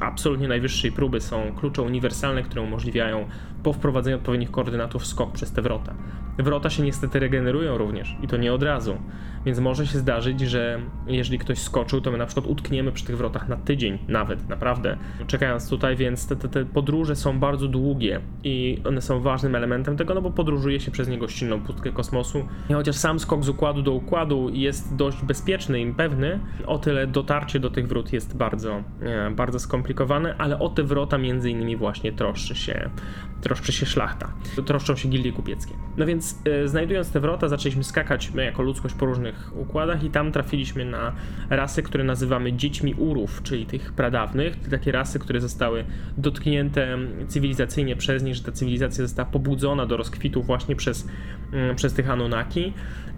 absolutnie 0.00 0.48
najwyższej 0.48 0.92
próby 0.92 1.20
są 1.20 1.52
klucze 1.56 1.82
uniwersalne, 1.82 2.42
które 2.42 2.62
umożliwiają 2.62 3.28
po 3.62 3.72
wprowadzeniu 3.72 4.16
odpowiednich 4.16 4.50
koordynatów 4.50 5.06
skok 5.06 5.32
przez 5.32 5.52
te 5.52 5.62
wrota. 5.62 5.94
Wrota 6.38 6.70
się 6.70 6.82
niestety 6.82 7.18
regenerują 7.18 7.78
również 7.78 8.16
i 8.22 8.28
to 8.28 8.36
nie 8.36 8.52
od 8.52 8.62
razu, 8.62 8.98
więc 9.48 9.58
może 9.58 9.86
się 9.86 9.98
zdarzyć, 9.98 10.40
że 10.40 10.80
jeżeli 11.06 11.38
ktoś 11.38 11.58
skoczył, 11.58 12.00
to 12.00 12.10
my 12.10 12.18
na 12.18 12.26
przykład 12.26 12.46
utkniemy 12.46 12.92
przy 12.92 13.04
tych 13.04 13.16
wrotach 13.16 13.48
na 13.48 13.56
tydzień 13.56 13.98
nawet, 14.08 14.48
naprawdę, 14.48 14.96
czekając 15.26 15.68
tutaj, 15.68 15.96
więc 15.96 16.26
te, 16.26 16.36
te, 16.36 16.48
te 16.48 16.64
podróże 16.64 17.16
są 17.16 17.40
bardzo 17.40 17.68
długie 17.68 18.20
i 18.44 18.82
one 18.84 19.00
są 19.00 19.20
ważnym 19.20 19.54
elementem 19.54 19.96
tego, 19.96 20.14
no 20.14 20.22
bo 20.22 20.30
podróżuje 20.30 20.80
się 20.80 20.90
przez 20.90 21.08
niegościnną 21.08 21.60
pustkę 21.60 21.92
kosmosu. 21.92 22.44
I 22.70 22.72
chociaż 22.72 22.96
sam 22.96 23.20
skok 23.20 23.44
z 23.44 23.48
układu 23.48 23.82
do 23.82 23.92
układu 23.92 24.48
jest 24.52 24.96
dość 24.96 25.22
bezpieczny 25.22 25.80
i 25.80 25.92
pewny, 25.94 26.40
o 26.66 26.78
tyle 26.78 27.06
dotarcie 27.06 27.60
do 27.60 27.70
tych 27.70 27.88
wrót 27.88 28.12
jest 28.12 28.36
bardzo, 28.36 28.82
e, 29.02 29.30
bardzo 29.30 29.58
skomplikowane, 29.58 30.34
ale 30.38 30.58
o 30.58 30.68
te 30.68 30.82
wrota 30.82 31.18
między 31.18 31.50
innymi 31.50 31.76
właśnie 31.76 32.12
troszczy 32.12 32.54
się, 32.54 32.90
troszczy 33.40 33.72
się 33.72 33.86
szlachta, 33.86 34.32
troszczą 34.66 34.96
się 34.96 35.08
gildie 35.08 35.32
kupieckie. 35.32 35.74
No 35.96 36.06
więc 36.06 36.38
e, 36.44 36.68
znajdując 36.68 37.12
te 37.12 37.20
wrota 37.20 37.48
zaczęliśmy 37.48 37.84
skakać 37.84 38.30
my 38.30 38.44
jako 38.44 38.62
ludzkość 38.62 38.94
po 38.94 39.06
różnych 39.06 39.37
układach 39.52 40.04
i 40.04 40.10
tam 40.10 40.32
trafiliśmy 40.32 40.84
na 40.84 41.12
rasy, 41.50 41.82
które 41.82 42.04
nazywamy 42.04 42.52
dziećmi 42.52 42.94
Urów, 42.94 43.42
czyli 43.42 43.66
tych 43.66 43.92
pradawnych, 43.92 44.68
takie 44.70 44.92
rasy, 44.92 45.18
które 45.18 45.40
zostały 45.40 45.84
dotknięte 46.18 46.98
cywilizacyjnie 47.28 47.96
przez 47.96 48.22
nich, 48.22 48.34
że 48.34 48.42
ta 48.42 48.52
cywilizacja 48.52 49.04
została 49.04 49.28
pobudzona 49.30 49.86
do 49.86 49.96
rozkwitu 49.96 50.42
właśnie 50.42 50.76
przez, 50.76 51.08
mm, 51.52 51.76
przez 51.76 51.92
tych 51.92 52.10
Anunnaki. 52.10 52.72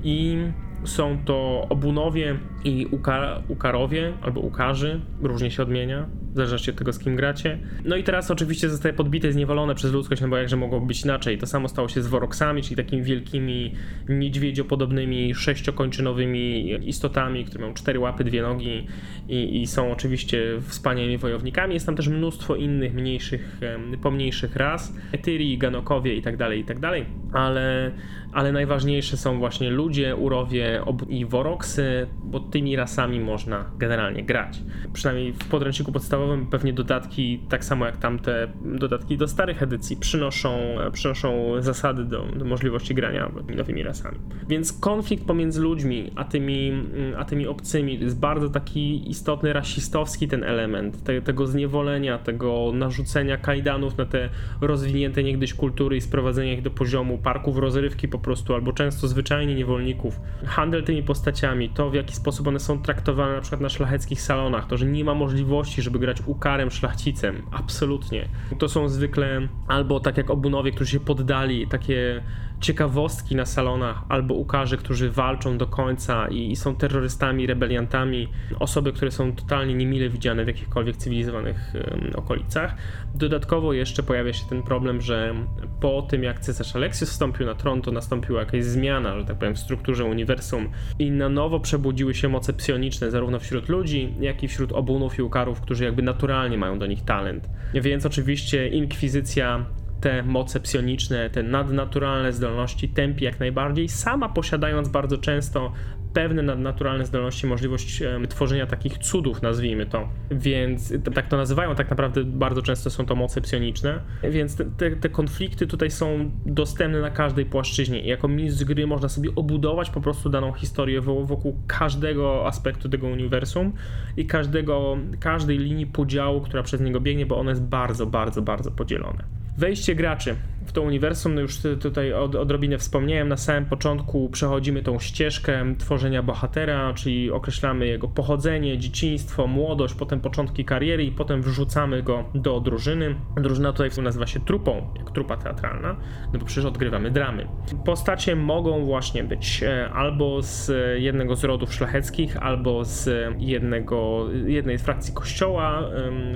I 0.05 0.37
są 0.85 1.19
to 1.25 1.67
Obunowie 1.69 2.39
i 2.65 2.87
Uka 2.91 3.43
Ukarowie, 3.49 4.13
albo 4.23 4.41
Ukarzy, 4.41 5.01
różnie 5.23 5.51
się 5.51 5.63
odmienia, 5.63 6.07
w 6.33 6.35
zależności 6.35 6.71
od 6.71 6.77
tego, 6.77 6.93
z 6.93 6.99
kim 6.99 7.17
gracie. 7.17 7.59
No 7.85 7.97
i 7.97 8.05
teraz 8.05 8.31
oczywiście 8.31 8.69
zostaje 8.69 8.95
podbite 8.95 9.29
i 9.29 9.33
zniewolone 9.33 9.75
przez 9.75 9.93
ludzkość, 9.93 10.23
no 10.23 10.29
bo 10.29 10.37
jakże 10.37 10.57
mogło 10.57 10.81
być 10.81 11.05
inaczej. 11.05 11.39
To 11.39 11.47
samo 11.47 11.69
stało 11.69 11.89
się 11.89 12.03
z 12.03 12.07
Woroksami, 12.07 12.63
czyli 12.63 12.77
takimi 12.77 13.03
wielkimi, 13.03 13.75
niedźwiedziopodobnymi, 14.09 15.35
sześciokończynowymi 15.35 16.71
istotami, 16.89 17.45
które 17.45 17.61
mają 17.61 17.75
cztery 17.75 17.99
łapy, 17.99 18.25
dwie 18.25 18.43
nogi 18.43 18.87
i, 19.29 19.63
i 19.63 19.67
są 19.67 19.93
oczywiście 19.93 20.43
wspaniałymi 20.61 21.19
wojownikami. 21.19 21.75
Jest 21.75 21.87
tam 21.87 21.97
też 21.97 22.09
mnóstwo 22.09 22.57
innych, 22.57 22.95
mniejszych, 22.95 23.61
pomniejszych 24.03 24.57
ras, 24.57 24.95
Etyri, 25.13 25.59
Ganokowie 25.59 26.15
i 26.15 26.23
tak 26.23 26.37
dalej, 26.37 26.61
i 26.61 26.65
tak 26.65 26.79
dalej, 26.79 27.07
ale, 27.33 27.91
ale 28.33 28.53
najważniejsze 28.53 29.17
są 29.17 29.39
właśnie 29.39 29.71
ludzie, 29.71 30.17
urowie 30.17 30.83
i 31.09 31.27
Woroksy, 31.27 32.07
bo 32.25 32.41
tymi 32.41 32.77
rasami 32.77 33.21
można 33.21 33.65
generalnie 33.79 34.25
grać. 34.25 34.59
Przynajmniej 34.93 35.33
w 35.33 35.49
podręczniku 35.49 35.93
podstawowym 35.93 36.47
pewnie 36.47 36.73
dodatki, 36.73 37.41
tak 37.49 37.65
samo 37.65 37.87
jak 37.87 37.97
tamte 37.97 38.49
dodatki 38.65 39.17
do 39.17 39.29
starych 39.29 39.63
edycji, 39.63 39.97
przynoszą, 39.97 40.59
przynoszą 40.93 41.55
zasady 41.63 42.05
do, 42.05 42.27
do 42.37 42.45
możliwości 42.45 42.95
grania 42.95 43.31
nowymi 43.57 43.83
rasami. 43.83 44.19
Więc 44.49 44.73
konflikt 44.73 45.25
pomiędzy 45.27 45.61
ludźmi 45.61 46.11
a 46.17 46.25
tymi, 46.25 46.73
a 47.19 47.25
tymi 47.25 47.47
obcymi 47.47 48.01
jest 48.01 48.19
bardzo 48.19 48.51
taki 48.51 49.11
istotny, 49.11 49.53
rasistowski 49.53 50.29
ten 50.29 50.45
element, 50.45 51.05
te, 51.05 51.23
tego 51.23 51.47
zniewolenia, 51.47 52.19
tego 52.19 52.71
narzucenia 52.75 53.37
kajdanów 53.37 53.99
na 53.99 54.05
te 54.05 54.29
rozwinięte 54.61 55.23
niegdyś 55.23 55.55
kultury 55.55 55.97
i 55.97 56.01
sprowadzenia 56.01 56.53
ich 56.53 56.63
do 56.63 56.71
poziomu 56.71 57.19
parków 57.19 57.59
rozrywki 57.59 58.09
po 58.09 58.19
prostu, 58.21 58.55
albo 58.55 58.73
często 58.73 59.09
zwyczajnie 59.09 59.55
niewolników. 59.55 60.21
Handel 60.47 60.85
tymi 60.85 61.03
postaciami, 61.03 61.69
to 61.69 61.91
w 61.91 61.95
jaki 61.95 62.15
sposób 62.15 62.47
one 62.47 62.61
są 62.61 62.83
traktowane 62.83 63.35
na 63.35 63.41
przykład 63.41 63.61
na 63.61 63.69
szlacheckich 63.69 64.23
salonach, 64.23 64.67
to, 64.67 64.77
że 64.77 64.87
nie 64.87 65.05
ma 65.05 65.15
możliwości, 65.15 65.83
żeby 65.83 65.99
grać 65.99 66.23
ukarem 66.27 66.71
szlachcicem, 66.71 67.43
absolutnie. 67.53 68.29
To 68.59 68.69
są 68.69 68.89
zwykle 68.89 69.49
albo 69.69 70.01
tak 70.01 70.17
jak 70.17 70.31
obunowie, 70.31 70.73
którzy 70.73 70.91
się 70.91 71.01
poddali, 71.01 71.67
takie 71.67 72.23
ciekawostki 72.61 73.37
na 73.37 73.47
salonach, 73.47 74.03
albo 74.09 74.35
ukarze, 74.35 74.77
którzy 74.77 75.11
walczą 75.11 75.59
do 75.59 75.67
końca 75.67 76.29
i, 76.29 76.51
i 76.51 76.57
są 76.57 76.77
terrorystami, 76.77 77.47
rebeliantami, 77.47 78.29
osoby, 78.59 78.93
które 78.93 79.11
są 79.11 79.33
totalnie 79.33 79.75
niemile 79.75 80.09
widziane 80.09 80.45
w 80.45 80.47
jakichkolwiek 80.47 80.97
cywilizowanych 80.97 81.73
em, 81.75 82.11
okolicach. 82.17 82.75
Dodatkowo 83.15 83.73
jeszcze 83.73 84.03
pojawia 84.03 84.33
się 84.33 84.47
ten 84.49 84.63
problem, 84.63 85.01
że 85.01 85.35
po 85.81 86.03
tym 86.03 86.23
jak 86.23 86.41
cesarz 86.41 86.77
Aleksius 86.77 87.11
wstąpił 87.11 87.47
na 87.47 87.55
tron, 87.55 87.83
to 87.83 87.91
nastąpiła 87.93 88.41
jakaś 88.41 88.65
zmiana, 88.65 89.19
że 89.19 89.25
tak 89.25 89.39
powiem, 89.39 89.55
w 89.55 89.59
strukturze 89.59 90.05
uniwersum 90.05 90.69
i 90.99 91.11
na 91.11 91.29
nowo 91.29 91.61
przebudziły 91.61 92.15
się 92.15 92.29
moce 92.29 92.53
psioniczne 92.53 93.11
zarówno 93.11 93.39
wśród 93.39 93.69
ludzi, 93.69 94.15
jak 94.21 94.43
i 94.43 94.49
wśród 94.49 94.73
obunów 94.73 95.19
i 95.19 95.23
ukarów, 95.23 95.61
którzy 95.61 95.85
jakby 95.85 96.03
naturalnie 96.03 96.59
mają 96.59 96.79
do 96.79 96.87
nich 96.87 97.05
talent. 97.05 97.49
Więc 97.75 98.07
oczywiście 98.07 98.69
inkwizycja 98.69 99.65
te 100.01 100.23
moce 100.23 100.61
psioniczne, 100.61 101.31
te 101.31 101.43
nadnaturalne 101.43 102.33
zdolności 102.33 102.89
tępi 102.89 103.25
jak 103.25 103.41
najbardziej, 103.41 103.89
sama 103.89 104.29
posiadając 104.29 104.89
bardzo 104.89 105.19
często 105.19 105.73
pewne 106.13 106.43
nadnaturalne 106.43 107.07
zdolności, 107.07 107.47
możliwość 107.47 108.03
tworzenia 108.29 108.67
takich 108.67 108.99
cudów, 108.99 109.43
nazwijmy 109.43 109.87
to. 109.87 110.09
Więc 110.31 110.93
tak 111.15 111.29
to 111.29 111.37
nazywają, 111.37 111.75
tak 111.75 111.91
naprawdę 111.91 112.25
bardzo 112.25 112.63
często 112.63 112.91
są 112.91 113.07
to 113.07 113.15
moce 113.15 113.41
psioniczne. 113.41 114.01
Więc 114.31 114.57
te, 114.57 114.91
te, 114.91 115.09
konflikty 115.09 115.67
tutaj 115.67 115.91
są 115.91 116.31
dostępne 116.47 117.01
na 117.01 117.11
każdej 117.11 117.47
płaszczyźnie. 117.47 118.01
Jako 118.01 118.29
mistrz 118.29 118.65
gry 118.65 118.87
można 118.87 119.09
sobie 119.09 119.31
obudować 119.37 119.91
po 119.91 120.01
prostu 120.01 120.31
daną 120.31 120.53
historię 120.53 121.01
wo- 121.01 121.25
wokół 121.25 121.61
każdego 121.67 122.47
aspektu 122.47 122.89
tego 122.89 123.07
uniwersum 123.07 123.73
i 124.17 124.27
każdego, 124.27 124.97
każdej 125.21 125.59
linii 125.59 125.87
podziału, 125.87 126.41
która 126.41 126.63
przez 126.63 126.81
niego 126.81 127.01
biegnie, 127.01 127.27
bo 127.27 127.39
ono 127.39 127.51
jest 127.51 127.63
bardzo, 127.63 128.07
bardzo, 128.07 128.43
bardzo 128.43 128.71
podzielone. 128.71 129.40
Wejście 129.61 129.95
graczy 129.95 130.37
w 130.71 130.73
to 130.73 130.83
uniwersum, 130.83 131.35
no 131.35 131.41
już 131.41 131.59
tutaj 131.81 132.13
od, 132.13 132.35
odrobinę 132.35 132.79
wspomniałem, 132.79 133.29
na 133.29 133.37
samym 133.37 133.67
początku 133.67 134.29
przechodzimy 134.29 134.83
tą 134.83 134.99
ścieżkę 134.99 135.75
tworzenia 135.79 136.23
bohatera, 136.23 136.95
czyli 136.95 137.31
określamy 137.31 137.87
jego 137.87 138.09
pochodzenie, 138.09 138.79
dzieciństwo, 138.79 139.47
młodość, 139.47 139.95
potem 139.95 140.21
początki 140.21 140.65
kariery 140.65 141.05
i 141.05 141.13
potem 141.13 141.43
wrzucamy 141.43 142.03
go 142.03 142.25
do 142.35 142.61
drużyny. 142.61 143.15
Drużyna 143.37 143.73
tutaj 143.73 143.91
nazywa 144.03 144.27
się 144.27 144.41
trupą, 144.41 144.95
jak 144.99 145.11
trupa 145.11 145.37
teatralna, 145.37 145.97
no 146.33 146.39
bo 146.39 146.45
przecież 146.47 146.65
odgrywamy 146.65 147.11
dramy. 147.11 147.47
Postacie 147.85 148.37
mogą 148.37 148.85
właśnie 148.85 149.25
być 149.25 149.63
e, 149.63 149.91
albo 149.91 150.43
z 150.43 150.73
jednego 151.01 151.37
z 151.37 151.45
rodów 151.45 151.75
szlacheckich, 151.75 152.37
albo 152.37 152.85
z 152.85 153.11
jednego, 153.39 154.27
jednej 154.47 154.79
z 154.79 154.83
frakcji 154.83 155.15
kościoła 155.15 155.83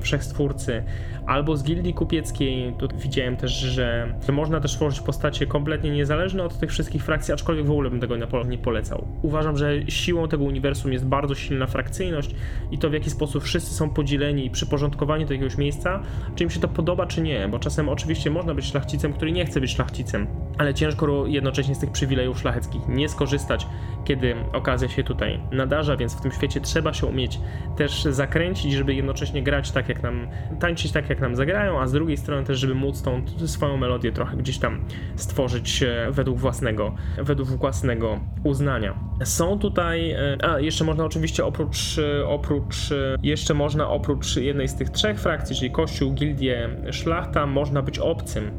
wszechstwórcy, 0.03 0.83
albo 1.27 1.57
z 1.57 1.65
gildii 1.65 1.95
kupieckiej. 1.95 2.75
Tu 2.79 2.89
widziałem 2.97 3.37
też, 3.37 3.53
że 3.53 4.15
można 4.33 4.61
też 4.61 4.75
tworzyć 4.75 5.01
postacie 5.01 5.47
kompletnie 5.47 5.91
niezależne 5.91 6.45
od 6.45 6.59
tych 6.59 6.71
wszystkich 6.71 7.05
frakcji, 7.05 7.35
aczkolwiek 7.35 7.67
w 7.67 7.71
ogóle 7.71 7.91
bym 7.91 8.01
tego 8.01 8.17
nie 8.17 8.27
po- 8.27 8.45
nie 8.45 8.59
polecał. 8.59 9.09
Uważam, 9.23 9.57
że 9.57 9.73
siłą 9.89 10.29
tego 10.29 10.45
uniwersum 10.45 10.93
jest 10.93 11.07
bardzo 11.07 11.35
silna 11.35 11.67
frakcyjność 11.67 12.35
i 12.71 12.79
to 12.79 12.91
w 12.91 12.93
jaki 12.93 13.11
sposób 13.11 13.45
wszyscy 13.45 13.75
są 13.75 13.91
podzieleni 13.91 14.47
i 14.47 14.51
przyporządkowani 14.51 15.27
do 15.27 15.33
jakiegoś 15.33 15.59
miejsca, 15.59 16.03
czy 16.35 16.45
im 16.45 16.51
się 16.51 16.61
to 16.61 16.69
podoba, 16.69 17.07
czy 17.07 17.23
nie, 17.23 17.49
bo 17.49 17.59
czasem 17.59 17.89
oczywiście 17.89 18.31
można 18.31 18.55
być 18.55 18.65
szlachcicem, 18.67 19.13
który 19.13 19.33
nie 19.33 19.47
chce 19.47 19.61
być 19.61 19.71
szlachcicem, 19.71 20.27
ale 20.59 20.75
ciężko 20.75 21.27
jednocześnie 21.27 21.75
z 21.75 21.79
tych 21.79 21.91
przywilejów 21.91 22.39
szlacheckich 22.39 22.89
nie 22.89 23.09
skorzystać, 23.09 23.67
kiedy 24.05 24.35
okazja 24.53 24.89
się 24.89 25.05
tutaj 25.05 25.41
nadarza, 25.53 25.97
więc 25.97 26.15
w 26.15 26.21
tym 26.21 26.33
świecie 26.33 26.61
trzeba 26.61 26.93
się 26.93 27.07
umieć 27.07 27.41
też 27.77 28.05
zakręcić, 28.05 28.73
żeby 28.73 28.95
jednocześnie 28.95 29.43
grać 29.43 29.71
tak, 29.71 29.89
jak 29.89 30.03
nam, 30.03 30.29
tańczyć 30.61 30.93
tak, 30.93 31.11
jak 31.11 31.21
nam 31.21 31.37
zagrają, 31.37 31.81
a 31.81 31.87
z 31.87 31.93
drugiej 31.93 32.17
strony 32.17 32.45
też, 32.45 32.59
żeby 32.59 32.75
móc 32.75 33.03
tą 33.03 33.23
swoją 33.47 33.77
melodię 33.77 34.04
trochę 34.13 34.37
gdzieś 34.37 34.59
tam 34.59 34.81
stworzyć 35.17 35.83
e, 35.83 36.07
według 36.11 36.39
własnego, 36.39 36.95
według 37.19 37.49
własnego 37.49 38.21
uznania. 38.45 38.95
Są 39.25 39.59
tutaj, 39.59 40.11
e, 40.11 40.39
a 40.43 40.61
jeszcze 40.61 40.85
można 40.85 41.05
oczywiście 41.05 41.45
oprócz, 41.45 41.99
e, 41.99 42.27
oprócz, 42.27 42.77
jeszcze 43.23 43.55
można 43.55 43.89
oprócz 43.89 44.37
jednej 44.37 44.69
z 44.69 44.75
tych 44.75 44.91
trzech 44.91 45.21
frakcji, 45.21 45.57
czyli 45.57 45.71
Kościół, 45.71 46.13
Gildię, 46.13 46.69
Szlachta, 46.91 47.47
można 47.47 47.83
być 47.83 47.99
obcym 47.99 48.51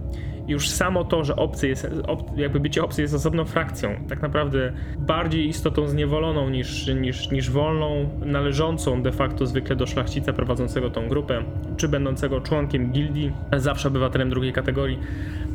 już 0.47 0.69
samo 0.69 1.03
to, 1.03 1.23
że 1.23 1.35
obcy 1.35 1.67
jest, 1.67 1.87
ob, 2.07 2.37
jakby 2.37 2.59
bycie 2.59 2.83
obcy 2.83 3.01
jest 3.01 3.13
osobną 3.13 3.45
frakcją, 3.45 3.95
tak 4.09 4.21
naprawdę 4.21 4.71
bardziej 4.97 5.47
istotą 5.47 5.87
zniewoloną 5.87 6.49
niż, 6.49 6.87
niż, 6.87 7.31
niż 7.31 7.51
wolną, 7.51 8.09
należącą 8.25 9.03
de 9.03 9.11
facto 9.11 9.45
zwykle 9.45 9.75
do 9.75 9.85
szlachcica 9.85 10.33
prowadzącego 10.33 10.89
tą 10.89 11.07
grupę, 11.07 11.43
czy 11.77 11.87
będącego 11.87 12.41
członkiem 12.41 12.91
gildii, 12.91 13.31
zawsze 13.57 13.87
obywatelem 13.87 14.29
drugiej 14.29 14.53
kategorii. 14.53 14.99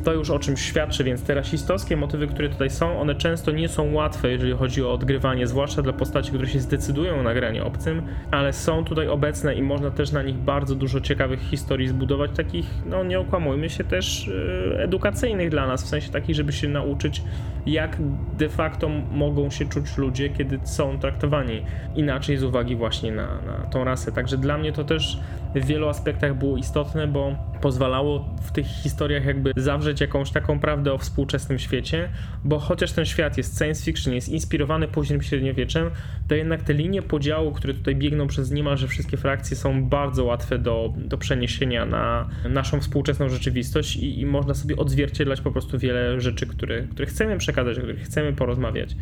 To 0.03 0.13
już 0.13 0.29
o 0.29 0.39
czymś 0.39 0.61
świadczy, 0.61 1.03
więc 1.03 1.23
te 1.23 1.33
rasistowskie 1.33 1.97
motywy, 1.97 2.27
które 2.27 2.49
tutaj 2.49 2.69
są, 2.69 2.99
one 2.99 3.15
często 3.15 3.51
nie 3.51 3.69
są 3.69 3.93
łatwe, 3.93 4.31
jeżeli 4.31 4.53
chodzi 4.53 4.83
o 4.83 4.93
odgrywanie, 4.93 5.47
zwłaszcza 5.47 5.81
dla 5.81 5.93
postaci, 5.93 6.29
które 6.29 6.47
się 6.47 6.59
zdecydują 6.59 7.23
na 7.23 7.33
granie 7.33 7.63
obcym, 7.63 8.01
ale 8.31 8.53
są 8.53 8.85
tutaj 8.85 9.07
obecne 9.07 9.55
i 9.55 9.63
można 9.63 9.91
też 9.91 10.11
na 10.11 10.23
nich 10.23 10.35
bardzo 10.35 10.75
dużo 10.75 11.01
ciekawych 11.01 11.39
historii 11.39 11.87
zbudować, 11.87 12.31
takich, 12.35 12.65
no 12.85 13.03
nie 13.03 13.19
okłamujmy 13.19 13.69
się, 13.69 13.83
też 13.83 14.27
yy, 14.27 14.80
edukacyjnych 14.83 15.49
dla 15.49 15.67
nas, 15.67 15.83
w 15.83 15.87
sensie 15.87 16.11
takich, 16.11 16.35
żeby 16.35 16.53
się 16.53 16.67
nauczyć, 16.67 17.23
jak 17.65 17.97
de 18.37 18.49
facto 18.49 18.89
mogą 19.11 19.49
się 19.49 19.65
czuć 19.65 19.97
ludzie, 19.97 20.29
kiedy 20.29 20.59
są 20.63 20.99
traktowani 20.99 21.65
inaczej 21.95 22.37
z 22.37 22.43
uwagi 22.43 22.75
właśnie 22.75 23.11
na, 23.11 23.27
na 23.41 23.53
tą 23.71 23.83
rasę. 23.83 24.11
Także 24.11 24.37
dla 24.37 24.57
mnie 24.57 24.71
to 24.71 24.83
też 24.83 25.19
w 25.55 25.65
wielu 25.65 25.87
aspektach 25.87 26.37
było 26.37 26.57
istotne, 26.57 27.07
bo 27.07 27.35
pozwalało 27.61 28.35
w 28.41 28.51
tych 28.51 28.67
historiach 28.67 29.25
jakby 29.25 29.53
zawrzeć 29.55 30.01
jakąś 30.01 30.31
taką 30.31 30.59
prawdę 30.59 30.93
o 30.93 30.97
współczesnym 30.97 31.59
świecie, 31.59 32.09
bo 32.43 32.59
chociaż 32.59 32.91
ten 32.91 33.05
świat 33.05 33.37
jest 33.37 33.57
science 33.57 33.85
fiction, 33.85 34.13
jest 34.13 34.29
inspirowany 34.29 34.87
późnym 34.87 35.21
średniowieczem, 35.21 35.89
to 36.27 36.35
jednak 36.35 36.63
te 36.63 36.73
linie 36.73 37.01
podziału, 37.01 37.51
które 37.51 37.73
tutaj 37.73 37.95
biegną 37.95 38.27
przez 38.27 38.51
niemalże 38.51 38.87
wszystkie 38.87 39.17
frakcje 39.17 39.57
są 39.57 39.83
bardzo 39.83 40.25
łatwe 40.25 40.57
do, 40.57 40.93
do 40.97 41.17
przeniesienia 41.17 41.85
na 41.85 42.29
naszą 42.49 42.79
współczesną 42.79 43.29
rzeczywistość 43.29 43.95
i, 43.95 44.19
i 44.19 44.25
można 44.25 44.53
sobie 44.53 44.75
odzwierciedlać 44.75 45.41
po 45.41 45.51
prostu 45.51 45.79
wiele 45.79 46.21
rzeczy, 46.21 46.47
które, 46.47 46.81
które 46.81 47.05
chcemy 47.05 47.37
przekazać, 47.37 47.77
o 47.77 47.81
których 47.81 48.03
chcemy 48.03 48.33
porozmawiać 48.33 48.95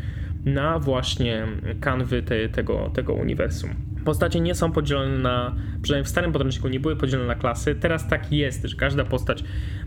na 0.46 0.80
właśnie 0.80 1.48
kanwy 1.82 2.24
te, 2.24 2.50
tego, 2.50 2.92
tego 2.94 3.14
uniwersum. 3.14 3.70
Postacie 4.06 4.40
nie 4.40 4.56
są 4.56 4.72
podzielone 4.72 5.18
na, 5.18 5.56
przynajmniej 5.82 6.06
w 6.06 6.10
starym 6.10 6.32
podręczniku 6.32 6.68
nie 6.68 6.80
były 6.80 6.96
podzielone 6.96 7.28
na 7.28 7.36
klasy, 7.36 7.76
teraz 7.76 8.08
tak 8.08 8.32
jest, 8.32 8.66
że 8.66 8.76
każda 8.76 9.06
postać 9.06 9.44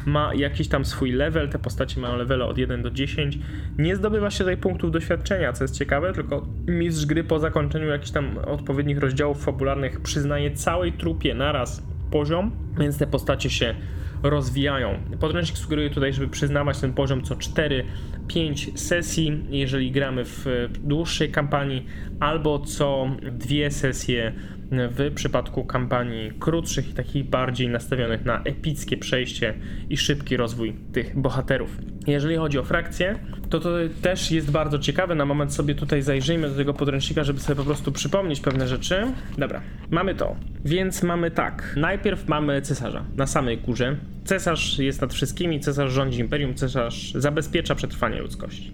ma 0.07 0.35
jakiś 0.35 0.69
tam 0.69 0.85
swój 0.85 1.13
level, 1.13 1.49
te 1.49 1.59
postacie 1.59 2.01
mają 2.01 2.17
levele 2.17 2.45
od 2.45 2.59
1 2.59 2.83
do 2.83 2.91
10. 2.91 3.39
Nie 3.79 3.97
zdobywa 3.97 4.31
się 4.31 4.39
tutaj 4.39 4.57
punktów 4.57 4.91
doświadczenia, 4.91 5.53
co 5.53 5.65
jest 5.65 5.79
ciekawe, 5.79 6.13
tylko 6.13 6.47
mistrz 6.67 7.07
gry 7.07 7.25
po 7.25 7.39
zakończeniu 7.39 7.87
jakichś 7.87 8.11
tam 8.11 8.39
odpowiednich 8.39 8.99
rozdziałów 8.99 9.45
fabularnych 9.45 10.01
przyznaje 10.01 10.51
całej 10.51 10.93
trupie 10.93 11.35
naraz 11.35 11.83
poziom, 12.11 12.51
więc 12.79 12.99
te 12.99 13.07
postacie 13.07 13.51
się 13.51 13.75
rozwijają. 14.23 14.99
Podręcznik 15.21 15.59
sugeruje 15.59 15.91
tutaj, 15.91 16.13
żeby 16.13 16.29
przyznawać 16.29 16.81
ten 16.81 16.93
poziom 16.93 17.23
co 17.23 17.35
4-5 17.35 18.77
sesji, 18.77 19.45
jeżeli 19.51 19.91
gramy 19.91 20.25
w 20.25 20.47
dłuższej 20.79 21.31
kampanii, 21.31 21.87
albo 22.21 22.59
co 22.59 23.07
dwie 23.33 23.71
sesje 23.71 24.33
w 24.73 25.15
przypadku 25.15 25.65
kampanii 25.65 26.33
krótszych 26.41 26.91
i 26.91 26.93
takich 26.93 27.25
bardziej 27.25 27.69
nastawionych 27.69 28.25
na 28.25 28.43
epickie 28.43 28.97
przejście 28.97 29.55
i 29.91 29.97
szybki 29.97 30.37
rozwój 30.37 30.75
tych 30.93 31.19
bohaterów. 31.19 31.79
Jeżeli 32.07 32.37
chodzi 32.37 32.59
o 32.59 32.63
frakcje, 32.63 33.19
to 33.51 33.61
to 33.61 33.71
też 34.03 34.31
jest 34.31 34.51
bardzo 34.51 34.79
ciekawe. 34.79 35.15
Na 35.15 35.25
moment 35.25 35.55
sobie 35.55 35.75
tutaj 35.75 36.03
zajrzyjmy 36.03 36.49
do 36.49 36.55
tego 36.55 36.75
podręcznika, 36.75 37.25
żeby 37.25 37.41
sobie 37.41 37.57
po 37.57 37.65
prostu 37.65 37.93
przypomnieć 37.93 38.41
pewne 38.41 38.69
rzeczy. 38.69 39.07
Dobra, 39.39 39.63
mamy 39.91 40.15
to. 40.15 40.37
Więc 40.65 41.03
mamy 41.03 41.31
tak. 41.31 41.75
Najpierw 41.77 42.29
mamy 42.29 42.63
cesarza 42.63 43.05
na 43.17 43.27
samej 43.27 43.59
górze. 43.59 43.97
Cesarz 44.25 44.79
jest 44.79 45.01
nad 45.01 45.15
wszystkimi, 45.15 45.61
cesarz 45.61 45.93
rządzi 45.93 46.21
imperium, 46.21 46.55
cesarz 46.55 47.13
zabezpiecza 47.15 47.75
przetrwanie 47.75 48.21
ludzkości. 48.21 48.73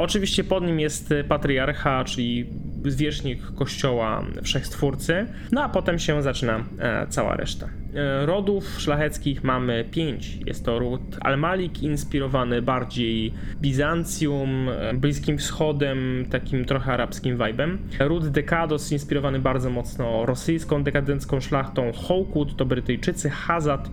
Oczywiście 0.00 0.44
pod 0.44 0.64
nim 0.64 0.80
jest 0.80 1.14
patriarcha, 1.28 2.04
czyli 2.04 2.46
zwierzchnik 2.84 3.42
kościoła 3.54 4.24
wszechstwórcy, 4.42 5.26
no 5.52 5.62
a 5.62 5.68
potem 5.68 5.98
się 5.98 6.22
zaczyna 6.22 6.64
e, 6.78 7.06
cała 7.08 7.36
reszta. 7.36 7.68
E, 7.94 8.26
rodów 8.26 8.80
szlacheckich 8.80 9.44
mamy 9.44 9.84
pięć. 9.90 10.38
Jest 10.46 10.64
to 10.64 10.78
ród 10.78 11.00
Al-Malik, 11.20 11.82
inspirowany 11.82 12.62
bardziej 12.62 13.34
Bizancjum, 13.60 14.68
e, 14.68 14.94
Bliskim 14.94 15.38
Wschodem, 15.38 16.26
takim 16.30 16.64
trochę 16.64 16.92
arabskim 16.92 17.38
vibem. 17.46 17.78
Ród 17.98 18.28
Dekados, 18.28 18.92
inspirowany 18.92 19.38
bardzo 19.38 19.70
mocno 19.70 20.26
rosyjską 20.26 20.82
dekadencką 20.82 21.40
szlachtą. 21.40 21.92
Hawkwood 22.08 22.56
to 22.56 22.64
Brytyjczycy, 22.64 23.30
Hazat 23.30 23.90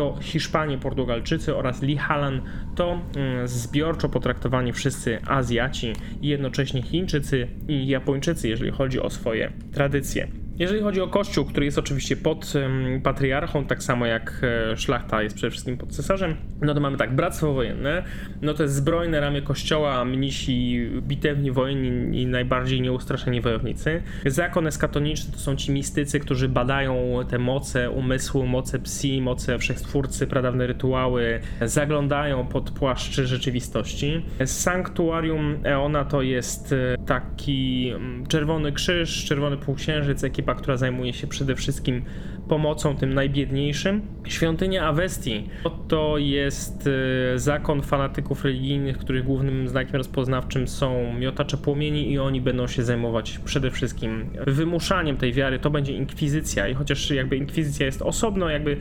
to 0.00 0.16
Hiszpanie, 0.20 0.78
Portugalczycy 0.78 1.56
oraz 1.56 1.82
Lihalan 1.82 2.42
to 2.74 3.00
mm, 3.16 3.48
zbiorczo 3.48 4.08
potraktowani 4.08 4.72
wszyscy 4.72 5.18
Azjaci 5.26 5.92
i 6.22 6.28
jednocześnie 6.28 6.82
Chińczycy 6.82 7.48
i 7.68 7.86
Japończycy, 7.86 8.48
jeżeli 8.48 8.70
chodzi 8.70 9.00
o 9.00 9.10
swoje 9.10 9.52
tradycje. 9.72 10.39
Jeżeli 10.60 10.80
chodzi 10.82 11.00
o 11.00 11.08
kościół, 11.08 11.44
który 11.44 11.64
jest 11.64 11.78
oczywiście 11.78 12.16
pod 12.16 12.52
patriarchą, 13.02 13.64
tak 13.64 13.82
samo 13.82 14.06
jak 14.06 14.40
e, 14.72 14.76
szlachta 14.76 15.22
jest 15.22 15.36
przede 15.36 15.50
wszystkim 15.50 15.76
pod 15.76 15.88
cesarzem, 15.92 16.36
no 16.60 16.74
to 16.74 16.80
mamy 16.80 16.96
tak, 16.96 17.14
bractwo 17.14 17.52
wojenne, 17.52 18.02
no 18.42 18.54
to 18.54 18.62
jest 18.62 18.74
zbrojne 18.74 19.20
ramię 19.20 19.42
kościoła, 19.42 20.04
mnisi 20.04 20.88
bitewni 21.00 21.50
wojenni 21.50 22.22
i 22.22 22.26
najbardziej 22.26 22.80
nieustraszeni 22.80 23.40
wojownicy. 23.40 24.02
Zakon 24.26 24.66
eskatoniczny 24.66 25.32
to 25.32 25.38
są 25.38 25.56
ci 25.56 25.72
mistycy, 25.72 26.20
którzy 26.20 26.48
badają 26.48 27.18
te 27.28 27.38
moce 27.38 27.90
umysłu, 27.90 28.46
moce 28.46 28.78
psi, 28.78 29.22
moce 29.22 29.58
wszechstwórcy, 29.58 30.26
pradawne 30.26 30.66
rytuały, 30.66 31.40
zaglądają 31.60 32.46
pod 32.46 32.70
płaszcz 32.70 33.14
rzeczywistości. 33.14 34.24
Sanktuarium 34.44 35.56
Eona 35.64 36.04
to 36.04 36.22
jest 36.22 36.72
e, 36.72 36.96
taki 37.06 37.90
mm, 37.94 38.26
czerwony 38.26 38.72
krzyż, 38.72 39.24
czerwony 39.24 39.56
półksiężyc, 39.56 40.24
ekipa 40.24 40.49
która 40.54 40.76
zajmuje 40.76 41.12
się 41.12 41.26
przede 41.26 41.54
wszystkim 41.54 42.02
pomocą 42.48 42.96
tym 42.96 43.14
najbiedniejszym. 43.14 44.02
Świątynia 44.28 44.86
Avesti 44.86 45.48
to 45.88 46.18
jest 46.18 46.88
e, 47.34 47.38
zakon 47.38 47.82
fanatyków 47.82 48.44
religijnych, 48.44 48.98
których 48.98 49.24
głównym 49.24 49.68
znakiem 49.68 49.96
rozpoznawczym 49.96 50.68
są 50.68 51.14
miotacze 51.18 51.56
płomieni 51.56 52.12
i 52.12 52.18
oni 52.18 52.40
będą 52.40 52.66
się 52.66 52.82
zajmować 52.82 53.38
przede 53.44 53.70
wszystkim 53.70 54.30
wymuszaniem 54.46 55.16
tej 55.16 55.32
wiary. 55.32 55.58
To 55.58 55.70
będzie 55.70 55.92
inkwizycja 55.92 56.68
i 56.68 56.74
chociaż 56.74 57.10
jakby 57.10 57.36
inkwizycja 57.36 57.86
jest 57.86 58.02
osobno, 58.02 58.50
jakby 58.50 58.76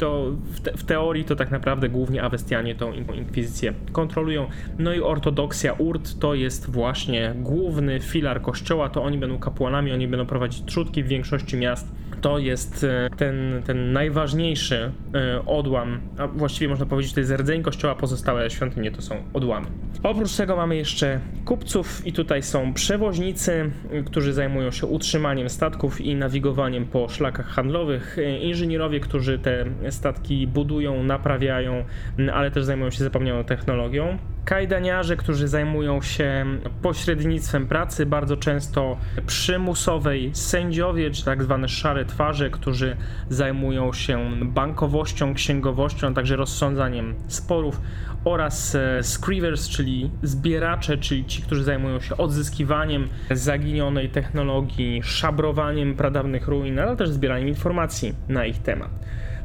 to 0.00 0.30
w, 0.52 0.60
te, 0.60 0.72
w 0.72 0.84
teorii 0.84 1.24
to 1.24 1.36
tak 1.36 1.50
naprawdę 1.50 1.88
głównie 1.88 2.22
Awestianie 2.22 2.74
tą 2.74 2.92
inkwizycję 2.92 3.74
kontrolują. 3.92 4.46
No 4.78 4.94
i 4.94 5.00
ortodoksja 5.00 5.72
Urt 5.72 6.18
to 6.18 6.34
jest 6.34 6.70
właśnie 6.70 7.34
główny 7.36 8.00
filar 8.00 8.42
kościoła, 8.42 8.88
to 8.88 9.02
oni 9.02 9.18
będą 9.18 9.38
kapłanami, 9.38 9.92
oni 9.92 10.08
będą 10.08 10.26
prowadzić 10.26 10.64
trzutki 10.64 11.02
w 11.02 11.06
większości 11.06 11.56
miast 11.56 11.92
to 12.20 12.38
jest 12.38 12.84
e, 12.84 13.10
ten, 13.16 13.62
ten 13.66 13.92
najważniejszy 13.92 14.92
e, 15.14 15.46
odłam, 15.46 16.00
a 16.18 16.26
właściwie 16.26 16.68
można 16.68 16.86
powiedzieć, 16.86 17.12
to 17.12 17.20
jest 17.20 17.32
rdzeń 17.32 17.62
kościoła, 17.62 17.94
pozostałe 17.94 18.50
świątynie 18.50 18.90
to 18.90 19.02
są 19.02 19.16
odłamy. 19.32 19.66
Oprócz 20.02 20.36
tego 20.36 20.56
mamy 20.56 20.76
jeszcze 20.76 21.20
kupców 21.44 22.06
i 22.06 22.12
tutaj 22.12 22.42
są 22.42 22.74
przewoźnicy, 22.74 23.70
którzy 24.06 24.32
zajmują 24.32 24.70
się 24.70 24.86
utrzymaniem 24.86 25.48
statków 25.48 26.00
i 26.00 26.14
nawigowaniem 26.14 26.86
po 26.86 27.08
szlakach 27.08 27.46
handlowych, 27.46 28.18
e, 28.18 28.38
inżynierowie, 28.38 29.00
którzy 29.00 29.38
te 29.38 29.64
statki 29.90 30.46
budują, 30.46 31.02
naprawiają, 31.02 31.84
ale 32.32 32.50
też 32.50 32.64
zajmują 32.64 32.90
się 32.90 33.04
zapomnianą 33.04 33.44
technologią 33.44 34.18
kajdaniarze, 34.44 35.16
którzy 35.16 35.48
zajmują 35.48 36.02
się 36.02 36.44
pośrednictwem 36.82 37.66
pracy, 37.66 38.06
bardzo 38.06 38.36
często 38.36 38.96
przymusowej, 39.26 40.30
sędziowie, 40.34 41.10
czy 41.10 41.24
tak 41.24 41.42
zwane 41.42 41.68
szare 41.68 42.04
twarze, 42.04 42.50
którzy 42.50 42.96
zajmują 43.28 43.92
się 43.92 44.30
bankowością, 44.42 45.34
księgowością, 45.34 46.08
a 46.08 46.12
także 46.12 46.36
rozsądzaniem 46.36 47.14
sporów 47.28 47.80
oraz 48.24 48.74
e, 48.74 49.02
screevers, 49.02 49.68
czyli 49.68 50.10
zbieracze, 50.22 50.98
czyli 50.98 51.24
ci, 51.24 51.42
którzy 51.42 51.64
zajmują 51.64 52.00
się 52.00 52.16
odzyskiwaniem 52.16 53.08
zaginionej 53.30 54.08
technologii, 54.08 55.00
szabrowaniem 55.02 55.94
pradawnych 55.94 56.48
ruin, 56.48 56.78
ale 56.78 56.96
też 56.96 57.08
zbieraniem 57.08 57.48
informacji 57.48 58.14
na 58.28 58.46
ich 58.46 58.58
temat. 58.58 58.90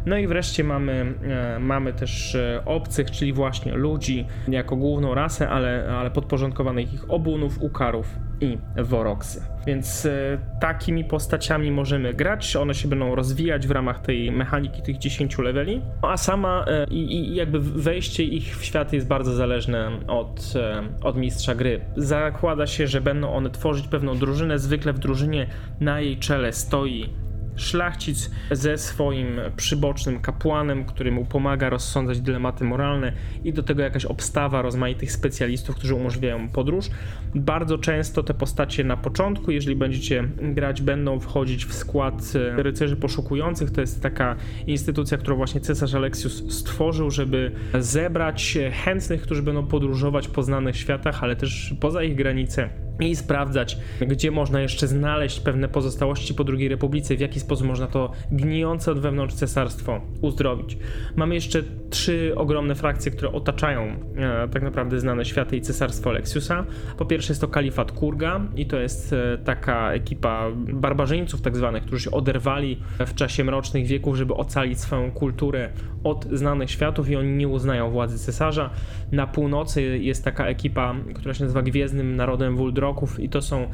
No 0.06 0.18
i 0.18 0.28
wreszcie 0.28 0.64
mamy, 0.64 1.14
e, 1.24 1.60
mamy 1.60 1.94
też 1.94 2.36
e, 2.36 2.62
obcych, 2.66 3.12
czyli 3.12 3.34
właśnie 3.34 3.74
ludzi 3.74 4.26
jako 4.48 4.76
główną 4.76 5.14
rasę, 5.14 5.50
ale, 5.50 5.98
ale 6.00 6.12
podporządkowanych 6.12 6.94
ich 6.94 7.12
obunów, 7.12 7.62
ukarów 7.62 8.08
i 8.42 8.58
woroksy. 8.78 9.42
Więc 9.68 10.06
e, 10.06 10.38
takimi 10.62 11.06
postaciami 11.06 11.72
możemy 11.72 12.14
grać, 12.14 12.56
one 12.56 12.74
się 12.74 12.88
będą 12.88 13.16
rozwijać 13.16 13.68
w 13.68 13.72
ramach 13.72 14.00
tej 14.00 14.32
mechaniki 14.32 14.82
tych 14.82 14.98
10 14.98 15.38
leveli, 15.38 15.82
a 16.02 16.18
sama 16.18 16.66
i, 16.92 17.16
i 17.16 17.36
jakby 17.36 17.60
wejście 17.60 18.24
ich 18.24 18.58
w 18.58 18.66
świat 18.66 18.94
jest 18.94 19.08
bardzo 19.08 19.34
zależne 19.34 19.92
od, 20.08 20.54
od 21.04 21.18
mistrza 21.18 21.56
gry. 21.56 21.82
Zakłada 21.96 22.68
się, 22.68 22.88
że 22.88 23.02
będą 23.02 23.34
one 23.34 23.50
tworzyć 23.50 23.88
pewną 23.88 24.18
drużynę, 24.18 24.60
zwykle 24.60 24.94
w 24.94 25.00
drużynie 25.00 25.48
na 25.80 26.02
jej 26.02 26.18
czele 26.18 26.54
stoi 26.54 27.10
szlachcic 27.56 28.32
ze 28.52 28.78
swoim 28.78 29.40
przybocznym 29.56 30.20
kapłanem, 30.20 30.86
który 30.86 31.12
mu 31.12 31.26
pomaga 31.26 31.70
rozsądzać 31.70 32.22
dylematy 32.22 32.64
moralne 32.64 33.14
i 33.44 33.54
do 33.54 33.64
tego 33.64 33.82
jakaś 33.82 34.06
obstawa 34.06 34.62
rozmaitych 34.62 35.12
specjalistów, 35.12 35.76
którzy 35.76 35.96
umożliwiają 35.96 36.50
podróż. 36.50 36.86
Bardzo 37.36 37.78
często 37.78 38.24
te 38.24 38.34
postacie 38.34 38.84
na 38.84 38.98
początku, 38.98 39.52
jeżeli 39.52 39.76
będziecie 39.76 40.24
grać, 40.42 40.82
będą 40.82 41.20
wchodzić 41.20 41.66
w 41.66 41.74
skład 41.74 42.34
e, 42.36 42.64
rycerzy 42.64 42.96
poszukujących. 42.96 43.72
To 43.72 43.82
jest 43.82 44.02
taka 44.02 44.36
instytucja, 44.68 45.18
którą 45.18 45.36
właśnie 45.36 45.62
cesarz 45.62 45.94
Aleksius 45.94 46.54
stworzył, 46.54 47.12
żeby 47.12 47.52
zebrać 47.80 48.58
chętnych, 48.72 49.22
którzy 49.22 49.42
będą 49.42 49.68
podróżować 49.68 50.28
po 50.28 50.44
znanych 50.44 50.78
światach, 50.78 51.24
ale 51.24 51.36
też 51.36 51.76
poza 51.80 52.04
ich 52.04 52.16
granice 52.16 52.85
i 53.00 53.16
sprawdzać, 53.16 53.78
gdzie 54.02 54.32
można 54.32 54.62
jeszcze 54.62 54.88
znaleźć 54.88 55.40
pewne 55.40 55.68
pozostałości 55.68 56.34
po 56.34 56.44
II 56.58 56.68
Republice, 56.68 57.16
w 57.16 57.20
jaki 57.20 57.40
sposób 57.40 57.68
można 57.68 57.88
to 57.88 58.12
gnijące 58.32 58.92
od 58.92 59.00
wewnątrz 59.00 59.36
cesarstwo 59.36 60.02
uzdrowić. 60.22 60.78
Mamy 61.16 61.36
jeszcze 61.36 61.64
trzy 61.90 62.34
ogromne 62.36 62.76
frakcje, 62.76 63.12
które 63.12 63.32
otaczają 63.32 63.82
e, 63.82 64.48
tak 64.48 64.64
naprawdę 64.64 65.00
znane 65.00 65.26
światy 65.26 65.58
i 65.58 65.62
cesarstwo 65.62 66.10
Alexiusa. 66.10 66.66
Po 66.98 67.06
pierwsze 67.06 67.32
jest 67.32 67.42
to 67.42 67.48
kalifat 67.48 67.92
Kurga 67.92 68.42
i 68.56 68.66
to 68.66 68.80
jest 68.80 69.14
e, 69.14 69.38
taka 69.38 69.94
ekipa 69.94 70.52
barbarzyńców 70.74 71.42
tak 71.42 71.58
zwanych, 71.58 71.84
którzy 71.84 72.04
się 72.04 72.12
oderwali 72.12 72.80
w 73.08 73.14
czasie 73.14 73.44
mrocznych 73.44 73.86
wieków, 73.86 74.16
żeby 74.16 74.34
ocalić 74.34 74.80
swoją 74.80 75.12
kulturę 75.12 75.70
od 76.04 76.26
znanych 76.32 76.72
światów 76.72 77.10
i 77.10 77.16
oni 77.16 77.30
nie 77.30 77.48
uznają 77.48 77.92
władzy 77.92 78.20
cesarza. 78.20 78.70
Na 79.12 79.28
północy 79.28 79.82
jest 79.82 80.24
taka 80.24 80.48
ekipa, 80.48 80.96
która 81.16 81.34
się 81.34 81.44
nazywa 81.44 81.62
Gwiezdnym 81.62 82.16
Narodem 82.16 82.58
Wuldroków 82.86 83.20
i 83.20 83.30
to 83.30 83.42
są 83.42 83.68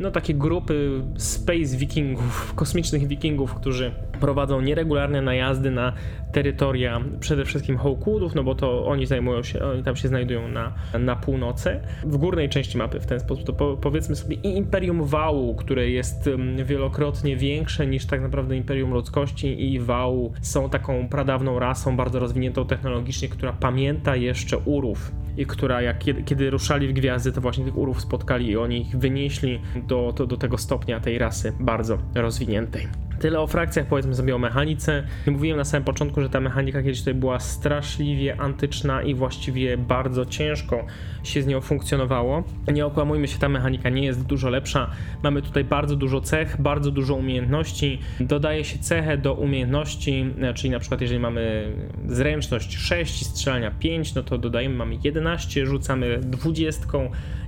no, 0.00 0.10
takie 0.10 0.34
grupy 0.34 1.02
space 1.16 1.76
wikingów, 1.76 2.52
kosmicznych 2.56 3.06
wikingów, 3.06 3.54
którzy 3.54 3.92
prowadzą 4.20 4.60
nieregularne 4.60 5.22
najazdy 5.22 5.70
na 5.70 5.92
terytoria 6.32 7.00
przede 7.20 7.44
wszystkim 7.44 7.78
Hawkwoodów, 7.78 8.34
no 8.34 8.44
bo 8.44 8.54
to 8.54 8.86
oni 8.86 9.06
zajmują 9.06 9.42
się, 9.42 9.60
oni 9.60 9.82
tam 9.82 9.96
się 9.96 10.08
znajdują 10.08 10.48
na, 10.48 10.72
na 10.98 11.16
północy. 11.16 11.80
W 12.04 12.16
górnej 12.16 12.48
części 12.48 12.78
mapy 12.78 13.00
w 13.00 13.06
ten 13.06 13.20
sposób 13.20 13.46
to 13.46 13.52
po, 13.52 13.76
powiedzmy 13.76 14.16
sobie 14.16 14.36
i 14.36 14.56
Imperium 14.56 15.04
Wału, 15.04 15.54
które 15.54 15.90
jest 15.90 16.30
wielokrotnie 16.64 17.36
większe 17.36 17.86
niż 17.86 18.06
tak 18.06 18.22
naprawdę 18.22 18.56
Imperium 18.56 18.90
Ludzkości 18.90 19.72
i 19.72 19.80
Wału 19.80 20.32
są 20.42 20.70
taką 20.70 21.08
pradawną 21.08 21.58
rasą, 21.58 21.96
bardzo 21.96 22.18
rozwiniętą 22.18 22.66
technologicznie, 22.66 23.28
która 23.28 23.52
pamięta 23.52 24.16
jeszcze 24.16 24.58
Urów 24.58 25.12
i 25.36 25.46
która 25.46 25.82
jak 25.82 25.98
kiedy, 26.24 26.50
ruszali 26.50 26.88
w 26.88 26.92
gwiazdy, 26.92 27.32
to 27.32 27.40
właśnie 27.40 27.64
tych 27.64 27.78
Urów 27.78 28.00
spotkali 28.00 28.50
i 28.50 28.56
oni 28.56 28.80
ich 28.80 28.98
wynieśli 28.98 29.60
do, 29.88 30.12
do, 30.12 30.26
do 30.26 30.36
tego 30.36 30.58
stopnia 30.58 31.00
tej 31.00 31.18
rasy 31.18 31.52
bardzo 31.60 31.98
rozwiniętej. 32.14 33.07
Tyle 33.20 33.40
o 33.40 33.46
frakcjach, 33.46 33.86
powiedzmy 33.86 34.14
sobie 34.14 34.34
o 34.34 34.38
mechanice. 34.38 35.04
Mówiłem 35.26 35.58
na 35.58 35.64
samym 35.64 35.84
początku, 35.84 36.20
że 36.20 36.30
ta 36.30 36.40
mechanika 36.40 36.82
kiedyś 36.82 36.98
tutaj 36.98 37.14
była 37.14 37.40
straszliwie 37.40 38.40
antyczna 38.40 39.02
i 39.02 39.14
właściwie 39.14 39.78
bardzo 39.78 40.26
ciężko 40.26 40.86
się 41.22 41.42
z 41.42 41.46
nią 41.46 41.60
funkcjonowało. 41.60 42.44
Nie 42.72 42.86
okłamujmy 42.86 43.28
się, 43.28 43.38
ta 43.38 43.48
mechanika 43.48 43.88
nie 43.88 44.04
jest 44.04 44.26
dużo 44.26 44.48
lepsza. 44.48 44.90
Mamy 45.22 45.42
tutaj 45.42 45.64
bardzo 45.64 45.96
dużo 45.96 46.20
cech, 46.20 46.60
bardzo 46.60 46.90
dużo 46.90 47.14
umiejętności. 47.14 47.98
Dodaje 48.20 48.64
się 48.64 48.78
cechę 48.78 49.18
do 49.18 49.34
umiejętności, 49.34 50.26
e, 50.40 50.54
czyli 50.54 50.70
na 50.70 50.78
przykład 50.78 51.00
jeżeli 51.00 51.20
mamy 51.20 51.72
zręczność 52.06 52.76
6 52.76 53.22
i 53.22 53.24
strzelania 53.24 53.70
5, 53.70 54.14
no 54.14 54.22
to 54.22 54.38
dodajemy, 54.38 54.74
mamy 54.74 54.98
11, 55.04 55.66
rzucamy 55.66 56.18
20 56.18 56.86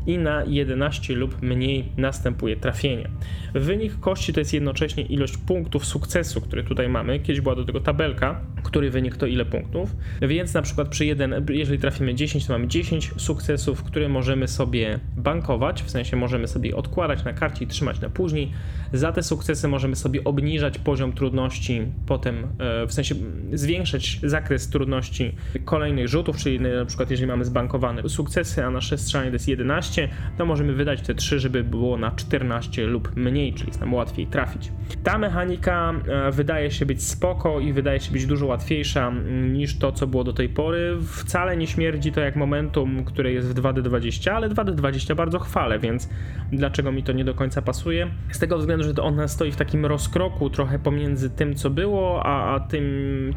i 0.06 0.18
na 0.18 0.44
11 0.44 1.14
lub 1.14 1.42
mniej 1.42 1.84
następuje 1.96 2.56
trafienie. 2.56 3.08
Wynik 3.54 4.00
kości 4.00 4.32
to 4.32 4.40
jest 4.40 4.52
jednocześnie 4.52 5.02
ilość 5.02 5.36
punktów 5.36 5.59
sukcesu, 5.82 6.40
który 6.40 6.64
tutaj 6.64 6.88
mamy. 6.88 7.20
Kiedyś 7.20 7.40
była 7.40 7.54
do 7.54 7.64
tego 7.64 7.80
tabelka, 7.80 8.40
który 8.62 8.90
wynik 8.90 9.16
to 9.16 9.26
ile 9.26 9.44
punktów. 9.44 9.96
Więc 10.22 10.54
na 10.54 10.62
przykład 10.62 10.88
przy 10.88 11.06
1, 11.06 11.46
jeżeli 11.50 11.78
trafimy 11.78 12.14
10, 12.14 12.46
to 12.46 12.52
mamy 12.52 12.68
10 12.68 13.10
sukcesów, 13.16 13.82
które 13.82 14.08
możemy 14.08 14.48
sobie 14.48 15.00
bankować, 15.16 15.82
w 15.82 15.90
sensie 15.90 16.16
możemy 16.16 16.48
sobie 16.48 16.76
odkładać 16.76 17.24
na 17.24 17.32
karcie 17.32 17.64
i 17.64 17.68
trzymać 17.68 18.00
na 18.00 18.10
później. 18.10 18.52
Za 18.92 19.12
te 19.12 19.22
sukcesy 19.22 19.68
możemy 19.68 19.96
sobie 19.96 20.24
obniżać 20.24 20.78
poziom 20.78 21.12
trudności, 21.12 21.82
potem 22.06 22.46
e, 22.58 22.86
w 22.86 22.92
sensie 22.92 23.14
zwiększać 23.52 24.20
zakres 24.22 24.68
trudności 24.68 25.34
kolejnych 25.64 26.08
rzutów, 26.08 26.36
czyli 26.36 26.60
na 26.60 26.84
przykład 26.84 27.10
jeżeli 27.10 27.28
mamy 27.28 27.44
zbankowane 27.44 28.08
sukcesy, 28.08 28.64
a 28.64 28.70
nasze 28.70 28.98
strzelanie 28.98 29.30
to 29.30 29.34
jest 29.34 29.48
11, 29.48 30.08
to 30.38 30.46
możemy 30.46 30.72
wydać 30.72 31.00
te 31.00 31.14
3, 31.14 31.40
żeby 31.40 31.64
było 31.64 31.96
na 31.96 32.10
14 32.10 32.86
lub 32.86 33.16
mniej, 33.16 33.54
czyli 33.54 33.68
jest 33.68 33.80
nam 33.80 33.94
łatwiej 33.94 34.26
trafić. 34.26 34.72
Ta 35.04 35.18
mechanika 35.18 35.94
e, 36.08 36.32
wydaje 36.32 36.70
się 36.70 36.86
być 36.86 37.02
spoko 37.02 37.60
i 37.60 37.72
wydaje 37.72 38.00
się 38.00 38.12
być 38.12 38.26
dużo 38.26 38.46
łatwiejsza 38.46 39.12
niż 39.52 39.78
to, 39.78 39.92
co 39.92 40.06
było 40.06 40.24
do 40.24 40.32
tej 40.32 40.48
pory. 40.48 40.96
Wcale 41.06 41.56
nie 41.56 41.66
śmierdzi 41.66 42.12
to 42.12 42.20
jak 42.20 42.36
momentum, 42.36 43.04
które 43.04 43.32
jest 43.32 43.48
w 43.48 43.54
2D20, 43.54 44.30
ale 44.30 44.48
2D20 44.48 45.14
bardzo 45.14 45.38
chwalę, 45.38 45.78
więc 45.78 46.08
dlaczego 46.52 46.92
mi 46.92 47.02
to 47.02 47.12
nie 47.12 47.24
do 47.24 47.34
końca 47.34 47.62
pasuje? 47.62 48.10
Z 48.30 48.38
tego 48.38 48.58
względu, 48.58 48.79
że 48.84 48.94
to 48.94 49.04
ona 49.04 49.28
stoi 49.28 49.52
w 49.52 49.56
takim 49.56 49.86
rozkroku 49.86 50.50
trochę 50.50 50.78
pomiędzy 50.78 51.30
tym, 51.30 51.54
co 51.54 51.70
było, 51.70 52.26
a, 52.26 52.54
a 52.54 52.60
tym, 52.60 52.84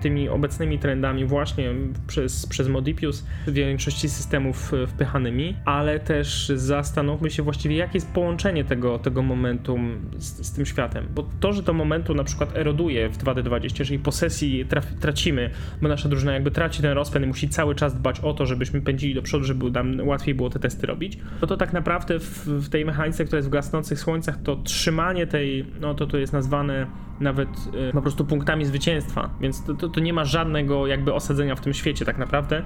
tymi 0.01 0.29
obecnymi 0.29 0.79
trendami 0.79 1.25
właśnie 1.25 1.73
przez, 2.07 2.45
przez 2.45 2.67
Modipius 2.67 3.25
w 3.47 3.53
większości 3.53 4.09
systemów 4.09 4.71
wpychanymi, 4.87 5.55
ale 5.65 5.99
też 5.99 6.51
zastanówmy 6.55 7.31
się 7.31 7.43
właściwie, 7.43 7.75
jakie 7.75 7.97
jest 7.97 8.11
połączenie 8.11 8.63
tego, 8.63 8.99
tego 8.99 9.23
momentum 9.23 10.09
z, 10.17 10.47
z 10.47 10.51
tym 10.51 10.65
światem, 10.65 11.07
bo 11.15 11.29
to, 11.39 11.53
że 11.53 11.63
to 11.63 11.73
momentum 11.73 12.17
na 12.17 12.23
przykład 12.23 12.57
eroduje 12.57 13.09
w 13.09 13.17
2D20, 13.17 13.79
jeżeli 13.79 13.99
po 13.99 14.11
sesji 14.11 14.65
traf, 14.65 14.85
tracimy, 14.99 15.49
bo 15.81 15.87
nasza 15.87 16.09
drużyna 16.09 16.33
jakby 16.33 16.51
traci 16.51 16.81
ten 16.81 16.91
rozpęd 16.91 17.25
i 17.25 17.27
musi 17.27 17.49
cały 17.49 17.75
czas 17.75 17.95
dbać 17.95 18.19
o 18.19 18.33
to, 18.33 18.45
żebyśmy 18.45 18.81
pędzili 18.81 19.13
do 19.13 19.21
przodu, 19.21 19.45
żeby 19.45 19.71
nam 19.71 20.07
łatwiej 20.07 20.35
było 20.35 20.49
te 20.49 20.59
testy 20.59 20.87
robić, 20.87 21.17
no 21.41 21.47
to 21.47 21.57
tak 21.57 21.73
naprawdę 21.73 22.19
w, 22.19 22.47
w 22.47 22.69
tej 22.69 22.85
mechanice, 22.85 23.25
która 23.25 23.37
jest 23.37 23.49
w 23.49 23.51
gasnących 23.51 23.99
słońcach, 23.99 24.41
to 24.43 24.55
trzymanie 24.55 25.27
tej, 25.34 25.65
no 25.81 25.93
to 25.93 26.07
to 26.07 26.17
jest 26.17 26.34
nazwane 26.34 26.88
nawet 27.20 27.49
y, 27.89 27.93
po 27.93 28.01
prostu 28.01 28.26
punktami 28.26 28.66
zwycięstwa, 28.66 29.30
więc 29.41 29.64
to, 29.64 29.74
to, 29.74 29.89
to, 29.89 29.99
nie 29.99 30.14
ma 30.14 30.26
żadnego 30.26 30.88
jakby 30.88 31.14
osadzenia 31.14 31.55
w 31.55 31.61
tym 31.61 31.74
świecie 31.74 32.05
tak 32.05 32.18
naprawdę. 32.18 32.64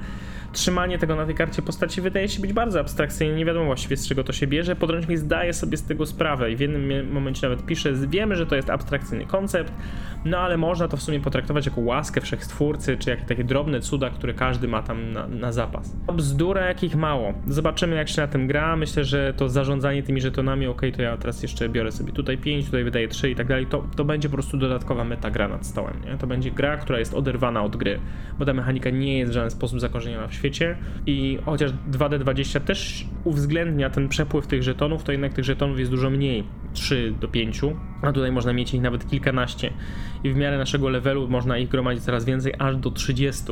Trzymanie 0.54 0.98
tego 0.98 1.16
na 1.16 1.26
tej 1.26 1.36
karcie 1.36 1.62
postaci 1.62 2.02
wydaje 2.02 2.30
się 2.30 2.42
być 2.42 2.54
bardzo 2.54 2.80
abstrakcyjne, 2.80 3.36
nie 3.36 3.46
wiadomo 3.46 3.66
właściwie 3.66 3.98
z 3.98 4.08
czego 4.08 4.24
to 4.24 4.34
się 4.34 4.48
bierze. 4.48 4.76
Podręcznik 4.76 5.18
zdaje 5.18 5.54
sobie 5.54 5.78
z 5.78 5.84
tego 5.84 6.06
sprawę 6.06 6.52
i 6.52 6.56
w 6.56 6.60
jednym 6.60 7.12
momencie 7.14 7.50
nawet 7.50 7.66
pisze, 7.66 7.94
wiemy, 7.94 8.36
że 8.36 8.46
to 8.46 8.56
jest 8.56 8.70
abstrakcyjny 8.70 9.26
koncept, 9.26 9.74
no 10.26 10.38
ale 10.38 10.58
można 10.58 10.88
to 10.88 10.98
w 10.98 11.02
sumie 11.02 11.20
potraktować 11.20 11.66
jako 11.66 11.82
łaskę 11.82 12.22
wszechstwórcy, 12.22 12.98
czy 12.98 13.10
jakieś 13.10 13.26
takie 13.26 13.44
drobne 13.44 13.80
cuda, 13.80 14.10
które 14.10 14.34
każdy 14.34 14.68
ma 14.68 14.84
tam 14.84 15.12
na, 15.12 15.28
na 15.28 15.52
zapas. 15.52 15.96
Bzdura 16.14 16.66
jakich 16.66 16.96
mało. 16.96 17.34
Zobaczymy 17.48 17.96
jak 17.96 18.10
się 18.10 18.22
na 18.22 18.28
tym 18.28 18.48
gra, 18.48 18.76
myślę, 18.76 19.04
że 19.04 19.34
to 19.38 19.50
zarządzanie 19.50 20.04
tymi 20.04 20.22
żetonami, 20.22 20.68
ok, 20.68 20.82
to 20.96 21.02
ja 21.02 21.18
teraz 21.18 21.44
jeszcze 21.44 21.70
biorę 21.70 21.92
sobie 21.92 22.14
tutaj 22.14 22.38
5, 22.38 22.66
tutaj 22.66 22.84
wydaję 22.84 23.08
3 23.08 23.30
i 23.30 23.36
tak 23.36 23.48
dalej, 23.48 23.66
to, 23.66 23.84
to 23.96 24.06
będzie 24.06 24.30
po 24.30 24.37
prostu 24.38 24.58
dodatkowa 24.58 25.04
metagra 25.04 25.48
nad 25.48 25.66
stołem, 25.66 25.94
nie? 26.06 26.18
To 26.18 26.28
będzie 26.28 26.52
gra, 26.52 26.78
która 26.78 27.00
jest 27.00 27.14
oderwana 27.14 27.64
od 27.64 27.76
gry, 27.76 28.00
bo 28.40 28.46
ta 28.46 28.54
mechanika 28.54 28.90
nie 28.90 29.18
jest 29.18 29.32
w 29.32 29.34
żaden 29.34 29.52
sposób 29.52 29.80
zakorzeniona 29.80 30.28
w 30.28 30.34
świecie 30.34 30.78
i 31.06 31.40
chociaż 31.46 31.72
2D20 31.92 32.60
też 32.60 33.06
uwzględnia 33.24 33.90
ten 33.90 34.10
przepływ 34.10 34.48
tych 34.48 34.64
żetonów, 34.64 35.04
to 35.04 35.12
jednak 35.12 35.34
tych 35.34 35.46
żetonów 35.46 35.80
jest 35.80 35.92
dużo 35.92 36.10
mniej, 36.10 36.44
3 36.74 37.14
do 37.20 37.28
5, 37.28 37.62
a 38.02 38.12
tutaj 38.12 38.32
można 38.32 38.54
mieć 38.54 38.74
ich 38.74 38.82
nawet 38.82 39.10
kilkanaście. 39.10 39.74
I 40.24 40.30
w 40.30 40.36
miarę 40.36 40.58
naszego 40.58 40.90
levelu 40.90 41.28
można 41.28 41.58
ich 41.58 41.70
gromadzić 41.70 42.04
coraz 42.04 42.26
więcej, 42.26 42.54
aż 42.60 42.76
do 42.76 42.92
30, 42.92 43.44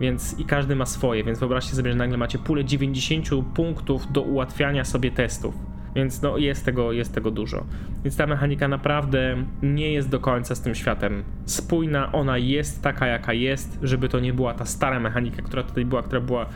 więc 0.00 0.38
i 0.38 0.44
każdy 0.44 0.76
ma 0.76 0.86
swoje, 0.86 1.24
więc 1.24 1.38
wyobraźcie 1.38 1.76
sobie, 1.76 1.90
że 1.90 1.96
nagle 1.96 2.16
macie 2.16 2.38
pulę 2.38 2.64
90 2.64 3.28
punktów 3.54 4.12
do 4.12 4.22
ułatwiania 4.22 4.84
sobie 4.84 5.10
testów 5.10 5.67
więc 5.94 6.22
no 6.22 6.38
jest 6.38 6.64
tego, 6.64 6.92
jest 6.92 7.14
tego 7.14 7.30
dużo. 7.30 7.64
Więc 8.04 8.16
ta 8.16 8.26
mechanika 8.26 8.68
naprawdę 8.68 9.36
nie 9.62 9.92
jest 9.92 10.08
do 10.08 10.20
końca 10.20 10.54
z 10.54 10.60
tym 10.60 10.74
światem 10.74 11.22
spójna. 11.44 12.12
Ona 12.12 12.38
jest 12.38 12.82
taka, 12.82 13.06
jaka 13.06 13.32
jest, 13.32 13.78
żeby 13.82 14.08
to 14.08 14.20
nie 14.20 14.32
była 14.32 14.54
ta 14.54 14.64
stara 14.64 15.00
mechanika, 15.00 15.42
która 15.42 15.62
tutaj 15.62 15.84
była, 15.84 16.02
która 16.02 16.20
była 16.20 16.46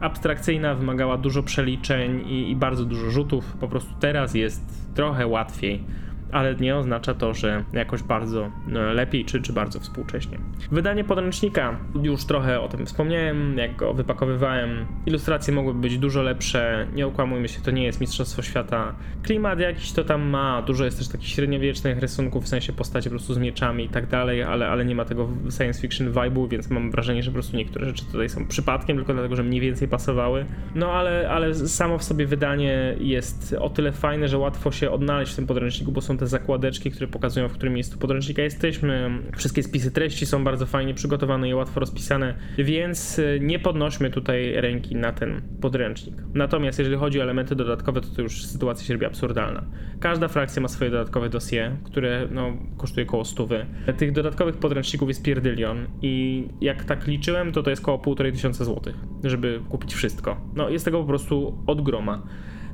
abstrakcyjna, 0.00 0.74
wymagała 0.74 1.18
dużo 1.18 1.42
przeliczeń 1.42 2.20
i, 2.28 2.50
i 2.50 2.56
bardzo 2.56 2.84
dużo 2.84 3.10
rzutów. 3.10 3.52
Po 3.60 3.68
prostu 3.68 3.94
teraz 4.00 4.34
jest 4.34 4.94
trochę 4.94 5.26
łatwiej 5.26 5.84
ale 6.32 6.54
nie 6.54 6.76
oznacza 6.76 7.14
to, 7.14 7.34
że 7.34 7.64
jakoś 7.72 8.02
bardzo 8.02 8.50
no, 8.66 8.92
lepiej 8.92 9.24
czy, 9.24 9.42
czy 9.42 9.52
bardzo 9.52 9.80
współcześnie. 9.80 10.38
Wydanie 10.70 11.04
podręcznika, 11.04 11.78
już 12.02 12.24
trochę 12.24 12.60
o 12.60 12.68
tym 12.68 12.86
wspomniałem, 12.86 13.58
jak 13.58 13.76
go 13.76 13.94
wypakowywałem. 13.94 14.86
Ilustracje 15.06 15.54
mogłyby 15.54 15.80
być 15.80 15.98
dużo 15.98 16.22
lepsze, 16.22 16.86
nie 16.94 17.06
okłamujmy 17.06 17.48
się, 17.48 17.60
to 17.60 17.70
nie 17.70 17.84
jest 17.84 18.00
Mistrzostwo 18.00 18.42
Świata. 18.42 18.94
Klimat 19.22 19.60
jakiś 19.60 19.92
to 19.92 20.04
tam 20.04 20.22
ma, 20.22 20.62
dużo 20.62 20.84
jest 20.84 20.98
też 20.98 21.08
takich 21.08 21.28
średniowiecznych 21.28 21.98
rysunków, 21.98 22.44
w 22.44 22.48
sensie 22.48 22.72
postaci 22.72 23.08
po 23.08 23.10
prostu 23.10 23.34
z 23.34 23.38
mieczami 23.38 23.84
i 23.84 23.88
tak 23.88 24.06
dalej, 24.06 24.42
ale, 24.42 24.68
ale 24.68 24.84
nie 24.84 24.94
ma 24.94 25.04
tego 25.04 25.28
science 25.56 25.80
fiction 25.80 26.12
vibe'u, 26.12 26.48
więc 26.48 26.70
mam 26.70 26.90
wrażenie, 26.90 27.22
że 27.22 27.30
po 27.30 27.34
prostu 27.34 27.56
niektóre 27.56 27.86
rzeczy 27.86 28.04
tutaj 28.04 28.28
są 28.28 28.46
przypadkiem, 28.46 28.96
tylko 28.96 29.12
dlatego, 29.12 29.36
że 29.36 29.42
mniej 29.42 29.60
więcej 29.60 29.88
pasowały. 29.88 30.46
No 30.74 30.92
ale, 30.92 31.30
ale 31.30 31.54
samo 31.54 31.98
w 31.98 32.04
sobie 32.04 32.26
wydanie 32.26 32.96
jest 33.00 33.56
o 33.60 33.70
tyle 33.70 33.92
fajne, 33.92 34.28
że 34.28 34.38
łatwo 34.38 34.72
się 34.72 34.90
odnaleźć 34.90 35.32
w 35.32 35.36
tym 35.36 35.46
podręczniku, 35.46 35.92
bo 35.92 36.00
są 36.00 36.15
te 36.18 36.26
zakładeczki, 36.26 36.90
które 36.90 37.06
pokazują, 37.06 37.48
w 37.48 37.52
którym 37.52 37.74
miejscu 37.74 37.98
podręcznika 37.98 38.42
jesteśmy. 38.42 39.10
Wszystkie 39.36 39.62
spisy 39.62 39.90
treści 39.90 40.26
są 40.26 40.44
bardzo 40.44 40.66
fajnie 40.66 40.94
przygotowane 40.94 41.48
i 41.48 41.54
łatwo 41.54 41.80
rozpisane, 41.80 42.34
więc 42.58 43.18
y, 43.18 43.38
nie 43.42 43.58
podnośmy 43.58 44.10
tutaj 44.10 44.52
ręki 44.54 44.96
na 44.96 45.12
ten 45.12 45.42
podręcznik. 45.60 46.14
Natomiast 46.34 46.78
jeżeli 46.78 46.96
chodzi 46.96 47.20
o 47.20 47.22
elementy 47.22 47.56
dodatkowe, 47.56 48.00
to, 48.00 48.08
to 48.08 48.22
już 48.22 48.44
sytuacja 48.44 48.86
się 48.86 48.94
robi 48.94 49.06
absurdalna. 49.06 49.64
Każda 50.00 50.28
frakcja 50.28 50.62
ma 50.62 50.68
swoje 50.68 50.90
dodatkowe 50.90 51.28
dosie, 51.28 51.76
które 51.84 52.28
no, 52.30 52.52
kosztuje 52.76 53.06
około 53.06 53.24
stówy. 53.24 53.66
Tych 53.96 54.12
dodatkowych 54.12 54.56
podręczników 54.56 55.08
jest 55.08 55.22
pierdylion 55.22 55.86
i 56.02 56.44
jak 56.60 56.84
tak 56.84 57.06
liczyłem, 57.06 57.52
to 57.52 57.62
to 57.62 57.70
jest 57.70 57.82
około 57.82 57.98
1,5 57.98 58.32
tysiąca 58.32 58.64
złotych, 58.64 58.94
żeby 59.24 59.60
kupić 59.68 59.94
wszystko. 59.94 60.40
No 60.54 60.68
jest 60.68 60.84
tego 60.84 61.00
po 61.00 61.06
prostu 61.06 61.58
od 61.66 61.82
groma. 61.82 62.22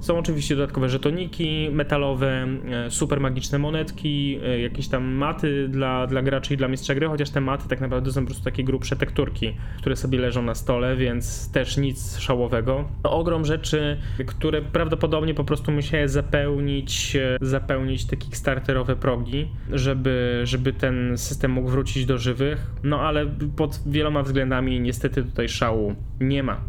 Są 0.03 0.19
oczywiście 0.19 0.57
dodatkowe 0.57 0.89
żetoniki 0.89 1.69
metalowe, 1.73 2.47
e, 2.87 2.91
super 2.91 3.21
magiczne 3.21 3.59
monetki, 3.59 4.39
e, 4.45 4.61
jakieś 4.61 4.89
tam 4.89 5.05
maty 5.05 5.69
dla, 5.69 6.07
dla 6.07 6.23
graczy 6.23 6.55
i 6.55 6.57
dla 6.57 6.69
mistrza 6.69 6.95
gry, 6.95 7.09
chociaż 7.09 7.31
te 7.31 7.41
maty 7.41 7.69
tak 7.69 7.81
naprawdę 7.81 8.13
są 8.13 8.21
po 8.21 8.27
prostu 8.27 8.45
takie 8.45 8.65
grubsze 8.65 8.97
tekturki, 8.97 9.57
które 9.79 9.97
sobie 9.97 10.19
leżą 10.19 10.43
na 10.43 10.55
stole, 10.55 10.97
więc 10.97 11.53
też 11.53 11.77
nic 11.77 12.19
szałowego. 12.19 12.89
Ogrom 13.03 13.45
rzeczy, 13.45 13.97
które 14.27 14.63
prawdopodobnie 14.63 15.35
po 15.35 15.45
prostu 15.45 15.73
musiały 15.73 16.09
zapełnić, 16.09 17.17
e, 17.17 17.39
zapełnić 17.41 18.05
te 18.05 18.17
kickstarterowe 18.17 18.97
progi, 18.97 19.49
żeby, 19.73 20.41
żeby 20.45 20.73
ten 20.73 21.19
system 21.19 21.51
mógł 21.51 21.69
wrócić 21.69 22.07
do 22.07 22.19
żywych, 22.19 22.71
no 22.83 23.01
ale 23.01 23.27
pod 23.57 23.81
wieloma 23.87 24.23
względami 24.23 24.81
niestety 24.81 25.23
tutaj 25.23 25.49
szału 25.49 25.95
nie 26.29 26.43
ma. 26.43 26.61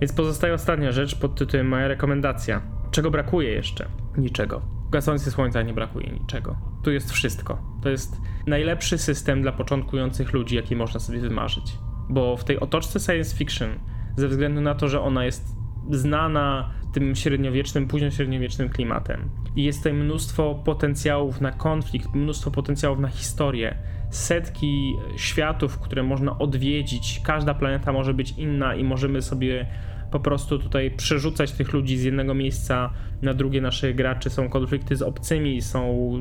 Więc 0.00 0.12
pozostaje 0.12 0.54
ostatnia 0.54 0.92
rzecz 0.92 1.18
pod 1.18 1.34
tytułem 1.34 1.68
moja 1.68 1.88
rekomendacja. 1.88 2.62
Czego 2.90 3.10
brakuje 3.10 3.50
jeszcze? 3.50 3.88
Niczego. 4.16 4.62
Gasący 4.90 5.30
słońca 5.30 5.62
nie 5.62 5.74
brakuje 5.74 6.10
niczego. 6.10 6.56
Tu 6.82 6.92
jest 6.92 7.12
wszystko. 7.12 7.58
To 7.82 7.88
jest 7.88 8.16
najlepszy 8.46 8.98
system 8.98 9.42
dla 9.42 9.52
początkujących 9.52 10.32
ludzi, 10.32 10.56
jaki 10.56 10.76
można 10.76 11.00
sobie 11.00 11.20
wymarzyć. 11.20 11.78
Bo 12.08 12.36
w 12.36 12.44
tej 12.44 12.60
otoczce 12.60 13.00
science 13.00 13.36
fiction, 13.36 13.70
ze 14.16 14.28
względu 14.28 14.60
na 14.60 14.74
to, 14.74 14.88
że 14.88 15.00
ona 15.00 15.24
jest 15.24 15.56
znana 15.90 16.70
tym 16.92 17.14
średniowiecznym, 17.16 17.88
późnośredniowiecznym 17.88 18.68
klimatem. 18.68 19.30
I 19.56 19.64
jest 19.64 19.78
tutaj 19.78 19.92
mnóstwo 19.92 20.54
potencjałów 20.64 21.40
na 21.40 21.52
konflikt, 21.52 22.14
mnóstwo 22.14 22.50
potencjałów 22.50 22.98
na 22.98 23.08
historię, 23.08 23.78
setki 24.12 24.96
światów, 25.16 25.78
które 25.78 26.02
można 26.02 26.38
odwiedzić. 26.38 27.20
Każda 27.24 27.54
planeta 27.54 27.92
może 27.92 28.14
być 28.14 28.30
inna 28.30 28.74
i 28.74 28.84
możemy 28.84 29.22
sobie 29.22 29.66
po 30.12 30.20
prostu 30.20 30.58
tutaj 30.58 30.90
przerzucać 30.90 31.52
tych 31.52 31.72
ludzi 31.72 31.98
z 31.98 32.02
jednego 32.02 32.34
miejsca 32.34 32.90
na 33.22 33.34
drugie 33.34 33.60
naszych 33.60 33.96
graczy. 33.96 34.30
Są 34.30 34.48
konflikty 34.48 34.96
z 34.96 35.02
obcymi, 35.02 35.62
są 35.62 36.12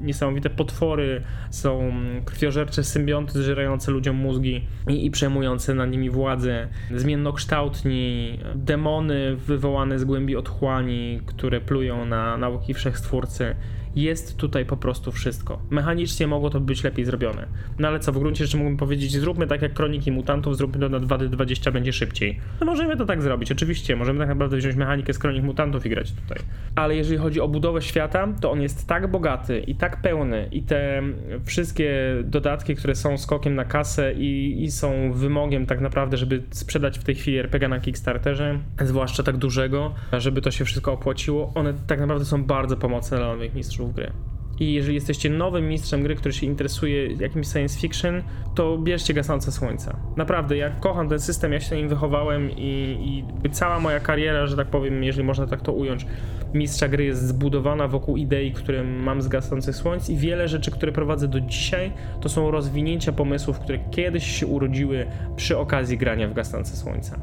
niesamowite 0.00 0.50
potwory, 0.50 1.22
są 1.50 1.92
krwiożercze 2.24 2.84
symbionty 2.84 3.42
zżerające 3.42 3.90
ludziom 3.92 4.16
mózgi 4.16 4.64
i, 4.88 5.06
i 5.06 5.10
przejmujące 5.10 5.74
nad 5.74 5.90
nimi 5.90 6.10
władzę, 6.10 6.68
zmiennokształtni, 6.94 8.38
demony 8.54 9.36
wywołane 9.36 9.98
z 9.98 10.04
głębi 10.04 10.36
otchłani, 10.36 11.20
które 11.26 11.60
plują 11.60 12.06
na 12.06 12.36
nauki 12.36 12.74
wszechstwórcy 12.74 13.54
jest 13.96 14.36
tutaj 14.36 14.64
po 14.64 14.76
prostu 14.76 15.12
wszystko. 15.12 15.58
Mechanicznie 15.70 16.26
mogło 16.26 16.50
to 16.50 16.60
być 16.60 16.84
lepiej 16.84 17.04
zrobione. 17.04 17.46
No 17.78 17.88
ale 17.88 18.00
co, 18.00 18.12
w 18.12 18.18
gruncie 18.18 18.44
rzeczy 18.44 18.56
mógłbym 18.56 18.76
powiedzieć, 18.76 19.12
zróbmy 19.12 19.46
tak 19.46 19.62
jak 19.62 19.72
Kroniki 19.72 20.12
Mutantów, 20.12 20.56
zróbmy 20.56 20.80
to 20.80 20.88
na 20.88 21.00
2D20, 21.00 21.72
będzie 21.72 21.92
szybciej. 21.92 22.40
No 22.60 22.66
możemy 22.66 22.96
to 22.96 23.06
tak 23.06 23.22
zrobić, 23.22 23.52
oczywiście, 23.52 23.96
możemy 23.96 24.18
tak 24.18 24.28
naprawdę 24.28 24.56
wziąć 24.56 24.76
mechanikę 24.76 25.12
z 25.12 25.18
Kronik 25.18 25.42
Mutantów 25.42 25.86
i 25.86 25.88
grać 25.88 26.12
tutaj. 26.12 26.38
Ale 26.74 26.96
jeżeli 26.96 27.18
chodzi 27.18 27.40
o 27.40 27.48
budowę 27.48 27.82
świata, 27.82 28.28
to 28.40 28.50
on 28.50 28.60
jest 28.62 28.88
tak 28.88 29.10
bogaty 29.10 29.60
i 29.60 29.74
tak 29.74 30.02
pełny 30.02 30.48
i 30.52 30.62
te 30.62 31.02
wszystkie 31.44 32.16
dodatki, 32.24 32.74
które 32.74 32.94
są 32.94 33.18
skokiem 33.18 33.54
na 33.54 33.64
kasę 33.64 34.12
i, 34.12 34.62
i 34.62 34.70
są 34.70 35.12
wymogiem 35.12 35.66
tak 35.66 35.80
naprawdę, 35.80 36.16
żeby 36.16 36.42
sprzedać 36.50 36.98
w 36.98 37.04
tej 37.04 37.14
chwili 37.14 37.38
RPG 37.38 37.68
na 37.68 37.80
Kickstarterze, 37.80 38.58
zwłaszcza 38.80 39.22
tak 39.22 39.36
dużego, 39.36 39.94
żeby 40.12 40.42
to 40.42 40.50
się 40.50 40.64
wszystko 40.64 40.92
opłaciło, 40.92 41.52
one 41.54 41.74
tak 41.86 42.00
naprawdę 42.00 42.24
są 42.24 42.44
bardzo 42.44 42.76
pomocne 42.76 43.16
dla 43.16 43.26
nowych 43.26 43.54
mistrzów 43.54 43.79
mistrzów 43.80 43.94
gry. 43.94 44.12
I 44.60 44.72
jeżeli 44.72 44.94
jesteście 44.94 45.30
nowym 45.30 45.68
mistrzem 45.68 46.02
gry, 46.02 46.16
który 46.16 46.32
się 46.32 46.46
interesuje 46.46 47.12
jakimś 47.12 47.46
science 47.48 47.80
fiction, 47.80 48.22
to 48.54 48.78
bierzcie 48.78 49.14
Gasnące 49.14 49.52
Słońca. 49.52 49.96
Naprawdę, 50.16 50.56
ja 50.56 50.70
kocham 50.70 51.08
ten 51.08 51.20
system, 51.20 51.52
ja 51.52 51.60
się 51.60 51.76
nim 51.76 51.88
wychowałem 51.88 52.50
i, 52.50 53.24
i 53.44 53.50
cała 53.50 53.80
moja 53.80 54.00
kariera, 54.00 54.46
że 54.46 54.56
tak 54.56 54.66
powiem, 54.66 55.04
jeżeli 55.04 55.24
można 55.24 55.46
tak 55.46 55.62
to 55.62 55.72
ująć, 55.72 56.06
mistrza 56.54 56.88
gry 56.88 57.04
jest 57.04 57.26
zbudowana 57.26 57.88
wokół 57.88 58.16
idei, 58.16 58.52
które 58.52 58.84
mam 58.84 59.22
z 59.22 59.28
Gasnących 59.28 59.76
Słońc 59.76 60.10
i 60.10 60.16
wiele 60.16 60.48
rzeczy, 60.48 60.70
które 60.70 60.92
prowadzę 60.92 61.28
do 61.28 61.40
dzisiaj, 61.40 61.92
to 62.20 62.28
są 62.28 62.50
rozwinięcia 62.50 63.12
pomysłów, 63.12 63.58
które 63.58 63.78
kiedyś 63.90 64.40
się 64.40 64.46
urodziły 64.46 65.06
przy 65.36 65.58
okazji 65.58 65.98
grania 65.98 66.28
w 66.28 66.34
Gasnące 66.34 66.76
Słońca. 66.76 67.20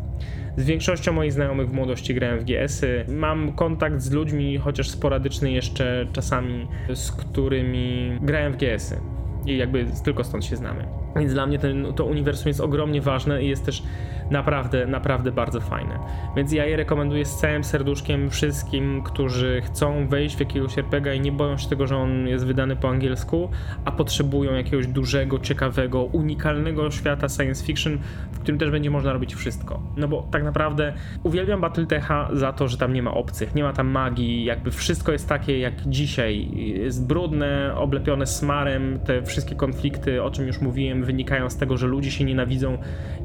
Z 0.57 0.65
większością 0.65 1.13
moich 1.13 1.33
znajomych 1.33 1.69
w 1.69 1.73
młodości 1.73 2.13
grałem 2.13 2.39
w 2.39 2.43
GS-y. 2.43 3.05
Mam 3.07 3.51
kontakt 3.51 4.01
z 4.01 4.11
ludźmi, 4.11 4.57
chociaż 4.57 4.89
sporadyczny 4.89 5.51
jeszcze 5.51 6.07
czasami, 6.13 6.67
z 6.93 7.11
którymi 7.11 8.17
grałem 8.21 8.53
w 8.53 8.57
GS-y. 8.57 8.99
I 9.45 9.57
jakby 9.57 9.85
tylko 10.03 10.23
stąd 10.23 10.45
się 10.45 10.55
znamy. 10.55 10.87
Więc 11.15 11.33
dla 11.33 11.47
mnie 11.47 11.59
ten, 11.59 11.93
to 11.95 12.05
uniwersum 12.05 12.47
jest 12.47 12.61
ogromnie 12.61 13.01
ważne 13.01 13.43
i 13.43 13.49
jest 13.49 13.65
też 13.65 13.83
naprawdę, 14.31 14.85
naprawdę 14.85 15.31
bardzo 15.31 15.61
fajne. 15.61 15.99
Więc 16.35 16.51
ja 16.51 16.65
je 16.65 16.77
rekomenduję 16.77 17.25
z 17.25 17.35
całym 17.35 17.63
serduszkiem 17.63 18.29
wszystkim, 18.29 19.01
którzy 19.03 19.61
chcą 19.65 20.07
wejść 20.07 20.35
w 20.35 20.39
jakiegoś 20.39 20.77
RPG 20.77 21.15
i 21.15 21.21
nie 21.21 21.31
boją 21.31 21.57
się 21.57 21.69
tego, 21.69 21.87
że 21.87 21.97
on 21.97 22.27
jest 22.27 22.45
wydany 22.45 22.75
po 22.75 22.89
angielsku, 22.89 23.49
a 23.85 23.91
potrzebują 23.91 24.53
jakiegoś 24.53 24.87
dużego, 24.87 25.39
ciekawego, 25.39 26.03
unikalnego 26.03 26.91
świata 26.91 27.29
science 27.29 27.65
fiction, 27.65 27.97
w 28.31 28.39
którym 28.39 28.59
też 28.59 28.71
będzie 28.71 28.89
można 28.89 29.13
robić 29.13 29.35
wszystko. 29.35 29.79
No 29.97 30.07
bo 30.07 30.27
tak 30.31 30.43
naprawdę 30.43 30.93
uwielbiam 31.23 31.61
Battletecha 31.61 32.29
za 32.33 32.53
to, 32.53 32.67
że 32.67 32.77
tam 32.77 32.93
nie 32.93 33.03
ma 33.03 33.13
obcych, 33.13 33.55
nie 33.55 33.63
ma 33.63 33.73
tam 33.73 33.87
magii, 33.87 34.45
jakby 34.45 34.71
wszystko 34.71 35.11
jest 35.11 35.29
takie 35.29 35.59
jak 35.59 35.73
dzisiaj. 35.85 36.49
Jest 36.55 37.07
brudne, 37.07 37.75
oblepione 37.75 38.25
smarem, 38.25 38.99
te 38.99 39.21
wszystkie 39.21 39.55
konflikty, 39.55 40.23
o 40.23 40.31
czym 40.31 40.47
już 40.47 40.61
mówiłem, 40.61 41.03
wynikają 41.03 41.49
z 41.49 41.57
tego, 41.57 41.77
że 41.77 41.87
ludzie 41.87 42.11
się 42.11 42.23
nienawidzą 42.23 42.77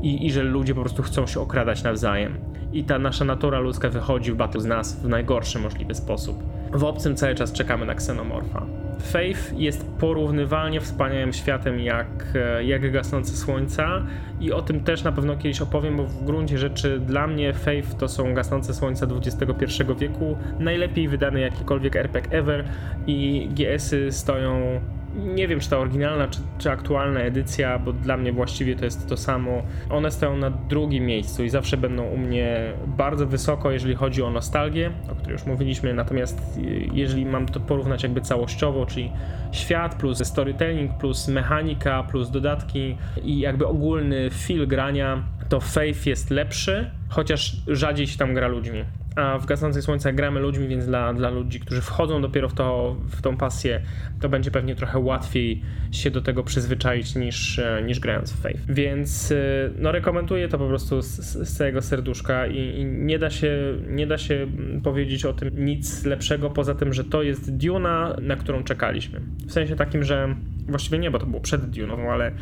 i, 0.02 0.26
i 0.26 0.32
że 0.32 0.42
ludzie 0.42 0.74
po 0.74 0.80
prostu 0.80 0.91
chcą 1.00 1.26
się 1.26 1.40
okradać 1.40 1.82
nawzajem. 1.82 2.38
I 2.72 2.84
ta 2.84 2.98
nasza 2.98 3.24
natura 3.24 3.60
ludzka 3.60 3.88
wychodzi 3.88 4.32
w 4.32 4.36
battle 4.36 4.60
z 4.60 4.64
nas 4.64 5.00
w 5.02 5.08
najgorszy 5.08 5.58
możliwy 5.58 5.94
sposób. 5.94 6.42
W 6.72 6.84
obcym 6.84 7.16
cały 7.16 7.34
czas 7.34 7.52
czekamy 7.52 7.86
na 7.86 7.94
ksenomorfa. 7.94 8.66
Faith 9.00 9.58
jest 9.58 9.90
porównywalnie 10.00 10.80
wspaniałym 10.80 11.32
światem 11.32 11.80
jak, 11.80 12.08
e, 12.34 12.64
jak 12.64 12.92
gasnące 12.92 13.36
słońca 13.36 14.02
i 14.40 14.52
o 14.52 14.62
tym 14.62 14.80
też 14.80 15.04
na 15.04 15.12
pewno 15.12 15.36
kiedyś 15.36 15.60
opowiem, 15.60 15.96
bo 15.96 16.04
w 16.04 16.24
gruncie 16.24 16.58
rzeczy 16.58 17.00
dla 17.00 17.26
mnie 17.26 17.52
Faith 17.52 17.94
to 17.94 18.08
są 18.08 18.34
gasnące 18.34 18.74
słońca 18.74 19.06
XXI 19.16 19.82
wieku, 19.98 20.36
najlepiej 20.58 21.08
wydany 21.08 21.40
jakikolwiek 21.40 21.96
RPG 21.96 22.38
ever 22.38 22.64
i 23.06 23.48
GS-y 23.54 24.12
stoją 24.12 24.80
nie 25.14 25.48
wiem, 25.48 25.60
czy 25.60 25.70
ta 25.70 25.78
oryginalna, 25.78 26.28
czy, 26.28 26.40
czy, 26.58 26.70
aktualna 26.70 27.20
edycja, 27.20 27.78
bo 27.78 27.92
dla 27.92 28.16
mnie 28.16 28.32
właściwie 28.32 28.76
to 28.76 28.84
jest 28.84 29.08
to 29.08 29.16
samo. 29.16 29.62
One 29.90 30.10
stoją 30.10 30.36
na 30.36 30.50
drugim 30.50 31.06
miejscu 31.06 31.44
i 31.44 31.48
zawsze 31.48 31.76
będą 31.76 32.04
u 32.04 32.16
mnie 32.16 32.72
bardzo 32.86 33.26
wysoko, 33.26 33.70
jeżeli 33.70 33.94
chodzi 33.94 34.22
o 34.22 34.30
nostalgię, 34.30 34.90
o 35.12 35.14
której 35.14 35.32
już 35.32 35.46
mówiliśmy. 35.46 35.94
Natomiast 35.94 36.60
jeżeli 36.92 37.26
mam 37.26 37.46
to 37.46 37.60
porównać 37.60 38.02
jakby 38.02 38.20
całościowo, 38.20 38.86
czyli 38.86 39.12
świat 39.52 39.94
plus 39.94 40.26
storytelling, 40.26 40.98
plus 40.98 41.28
mechanika, 41.28 42.02
plus 42.02 42.30
dodatki 42.30 42.96
i 43.22 43.38
jakby 43.38 43.66
ogólny 43.66 44.30
feel 44.30 44.66
grania, 44.66 45.22
to 45.48 45.60
Faith 45.60 46.06
jest 46.06 46.30
lepszy, 46.30 46.90
chociaż 47.08 47.56
rzadziej 47.66 48.06
się 48.06 48.18
tam 48.18 48.34
gra 48.34 48.48
ludźmi 48.48 48.84
a 49.16 49.38
w 49.38 49.46
Gasnącej 49.46 49.82
Słońca 49.82 50.12
gramy 50.12 50.40
ludźmi, 50.40 50.68
więc 50.68 50.86
dla, 50.86 51.14
dla 51.14 51.30
ludzi, 51.30 51.60
którzy 51.60 51.80
wchodzą 51.80 52.22
dopiero 52.22 52.48
w, 52.48 52.54
to, 52.54 52.96
w 53.08 53.22
tą 53.22 53.36
pasję, 53.36 53.82
to 54.20 54.28
będzie 54.28 54.50
pewnie 54.50 54.74
trochę 54.74 54.98
łatwiej 54.98 55.62
się 55.90 56.10
do 56.10 56.22
tego 56.22 56.42
przyzwyczaić 56.42 57.14
niż, 57.14 57.58
e, 57.58 57.82
niż 57.86 58.00
grając 58.00 58.32
w 58.32 58.40
Faith. 58.40 58.60
Więc 58.68 59.32
e, 59.32 59.36
no 59.78 59.92
rekomenduję 59.92 60.48
to 60.48 60.58
po 60.58 60.68
prostu 60.68 61.02
z, 61.02 61.06
z 61.48 61.56
całego 61.56 61.82
serduszka 61.82 62.46
i, 62.46 62.80
i, 62.80 62.84
nie, 62.84 63.18
da 63.18 63.30
się, 63.30 63.56
nie 63.88 64.06
da 64.06 64.18
się 64.18 64.46
powiedzieć 64.82 65.24
o 65.24 65.32
tym 65.32 65.64
nic 65.64 66.04
lepszego, 66.04 66.50
poza 66.50 66.74
tym, 66.74 66.92
że 66.92 67.04
to 67.04 67.22
jest 67.22 67.56
Duna, 67.56 68.16
na 68.22 68.36
którą 68.36 68.64
czekaliśmy. 68.64 69.20
W 69.46 69.52
sensie 69.52 69.76
takim, 69.76 70.04
że 70.04 70.34
właściwie 70.68 70.98
nie, 70.98 71.10
bo 71.10 71.18
to 71.18 71.26
było 71.26 71.40
przed 71.40 71.70
Duną, 71.70 72.12
ale 72.12 72.32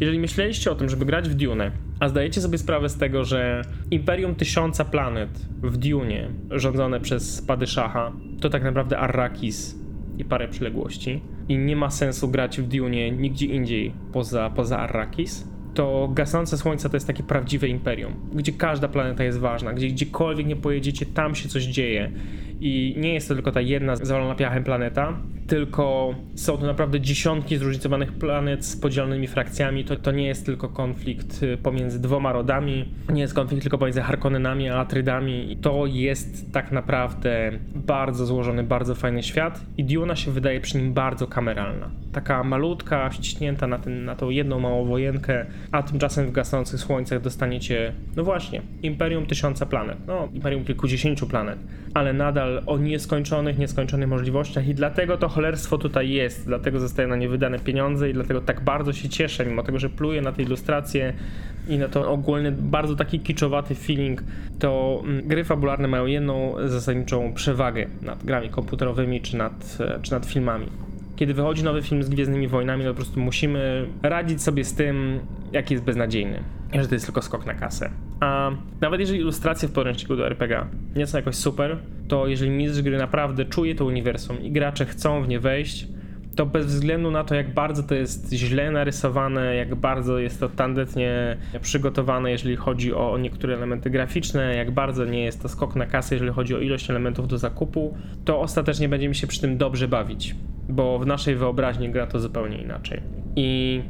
jeżeli 0.00 0.18
myśleliście 0.18 0.70
o 0.70 0.74
tym, 0.74 0.88
żeby 0.88 1.04
grać 1.04 1.28
w 1.28 1.34
Dune, 1.34 1.70
a 2.00 2.08
zdajecie 2.08 2.40
sobie 2.40 2.58
sprawę 2.58 2.88
z 2.88 2.96
tego, 2.98 3.24
że 3.24 3.62
Imperium 3.90 4.34
Tysiąca 4.34 4.84
Planet 4.84 5.30
w 5.62 5.76
Dune, 5.76 6.28
rządzone 6.50 7.00
przez 7.00 7.42
Padyszaha, 7.42 8.12
to 8.40 8.50
tak 8.50 8.64
naprawdę 8.64 8.98
Arrakis 8.98 9.78
i 10.18 10.24
parę 10.24 10.48
przyległości 10.48 11.20
i 11.48 11.58
nie 11.58 11.76
ma 11.76 11.90
sensu 11.90 12.28
grać 12.28 12.60
w 12.60 12.68
Dune 12.68 13.10
nigdzie 13.10 13.46
indziej 13.46 13.92
poza, 14.12 14.50
poza 14.50 14.78
Arrakis, 14.78 15.48
to 15.74 16.08
gasnące 16.12 16.58
słońce 16.58 16.90
to 16.90 16.96
jest 16.96 17.06
takie 17.06 17.22
prawdziwe 17.22 17.68
imperium, 17.68 18.14
gdzie 18.34 18.52
każda 18.52 18.88
planeta 18.88 19.24
jest 19.24 19.38
ważna, 19.38 19.72
gdzie 19.72 19.88
gdziekolwiek 19.88 20.46
nie 20.46 20.56
pojedziecie, 20.56 21.06
tam 21.06 21.34
się 21.34 21.48
coś 21.48 21.64
dzieje. 21.64 22.12
I 22.60 22.94
nie 22.98 23.14
jest 23.14 23.28
to 23.28 23.34
tylko 23.34 23.52
ta 23.52 23.60
jedna 23.60 23.96
zawalona 23.96 24.34
piachem 24.34 24.64
planeta, 24.64 25.18
tylko 25.46 26.14
są 26.34 26.58
to 26.58 26.66
naprawdę 26.66 27.00
dziesiątki 27.00 27.56
zróżnicowanych 27.56 28.12
planet 28.12 28.64
z 28.64 28.76
podzielonymi 28.76 29.26
frakcjami. 29.26 29.84
To, 29.84 29.96
to 29.96 30.12
nie 30.12 30.26
jest 30.26 30.46
tylko 30.46 30.68
konflikt 30.68 31.42
y, 31.42 31.56
pomiędzy 31.56 32.00
dwoma 32.00 32.32
rodami, 32.32 32.88
nie 33.12 33.20
jest 33.20 33.34
konflikt 33.34 33.62
tylko 33.62 33.78
pomiędzy 33.78 34.00
Harkonnenami 34.00 34.68
a 34.68 34.78
Atrydami. 34.78 35.58
To 35.62 35.86
jest 35.86 36.52
tak 36.52 36.72
naprawdę 36.72 37.52
bardzo 37.74 38.26
złożony, 38.26 38.62
bardzo 38.62 38.94
fajny 38.94 39.22
świat 39.22 39.60
i 39.76 39.84
Duna 39.84 40.16
się 40.16 40.30
wydaje 40.30 40.60
przy 40.60 40.78
nim 40.78 40.92
bardzo 40.92 41.26
kameralna. 41.26 41.90
Taka 42.12 42.44
malutka, 42.44 43.10
ściśnięta 43.12 43.66
na, 43.66 43.78
ten, 43.78 44.04
na 44.04 44.16
tą 44.16 44.30
jedną 44.30 44.60
małą 44.60 44.84
wojenkę, 44.84 45.46
a 45.72 45.82
tymczasem 45.82 46.26
w 46.26 46.32
gasnących 46.32 46.80
słońcach 46.80 47.20
dostaniecie, 47.20 47.92
no 48.16 48.24
właśnie, 48.24 48.62
Imperium 48.82 49.26
Tysiąca 49.26 49.66
Planet, 49.66 49.98
no 50.06 50.28
Imperium 50.32 50.64
kilkudziesięciu 50.64 51.26
planet, 51.26 51.58
ale 51.94 52.12
nadal 52.12 52.62
o 52.66 52.78
nieskończonych, 52.78 53.58
nieskończonych 53.58 54.08
możliwościach 54.08 54.68
i 54.68 54.74
dlatego 54.74 55.16
to 55.16 55.28
cholerstwo 55.36 55.78
tutaj 55.78 56.10
jest, 56.10 56.46
dlatego 56.46 56.80
zostają 56.80 57.08
na 57.08 57.16
nie 57.16 57.28
wydane 57.28 57.58
pieniądze 57.58 58.10
i 58.10 58.12
dlatego 58.12 58.40
tak 58.40 58.60
bardzo 58.60 58.92
się 58.92 59.08
cieszę, 59.08 59.46
mimo 59.46 59.62
tego, 59.62 59.78
że 59.78 59.90
pluję 59.90 60.22
na 60.22 60.32
te 60.32 60.42
ilustracje 60.42 61.12
i 61.68 61.78
na 61.78 61.88
to 61.88 62.10
ogólny, 62.12 62.52
bardzo 62.52 62.96
taki 62.96 63.20
kiczowaty 63.20 63.74
feeling, 63.74 64.22
to 64.58 65.02
mm, 65.04 65.28
gry 65.28 65.44
fabularne 65.44 65.88
mają 65.88 66.06
jedną 66.06 66.54
zasadniczą 66.66 67.32
przewagę 67.34 67.86
nad 68.02 68.24
grami 68.24 68.48
komputerowymi 68.48 69.20
czy 69.20 69.36
nad, 69.36 69.78
e, 69.80 69.98
czy 70.02 70.12
nad 70.12 70.26
filmami 70.26 70.66
kiedy 71.16 71.34
wychodzi 71.34 71.64
nowy 71.64 71.82
film 71.82 72.02
z 72.02 72.08
Gwiezdnymi 72.08 72.48
Wojnami, 72.48 72.84
to 72.84 72.90
po 72.90 72.96
prostu 72.96 73.20
musimy 73.20 73.86
radzić 74.02 74.42
sobie 74.42 74.64
z 74.64 74.74
tym, 74.74 75.20
jaki 75.52 75.74
jest 75.74 75.84
beznadziejny. 75.84 76.42
Że 76.72 76.88
to 76.88 76.94
jest 76.94 77.06
tylko 77.06 77.22
skok 77.22 77.46
na 77.46 77.54
kasę. 77.54 77.90
A 78.20 78.50
nawet 78.80 79.00
jeżeli 79.00 79.20
ilustracje 79.20 79.68
w 79.68 79.72
podręczniku 79.72 80.16
do 80.16 80.26
RPG 80.26 80.66
nie 80.96 81.06
są 81.06 81.18
jakoś 81.18 81.34
super, 81.34 81.78
to 82.08 82.26
jeżeli 82.26 82.50
mistrz 82.50 82.82
gry 82.82 82.98
naprawdę 82.98 83.44
czuje 83.44 83.74
to 83.74 83.84
uniwersum 83.84 84.42
i 84.42 84.50
gracze 84.52 84.84
chcą 84.84 85.22
w 85.22 85.28
nie 85.28 85.40
wejść, 85.40 85.88
to 86.36 86.46
bez 86.46 86.66
względu 86.66 87.10
na 87.10 87.24
to, 87.24 87.34
jak 87.34 87.54
bardzo 87.54 87.82
to 87.82 87.94
jest 87.94 88.32
źle 88.32 88.70
narysowane, 88.70 89.54
jak 89.54 89.74
bardzo 89.74 90.18
jest 90.18 90.40
to 90.40 90.48
tandetnie 90.48 91.36
przygotowane, 91.60 92.30
jeżeli 92.30 92.56
chodzi 92.56 92.94
o 92.94 93.18
niektóre 93.18 93.54
elementy 93.54 93.90
graficzne, 93.90 94.56
jak 94.56 94.70
bardzo 94.70 95.04
nie 95.04 95.24
jest 95.24 95.42
to 95.42 95.48
skok 95.48 95.76
na 95.76 95.86
kasę, 95.86 96.14
jeżeli 96.14 96.32
chodzi 96.32 96.54
o 96.54 96.58
ilość 96.58 96.90
elementów 96.90 97.28
do 97.28 97.38
zakupu, 97.38 97.94
to 98.24 98.40
ostatecznie 98.40 98.88
będziemy 98.88 99.14
się 99.14 99.26
przy 99.26 99.40
tym 99.40 99.56
dobrze 99.58 99.88
bawić, 99.88 100.34
bo 100.68 100.98
w 100.98 101.06
naszej 101.06 101.36
wyobraźni 101.36 101.90
gra 101.90 102.06
to 102.06 102.20
zupełnie 102.20 102.58
inaczej. 102.58 103.00
I 103.36 103.80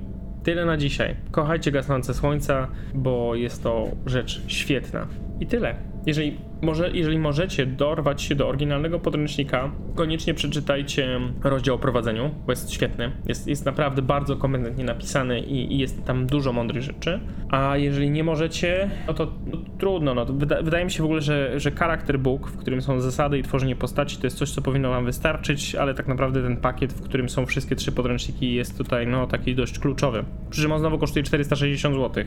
tyle 0.46 0.64
na 0.64 0.76
dzisiaj. 0.76 1.14
Kochajcie 1.30 1.72
gasnące 1.72 2.14
słońca, 2.14 2.68
bo 2.94 3.34
jest 3.34 3.62
to 3.62 3.88
rzecz 4.06 4.42
świetna. 4.46 5.06
I 5.40 5.46
tyle. 5.46 5.74
jeżeli, 6.06 6.38
może, 6.62 6.90
jeżeli 6.90 7.18
możecie 7.18 7.66
dorwać 7.66 8.22
się 8.22 8.34
do 8.34 8.48
oryginalnego 8.48 8.98
podręcznika, 8.98 9.70
koniecznie 9.94 10.34
przeczytajcie 10.34 11.20
rozdział 11.44 11.74
o 11.74 11.78
prowadzeniu, 11.78 12.30
bo 12.46 12.52
jest 12.52 12.72
świetny. 12.72 13.12
Jest, 13.26 13.48
jest 13.48 13.64
naprawdę 13.64 14.02
bardzo 14.02 14.36
kompetentnie 14.36 14.84
napisany 14.84 15.40
i, 15.40 15.74
i 15.74 15.78
jest 15.78 16.04
tam 16.04 16.26
dużo 16.26 16.52
mądrych 16.52 16.82
rzeczy. 16.82 17.20
A 17.50 17.76
jeżeli 17.76 18.10
nie 18.10 18.24
możecie, 18.24 18.90
no 19.06 19.14
to 19.14 19.32
no, 19.46 19.58
trudno. 19.78 20.14
No, 20.14 20.26
to 20.26 20.32
wyda, 20.32 20.62
wydaje 20.62 20.84
mi 20.84 20.90
się 20.90 21.02
w 21.02 21.06
ogóle, 21.06 21.20
że, 21.20 21.60
że 21.60 21.70
character 21.70 22.18
book, 22.18 22.48
w 22.48 22.56
którym 22.56 22.82
są 22.82 23.00
zasady 23.00 23.38
i 23.38 23.42
tworzenie 23.42 23.76
postaci, 23.76 24.16
to 24.16 24.26
jest 24.26 24.36
coś, 24.36 24.50
co 24.50 24.62
powinno 24.62 24.90
wam 24.90 25.04
wystarczyć, 25.04 25.74
ale 25.74 25.94
tak 25.94 26.08
naprawdę 26.08 26.42
ten 26.42 26.56
pakiet, 26.56 26.92
w 26.92 27.02
którym 27.02 27.28
są 27.28 27.46
wszystkie 27.46 27.76
trzy 27.76 27.92
podręczniki, 27.92 28.54
jest 28.54 28.78
tutaj 28.78 29.06
no 29.06 29.26
taki 29.26 29.54
dość 29.54 29.78
kluczowy. 29.78 30.24
Przy 30.50 30.62
czym 30.62 30.72
on 30.72 30.78
znowu 30.78 30.98
kosztuje 30.98 31.22
460 31.22 31.94
zł. 31.94 32.24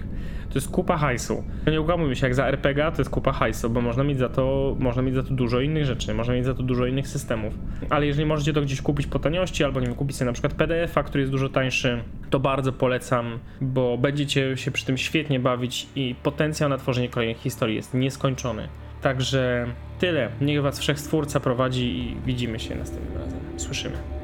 To 0.50 0.56
jest 0.56 0.70
kupa 0.72 0.98
hajsu. 0.98 1.44
No 1.66 1.72
nie 1.72 1.82
ukłamujmy 1.82 2.16
się, 2.16 2.26
jak 2.26 2.36
za 2.36 2.48
RPG 2.48 2.92
to 2.92 3.02
jest 3.02 3.10
kupa 3.10 3.32
hajsu, 3.32 3.70
bo 3.70 3.82
można 3.82 4.04
za 4.20 4.30
to, 4.30 4.76
można 4.80 5.02
mieć 5.02 5.16
za 5.16 5.24
to 5.24 5.34
dużo 5.34 5.62
innych 5.62 5.86
rzeczy, 5.86 6.14
można 6.14 6.34
mieć 6.34 6.46
za 6.46 6.54
to 6.54 6.64
dużo 6.64 6.86
innych 6.86 7.08
systemów. 7.08 7.54
Ale 7.90 8.06
jeżeli 8.06 8.26
możecie 8.26 8.54
to 8.54 8.62
gdzieś 8.62 8.82
kupić 8.82 9.08
po 9.08 9.20
taniości, 9.20 9.64
albo 9.64 9.80
nie 9.80 9.86
wiem, 9.86 9.96
kupić 9.96 10.18
sobie 10.18 10.26
na 10.26 10.34
przykład 10.34 10.54
PDF-a, 10.54 11.04
który 11.04 11.22
jest 11.22 11.32
dużo 11.32 11.50
tańszy, 11.50 12.04
to 12.30 12.40
bardzo 12.40 12.72
polecam, 12.72 13.40
bo 13.62 13.98
będziecie 13.98 14.58
się 14.58 14.72
przy 14.72 14.86
tym 14.86 14.98
świetnie 14.98 15.40
bawić 15.40 15.88
i 15.96 16.16
potencjał 16.24 16.70
na 16.70 16.78
tworzenie 16.78 17.10
kolejnych 17.10 17.38
historii 17.38 17.76
jest 17.76 17.94
nieskończony. 17.94 18.68
Także 19.02 19.68
tyle. 20.00 20.30
Niech 20.42 20.62
was 20.62 20.80
wszechstwórca 20.80 21.40
prowadzi 21.40 22.00
i 22.00 22.16
widzimy 22.26 22.60
się 22.60 22.76
następnym 22.76 23.18
razem. 23.18 23.40
Słyszymy. 23.58 24.19